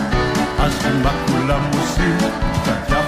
[0.58, 2.18] אז מה כולם עושים?
[2.62, 3.03] קצת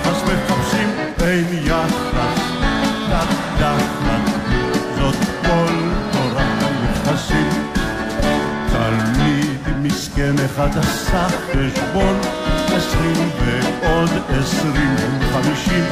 [10.33, 12.21] מסכן אחד עשה חשבון,
[12.77, 14.97] עשרים ועוד עשרים
[15.33, 15.85] חמישים.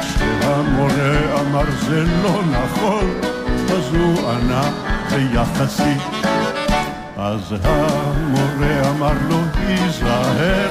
[0.00, 3.20] כשהמורה אמר זה לא נכון,
[3.72, 4.70] אז הוא ענה
[5.10, 5.94] ביחסי.
[7.16, 10.68] אז המורה אמר לו, היזהר,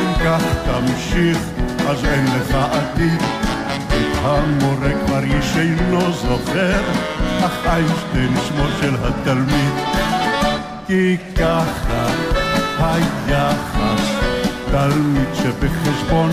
[0.00, 1.38] אם כך תמשיך,
[1.88, 3.22] אז אין לך עתיד.
[4.22, 6.80] המורה כבר איש אינו זוכר,
[7.44, 9.74] אך איינשטיין שמו של התלמיד.
[10.88, 12.37] כי ככה
[12.80, 14.02] היחס,
[14.70, 16.30] תלמיד שבחשבון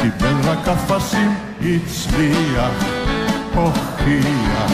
[0.00, 2.84] קיבל רק אפסים, הצליח,
[3.54, 4.72] הוכיח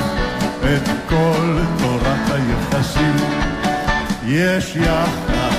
[0.65, 3.17] את כל תורת היחסים.
[4.27, 5.57] יש יחס,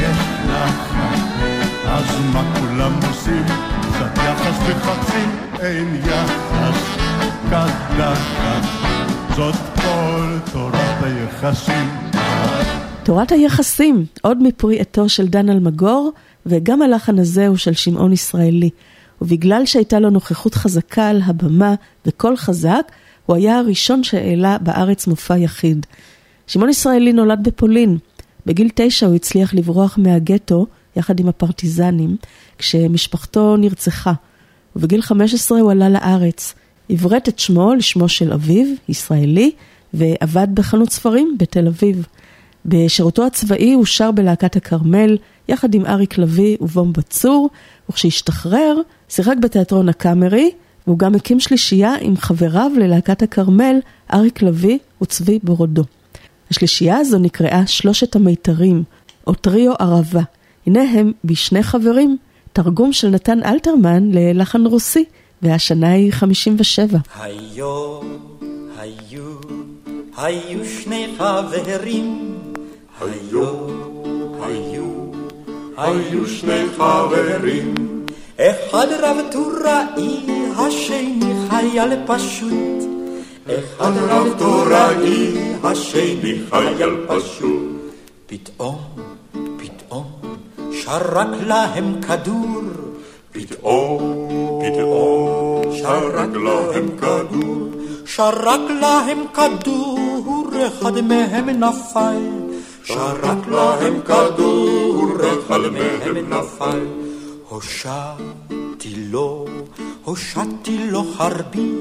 [0.00, 1.18] יש נחת,
[1.88, 3.44] אז מה כולם עושים?
[3.80, 5.30] קצת יחס וחצים,
[5.60, 6.78] אין יחס,
[7.50, 8.62] קדחת,
[9.36, 12.10] זאת כל תורת היחסים.
[13.10, 16.12] תורת היחסים, עוד מפרי עטו של דן אלמגור,
[16.46, 18.70] וגם הלחן הזה הוא של שמעון ישראלי.
[19.22, 21.74] ובגלל שהייתה לו נוכחות חזקה על הבמה
[22.06, 22.92] וקול חזק,
[23.26, 25.86] הוא היה הראשון שהעלה בארץ מופע יחיד.
[26.46, 27.98] שמעון ישראלי נולד בפולין.
[28.46, 30.66] בגיל תשע הוא הצליח לברוח מהגטו
[30.96, 32.16] יחד עם הפרטיזנים,
[32.58, 34.12] כשמשפחתו נרצחה.
[34.76, 36.54] ובגיל 15 הוא עלה לארץ.
[36.88, 39.50] עברת את שמו לשמו של אביו, ישראלי,
[39.94, 42.06] ועבד בחנות ספרים בתל אביב.
[42.64, 45.16] בשירותו הצבאי הוא שר בלהקת הכרמל,
[45.48, 47.50] יחד עם אריק לביא ובום בצור,
[47.90, 48.76] וכשהשתחרר,
[49.08, 50.50] שיחק בתיאטרון הקאמרי,
[50.86, 53.76] והוא גם הקים שלישייה עם חבריו ללהקת הכרמל,
[54.14, 55.84] אריק לביא וצבי בורודו.
[56.50, 58.82] השלישייה הזו נקראה שלושת המיתרים,
[59.26, 60.22] או טריו ערבה.
[60.66, 62.16] הנה הם בשני חברים,
[62.52, 65.04] תרגום של נתן אלתרמן ללחן רוסי,
[65.42, 66.98] והשנה היא 57.
[67.20, 68.00] היו,
[68.78, 69.22] היו,
[70.16, 72.36] היו שני חברים,
[73.00, 73.44] היו,
[74.42, 74.84] היו,
[75.76, 77.74] היו שני חברים.
[78.36, 82.84] אחד רב טוראי, השני חייל פשוט.
[83.46, 85.32] אחד רב טוראי,
[85.64, 87.62] השני חייל פשוט.
[88.26, 88.78] פתאום,
[89.32, 90.06] פתאום,
[90.72, 92.62] שרק להם כדור.
[93.32, 94.28] פתאום,
[94.60, 97.68] פתאום, שרק להם כדור.
[98.06, 102.39] שרק להם כדור, אחד מהם נפל.
[102.94, 106.86] שרק להם כדור, אחד מהם נפל.
[107.48, 109.46] הושעתי לו,
[110.04, 111.72] הושעתי לו חרבי.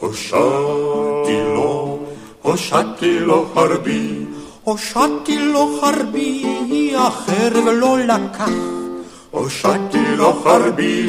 [0.00, 1.98] הושעתי לו,
[2.42, 4.26] הושעתי לו חרבי.
[4.62, 8.50] הושעתי לו חרבי, החרב לא לקח.
[9.30, 11.08] הושעתי לו חרבי,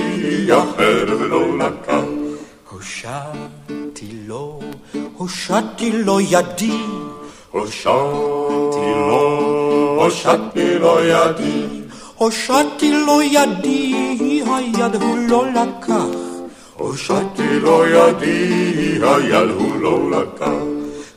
[0.51, 2.03] החרב לא לקח.
[2.69, 4.59] הושעתי לו,
[5.17, 6.81] הושעתי לו ידי.
[7.51, 11.65] הושעתי לו, הושעתי לו ידי.
[12.15, 16.17] הושעתי לו ידי, היד הוא לא לקח.
[16.77, 20.51] הושעתי לו ידי, היד הוא לא לקח.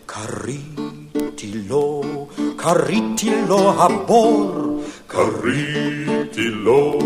[0.06, 2.02] קריתי לו,
[2.56, 4.82] קריתי לו הבור.
[5.06, 6.98] קריתי לו,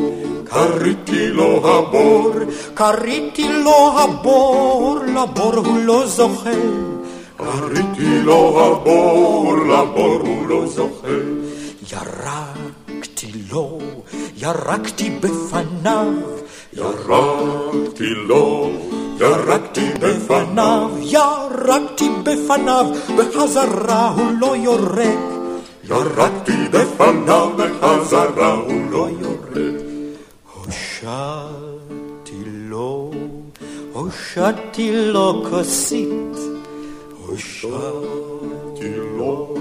[0.45, 2.33] קריתי לו הבור.
[2.75, 6.95] קריתי לו הבור, לבור הוא לא זוכר.
[7.37, 11.21] קריתי לו הבור, לבור הוא לא זוכר.
[11.93, 13.79] ירקתי לו,
[14.37, 16.13] ירקתי בפניו.
[16.73, 18.71] ירקתי לו,
[19.21, 25.35] ירקתי בפניו, ירקתי בפניו, בחזרה הוא לא יורק.
[25.89, 29.75] ירקתי בפניו, בחזרה הוא לא יורד.
[30.55, 33.11] הושעתי לו,
[33.93, 36.55] הושעתי לו כוסית.
[37.35, 39.55] הושעתי לו,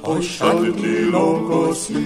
[0.00, 1.96] הושעתי לו כוסית.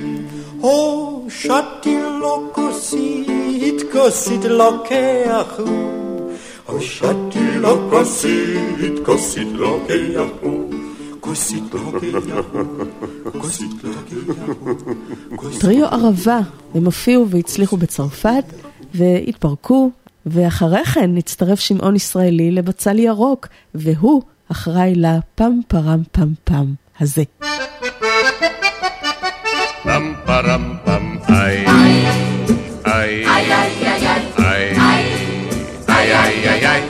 [0.61, 6.31] הושעתי לו כוסית, כוסית לוקח הוא.
[6.67, 10.73] הושעתי לו כוסית, כוסית לוקח הוא.
[11.21, 12.63] כוסית לוקח הוא.
[13.41, 15.61] כוסית לוקח הוא.
[15.61, 16.41] טריו ערבה,
[16.75, 18.45] הם הופיעו והצליחו בצרפת,
[18.95, 19.91] והתפרקו,
[20.27, 27.23] ואחרי כן הצטרף שמעון ישראלי לבצל ירוק, והוא אחראי לפם פרם פם פם הזה.
[29.83, 31.67] פם פרם פם איי.
[31.67, 32.07] איי.
[32.87, 33.27] איי.
[35.89, 36.83] איי איי איי איי.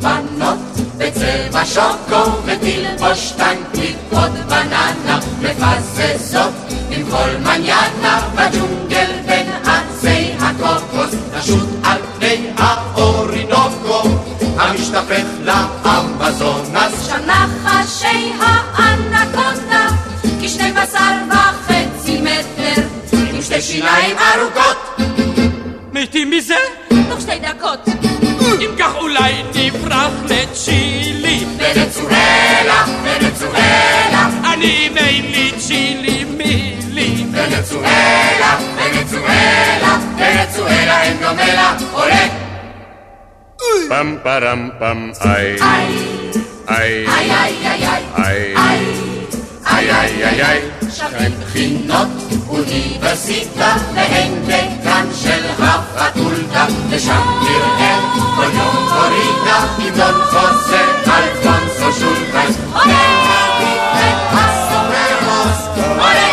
[0.00, 0.58] בנות
[0.98, 6.52] בצבע שוקו ותלבוש טנקית עוד בננה מפזזות
[6.90, 14.02] עם כל מניאנה בג'ונגל בין עצי הקוקוס נשוט על פני האורינוקו
[14.58, 15.24] המשתפך
[16.28, 19.88] לאמזונס שם נחשי האנקונדה
[20.42, 22.82] כשני בשר וחצי מטר
[23.34, 24.96] עם שתי שיניים ארוכות.
[25.92, 26.54] מתים מזה?
[27.10, 27.88] תוך שתי דקות.
[28.60, 31.46] אם כך אולי נברח לצ'ילי.
[31.58, 37.24] ונצואלה, ונצואלה אני ואין לי צ'ילי מילי.
[37.32, 42.47] ונצואלה, ונצואלה ונצואלה אין דומה לה עולה
[43.90, 45.56] Pam param pam ay.
[45.60, 45.88] Ay.
[46.66, 46.92] Ay.
[47.16, 48.02] Ay ay ay ay.
[48.56, 48.82] Ay.
[49.64, 50.58] Ay ay ay ay.
[50.98, 52.08] שווים בחינות
[52.48, 58.00] אוניברסיטה והן דקן של הפקולטה ושם נראה
[58.36, 63.04] כל יום קורינה המנון חוזה אלפונסו שולטייס עולה
[63.60, 65.60] מתחת הסופרמוס
[65.98, 66.28] עולה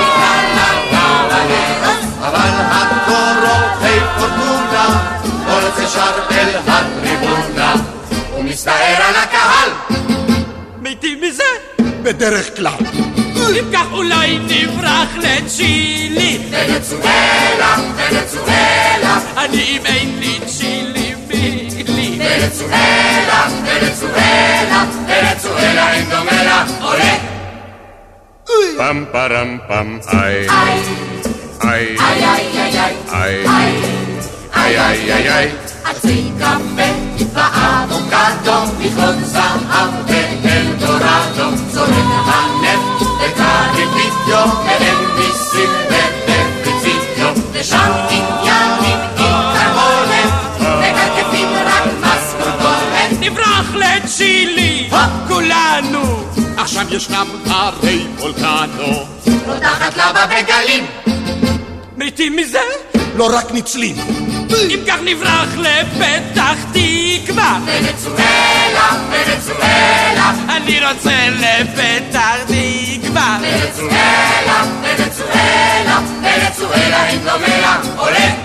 [2.21, 4.97] אבל הקורות היפות כולם
[5.47, 7.04] כל זה שר אל הר
[8.55, 9.69] ומסתער על הקהל.
[10.81, 11.43] מתים מזה?
[12.03, 12.73] בדרך כלל.
[13.59, 16.39] אם כך אולי נברח לצ'ילי.
[16.49, 19.19] ונצואלה, ונצואלה.
[19.37, 21.15] אני אם אין לי צ'ילי
[22.17, 27.17] ונצואלה, ונצואלה, ונצואלה אין דומה לה, עולה!
[28.77, 30.47] פם פרם פם איי.
[30.49, 30.83] איי
[31.63, 32.95] איי איי איי.
[33.13, 33.45] איי.
[33.47, 34.04] איי
[34.55, 35.51] איי איי איי
[35.83, 36.83] עצרי קפה,
[37.33, 39.89] ואבוקדו, מכלול זהב
[40.43, 41.89] ואלדורדו, זורק
[42.25, 53.11] הנפט וקריבידיו, ואין מיסים ובפריצידיו, ושם עניינים עם תרמונת, וכתפים רק משכורתורת.
[53.19, 54.89] נברח לצ'ילי,
[55.27, 56.23] כולנו,
[56.57, 59.05] עכשיו ישנם הרי וולקנו.
[59.45, 60.85] פותחת לבה בגלים.
[61.97, 62.94] מתים מזה?
[63.17, 63.95] לא רק ניצלים.
[64.69, 67.59] אם כך נברח לפתח תקווה.
[67.65, 70.31] ונצואלה, ונצואלה.
[70.57, 73.39] אני רוצה לפתח תקווה.
[73.41, 78.35] ונצואלה, ונצואלה, ונצואלה אין דומה לה, עולה!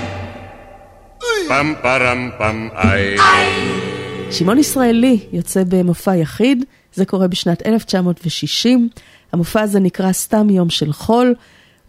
[1.49, 3.17] פם פרם פם איי
[4.31, 8.89] שמעון ישראלי יוצא במופע יחיד, זה קורה בשנת 1960.
[9.33, 11.35] המופע הזה נקרא סתם יום של חול.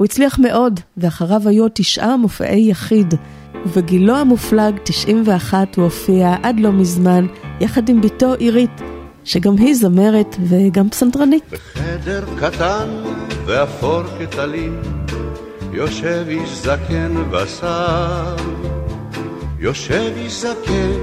[0.02, 3.14] הוא הצליח מאוד, ואחריו היו תשעה מופעי יחיד.
[3.66, 7.28] ובגילו המופלג, 91, הוא הופיע עד לא מזמן,
[7.60, 8.82] יחד עם בתו עירית,
[9.24, 11.44] שגם היא זמרת וגם פסנתרנית.
[11.52, 12.90] בחדר קטן
[13.46, 14.72] ואפור כטלית,
[15.74, 18.36] יושב איש זקן ושר.
[19.60, 21.00] יושב איש זקן,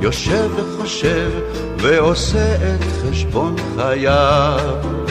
[0.00, 1.30] יושב וחושב,
[1.78, 5.04] ועושה את חשבון חייו.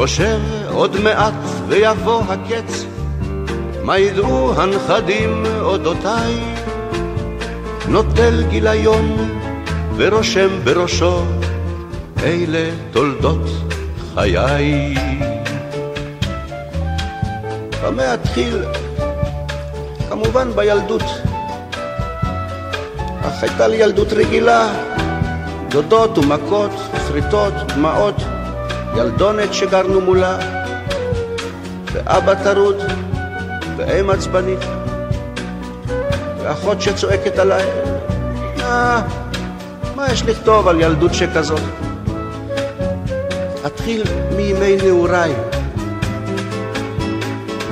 [0.00, 1.34] חושב עוד מעט
[1.68, 2.84] ויבוא הקץ,
[3.82, 6.34] מה ידעו הנכדים אודותיי?
[7.88, 9.16] נוטל גיליון
[9.96, 11.22] ורושם בראשו,
[12.22, 13.48] אלה תולדות
[14.14, 14.94] חיי.
[17.84, 18.64] במה אתחיל?
[20.08, 21.04] כמובן בילדות.
[23.22, 24.68] אך הייתה לי ילדות רגילה,
[25.68, 26.72] דודות ומכות,
[27.08, 28.16] שריטות, דמעות,
[28.96, 30.38] ילדונת שגרנו מולה,
[31.92, 32.76] ואבא טרוד,
[33.76, 34.58] ואם עצבנית,
[36.42, 37.64] ואחות שצועקת עליי.
[38.60, 39.02] אה,
[39.96, 41.60] מה יש לכתוב על ילדות שכזאת?
[43.66, 44.02] אתחיל
[44.36, 45.34] מימי נעוריי.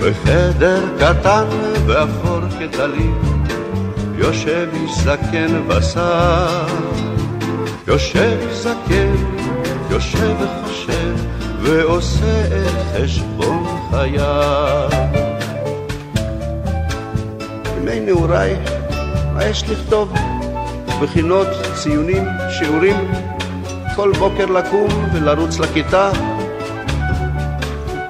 [0.03, 1.45] בחדר קטן
[1.87, 3.53] ואפור כטלית,
[4.15, 6.67] יושב איש זקן ושר.
[7.87, 9.15] יושב זקן,
[9.91, 10.35] יושב
[10.89, 11.15] וחושב,
[11.63, 14.89] ועושה את חשבון חייו.
[17.77, 18.57] ימי נעוריי,
[19.41, 20.13] יש לכתוב?
[21.03, 23.13] בחינות, ציונים, שיעורים,
[23.97, 26.11] כל בוקר לקום ולרוץ לכיתה,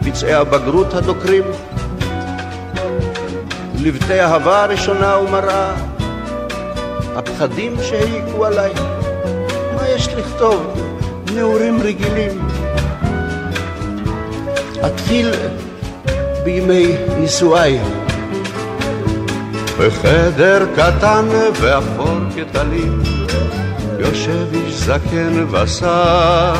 [0.05, 1.45] פצעי הבגרות הדוקרים,
[3.83, 5.75] לבטי אהבה ראשונה ומראה,
[7.17, 8.73] הפחדים שהעיקו עליי,
[9.75, 10.89] מה יש לכתוב?
[11.35, 12.48] נעורים רגילים.
[14.87, 15.31] אתחיל
[16.45, 17.79] בימי נישואיי.
[19.79, 21.25] בחדר קטן
[21.61, 23.09] ואפור כטלית,
[23.99, 26.55] יושב איש זקן ושר.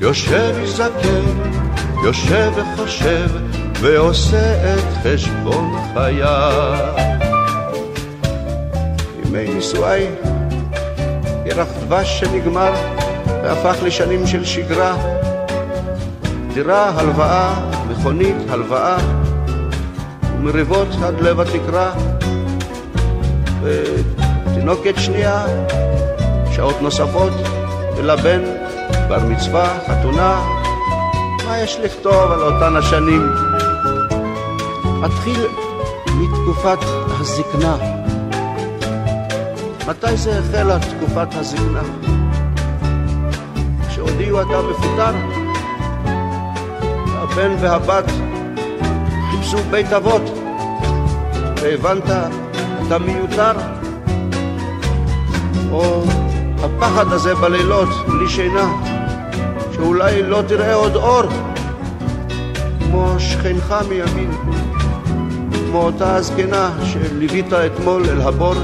[0.00, 1.24] יושב איש זקן,
[2.04, 3.28] יושב וחושב,
[3.80, 6.78] ועושה את חשבון חייו.
[9.26, 10.06] ימי נישואיי,
[11.46, 12.72] ירח דבש שנגמר,
[13.26, 15.21] והפך לשנים של שגרה.
[16.54, 17.54] דירה, הלוואה,
[17.90, 18.96] מכונית, הלוואה,
[20.36, 21.92] ומריבות עד לב התקרה.
[23.62, 25.44] ותינוקת שנייה,
[26.52, 27.32] שעות נוספות,
[27.96, 28.40] ולבן,
[29.08, 30.40] בר מצווה, חתונה.
[31.46, 33.28] מה יש לכתוב על אותן השנים?
[35.04, 35.46] אתחיל
[36.06, 36.78] מתקופת
[37.20, 37.76] הזקנה.
[39.86, 41.82] מתי זה החלה תקופת הזקנה?
[43.88, 45.31] כשהודיעו אתה מפוטר?
[47.32, 48.04] הבן והבת
[49.30, 50.22] חיפשו בית אבות,
[51.62, 52.10] והבנת,
[52.86, 53.52] אתה מיותר?
[55.70, 56.02] או
[56.58, 58.72] הפחד הזה בלילות, בלי שינה,
[59.72, 61.22] שאולי לא תראה עוד אור,
[62.78, 64.30] כמו שכנך מימין,
[65.66, 68.54] כמו אותה הזקנה שליווית אתמול אל הבור.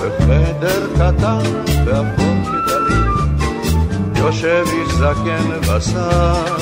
[0.00, 2.21] בחדר קטן כטלית,
[4.22, 6.56] יושב איש זקן ושר,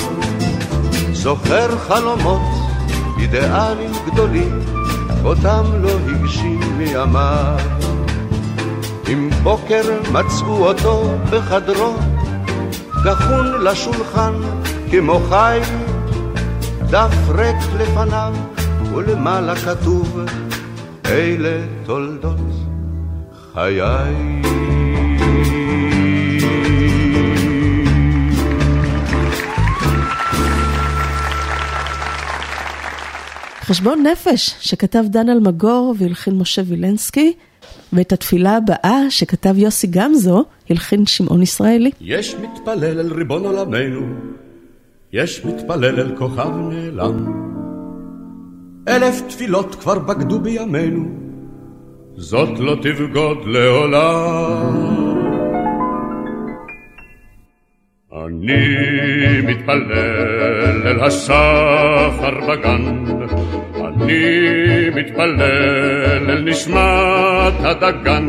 [1.13, 2.41] זוכר חלומות,
[3.19, 4.61] אידיאלים גדולים,
[5.25, 7.59] אותם לא הגשים מימיו.
[9.09, 9.83] עם בוקר
[10.13, 11.95] מצאו אותו בחדרו,
[13.05, 14.35] גחון לשולחן
[14.91, 15.61] כמו חי,
[16.91, 18.35] דף ריק לפניו,
[18.95, 20.21] ולמעלה כתוב
[21.07, 22.37] אלה תולדות
[23.55, 24.80] חיי.
[33.71, 37.33] חשבון נפש שכתב דן אלמגור והלחין משה וילנסקי,
[37.93, 41.91] ואת התפילה הבאה שכתב יוסי גמזו הלחין שמעון ישראלי.
[42.01, 44.01] יש מתפלל אל ריבון עולמנו,
[45.13, 47.27] יש מתפלל אל כוכב נעלם.
[48.89, 51.09] אלף תפילות כבר בגדו בימינו,
[52.17, 55.01] זאת לא תבגוד לעולם.
[58.13, 63.05] אני מתפלל אל השחר בגן,
[63.91, 65.41] אני מתפלל
[66.29, 68.29] אל נשמת הדגן,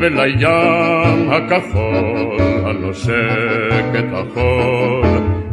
[0.00, 5.06] ולים הכחול הנושק את החול.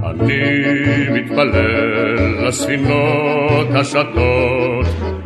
[0.03, 0.41] אני
[1.11, 4.85] מתפלל לספינות השטות,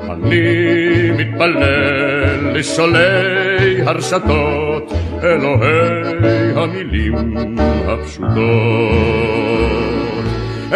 [0.09, 7.15] אני מתפלל לשולי הרשתות, אלוהי המילים
[7.87, 8.29] הפשוטות.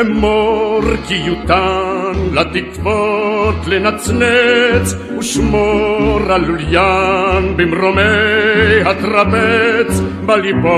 [0.02, 1.93] אמור כי יותן
[2.34, 10.74] לתקוות לנצנץ, ושמור על לוליין במרומי הטרבץ בליפול.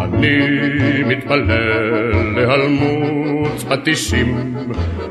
[0.00, 0.38] אני
[1.06, 4.54] מתפלל להלמות פטישים,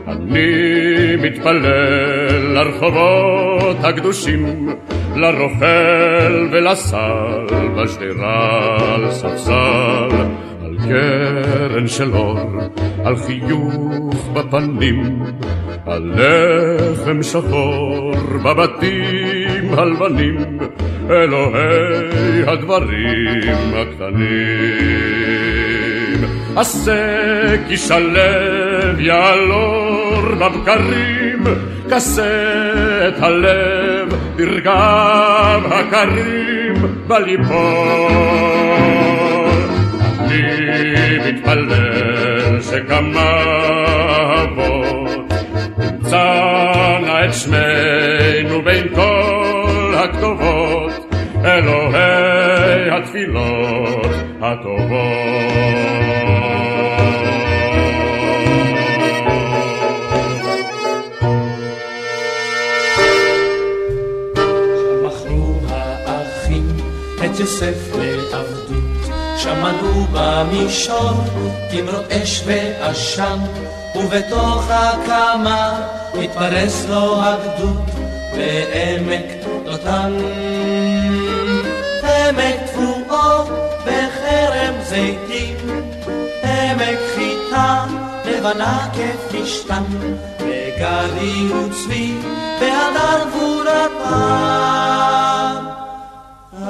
[0.08, 4.70] אני מתפלל לרחובות הקדושים,
[5.16, 7.46] לרוכל ולסל,
[7.76, 10.10] בשדרה על ספסל,
[10.70, 12.40] על קרן של אור,
[13.06, 15.24] על חיוך בפנים,
[15.86, 20.60] על לחם שחור בבתים הלבנים,
[21.10, 24.30] אלוהי הדברים הקטנים.
[26.56, 31.44] עשה כי שלב יעלור בבקרים,
[31.92, 36.74] כסה את הלב ברגב הקרים
[37.08, 38.79] בליפול.
[40.30, 43.44] אני מתפלל שכמה
[44.44, 45.34] אבות
[45.78, 55.89] תמצאנה את שמנו בין כל הכתובות, אלוהי התפילות הטובות.
[70.50, 71.12] שמענו במישור
[71.72, 73.40] תמרות אש ועשן,
[73.96, 75.82] ובתוך הקמה
[76.24, 77.90] התפרס לו הגדוד
[78.32, 79.26] בעמק
[79.66, 80.14] דותן.
[82.04, 83.46] עמק תבואו
[83.86, 85.56] בחרם זיתים,
[86.44, 87.86] עמק חיטה
[88.26, 89.84] לבנה כפשתן,
[90.40, 92.16] וגדי וצבי
[92.62, 95.29] והדר גבורתם.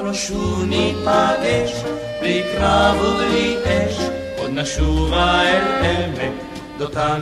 [0.10, 1.84] הלא שוב ניפגש,
[2.22, 4.00] בלי קרב ובלי אש,
[4.38, 6.34] עוד נשובה אל עמק
[6.78, 7.22] דותן.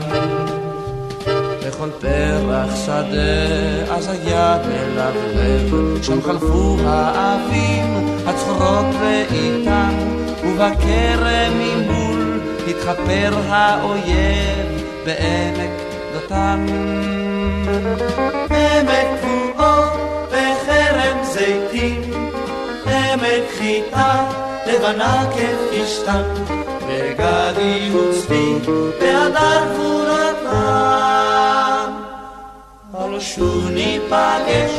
[1.68, 9.96] בכל פרח שדה אז היה מלבלב, שם חלפו האבים, הצחורות ואיתן,
[10.44, 15.72] ובכרם ממול התחפר האויב בעמק
[16.14, 16.66] דותן.
[18.50, 19.17] עמק
[23.68, 24.30] עמק חיטה
[24.68, 26.24] לבנה כפשתן,
[26.88, 28.54] וגדי וצבי
[29.00, 30.58] והדר גבורתם.
[32.94, 34.72] הלא שוב ניפגש,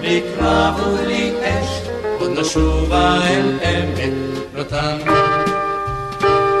[0.00, 1.80] בלי קרב ובלי אש,
[2.20, 3.98] עוד נשובה אל עמק
[4.54, 4.98] לוטן.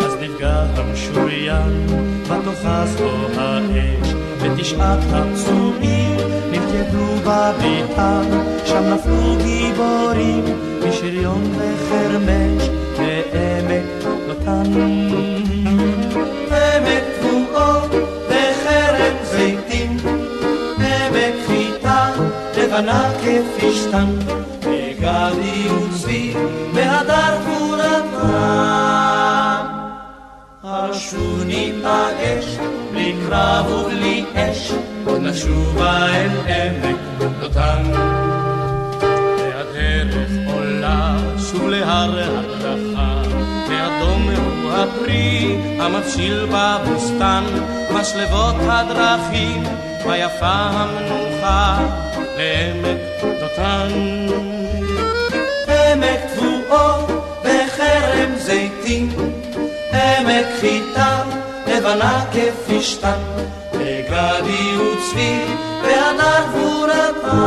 [0.04, 1.86] אז נפגע המשוריין,
[2.22, 4.08] בתוכה זו האש,
[4.56, 6.16] ותשעת הפצועים
[6.50, 8.22] נלכדו בביתם,
[8.64, 10.44] שם נפלו גיבורים,
[10.88, 12.68] משריון וחרמש,
[12.98, 14.72] בעמק לוטן.
[16.50, 17.80] עמק תבואו
[18.28, 19.96] וחרם זיתים,
[20.78, 22.10] עמק חיטה
[22.58, 24.10] לבנה כפשתן,
[24.60, 26.34] וגדי וצבי
[26.74, 28.64] והדר גבורתם.
[30.74, 32.58] הרשו ניפגש,
[32.92, 34.72] בלי קרב ובלי אש,
[35.06, 36.96] עוד נשובה אל עמק
[37.40, 37.82] דותן.
[39.38, 41.16] והדרך עולה
[41.50, 43.22] שוב להר הדרכה,
[43.68, 47.44] ואדום הוא הפרי המבשיל בבוסתן,
[47.94, 49.62] משלבות הדרכים,
[50.06, 51.78] ויפה המנוחה
[52.36, 53.88] לעמק דותן.
[55.68, 57.06] עמק תבואו
[57.40, 59.08] בחרם זיתים,
[59.94, 61.22] עמק חיטה
[61.66, 63.18] לבנה כפשתן,
[63.72, 65.40] וגדי וצבי
[65.82, 67.44] והדר גבורתם.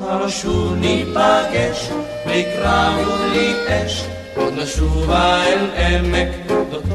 [0.00, 1.88] הלא שוב ניפגש
[2.26, 4.04] בלי קרב ובלי אש,
[4.36, 6.28] עוד נשובה אל עמק
[6.70, 6.88] דותן.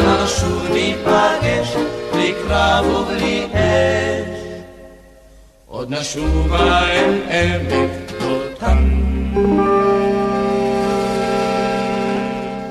[0.00, 1.76] הלא שוב ניפגש
[2.12, 4.38] בלי קרב ובלי אש,
[5.66, 7.90] עוד נשובה אל עמק
[8.20, 9.77] דותן.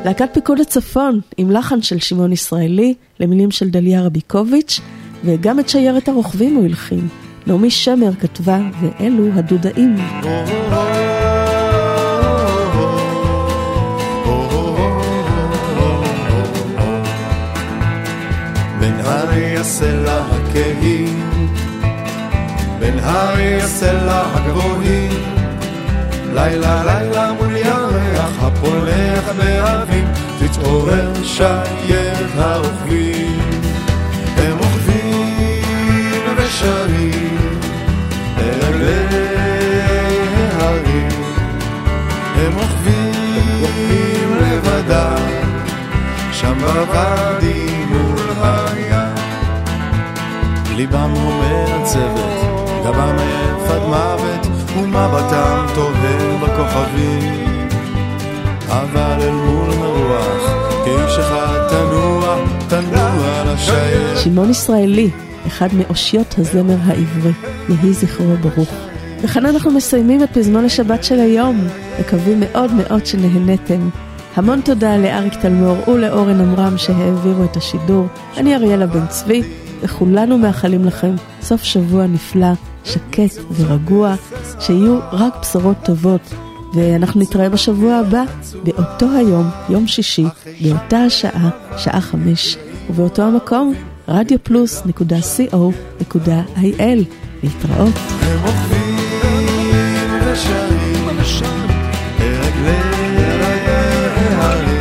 [0.07, 4.79] להקת פיקוד הצפון, עם לחן של שמעון ישראלי, למילים של דליה רביקוביץ',
[5.25, 7.07] וגם את שיירת הרוכבים הוא הלחין.
[7.47, 9.95] נעמי שמר כתבה, ואלו הדודאים.
[18.79, 20.21] בין הרי הסלע
[24.21, 25.19] הכהים,
[26.33, 27.86] לילה לילה מול ירח
[28.57, 30.07] הפולח באבים,
[30.39, 33.39] תתעורר שיירת הרוכבים.
[34.37, 37.37] הם רוכבים ושרים
[38.37, 39.27] לרגלי
[40.53, 41.09] ההרים,
[42.35, 45.23] הם רוכבים לבדם,
[46.31, 49.15] שם בוואדי מול הים.
[50.75, 57.56] ליבם אומר צוות, גבם עף עד מוות, ומבטם תוהה בכוכבים.
[58.69, 60.51] אבל אל מול מרוח,
[60.85, 62.35] כאיש אחד תנוע,
[62.67, 64.17] תנוע לשיירת.
[64.17, 65.09] שמעון ישראלי,
[65.47, 67.31] אחד מאושיות הזמר העברי,
[67.69, 68.69] יהי זכרו ברוך.
[69.21, 71.67] וכאן אנחנו מסיימים את פזמון השבת של היום.
[71.99, 73.89] מקווים מאוד מאוד שנהנתם.
[74.35, 78.07] המון תודה לאריק תלמור ולאורן עמרם שהעבירו את השידור.
[78.37, 79.43] אני אריאלה בן צבי,
[79.81, 82.51] וכולנו מאחלים לכם סוף שבוע נפלא,
[82.83, 84.15] שקט ורגוע,
[84.59, 86.33] שיהיו רק בשורות טובות.
[86.73, 88.23] ואנחנו נתראה בשבוע הבא,
[88.63, 90.25] באותו היום, יום שישי,
[90.61, 92.57] באותה השעה, שעה חמש,
[92.89, 93.73] ובאותו המקום,
[94.07, 95.17] רדיו פלוס נקודה
[96.11, 97.03] co.il.
[97.43, 97.95] להתראות.
[98.21, 98.97] הם רוכבים
[100.25, 101.07] ושרים
[102.19, 102.77] לרגלי
[104.35, 104.77] ההרים.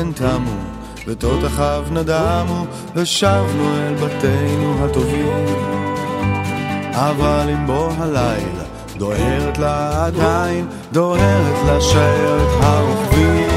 [0.00, 0.69] הן תמו,
[1.06, 5.46] ותותחיו נדמו, ושבנו אל בתינו הטובים.
[6.92, 8.64] אבל עם בוא הלילה,
[8.96, 13.50] דוהרת לה עדיין, דוהרת לה שיירת הרוכבים.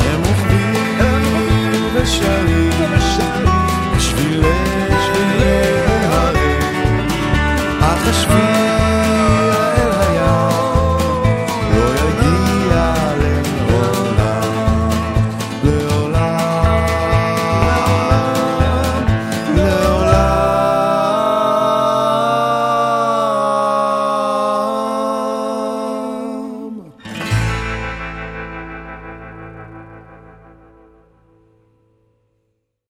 [0.00, 2.70] הם רוכבים ושרים
[3.96, 4.52] בשבילי
[5.86, 7.08] ההרים,
[7.80, 8.61] אך השביל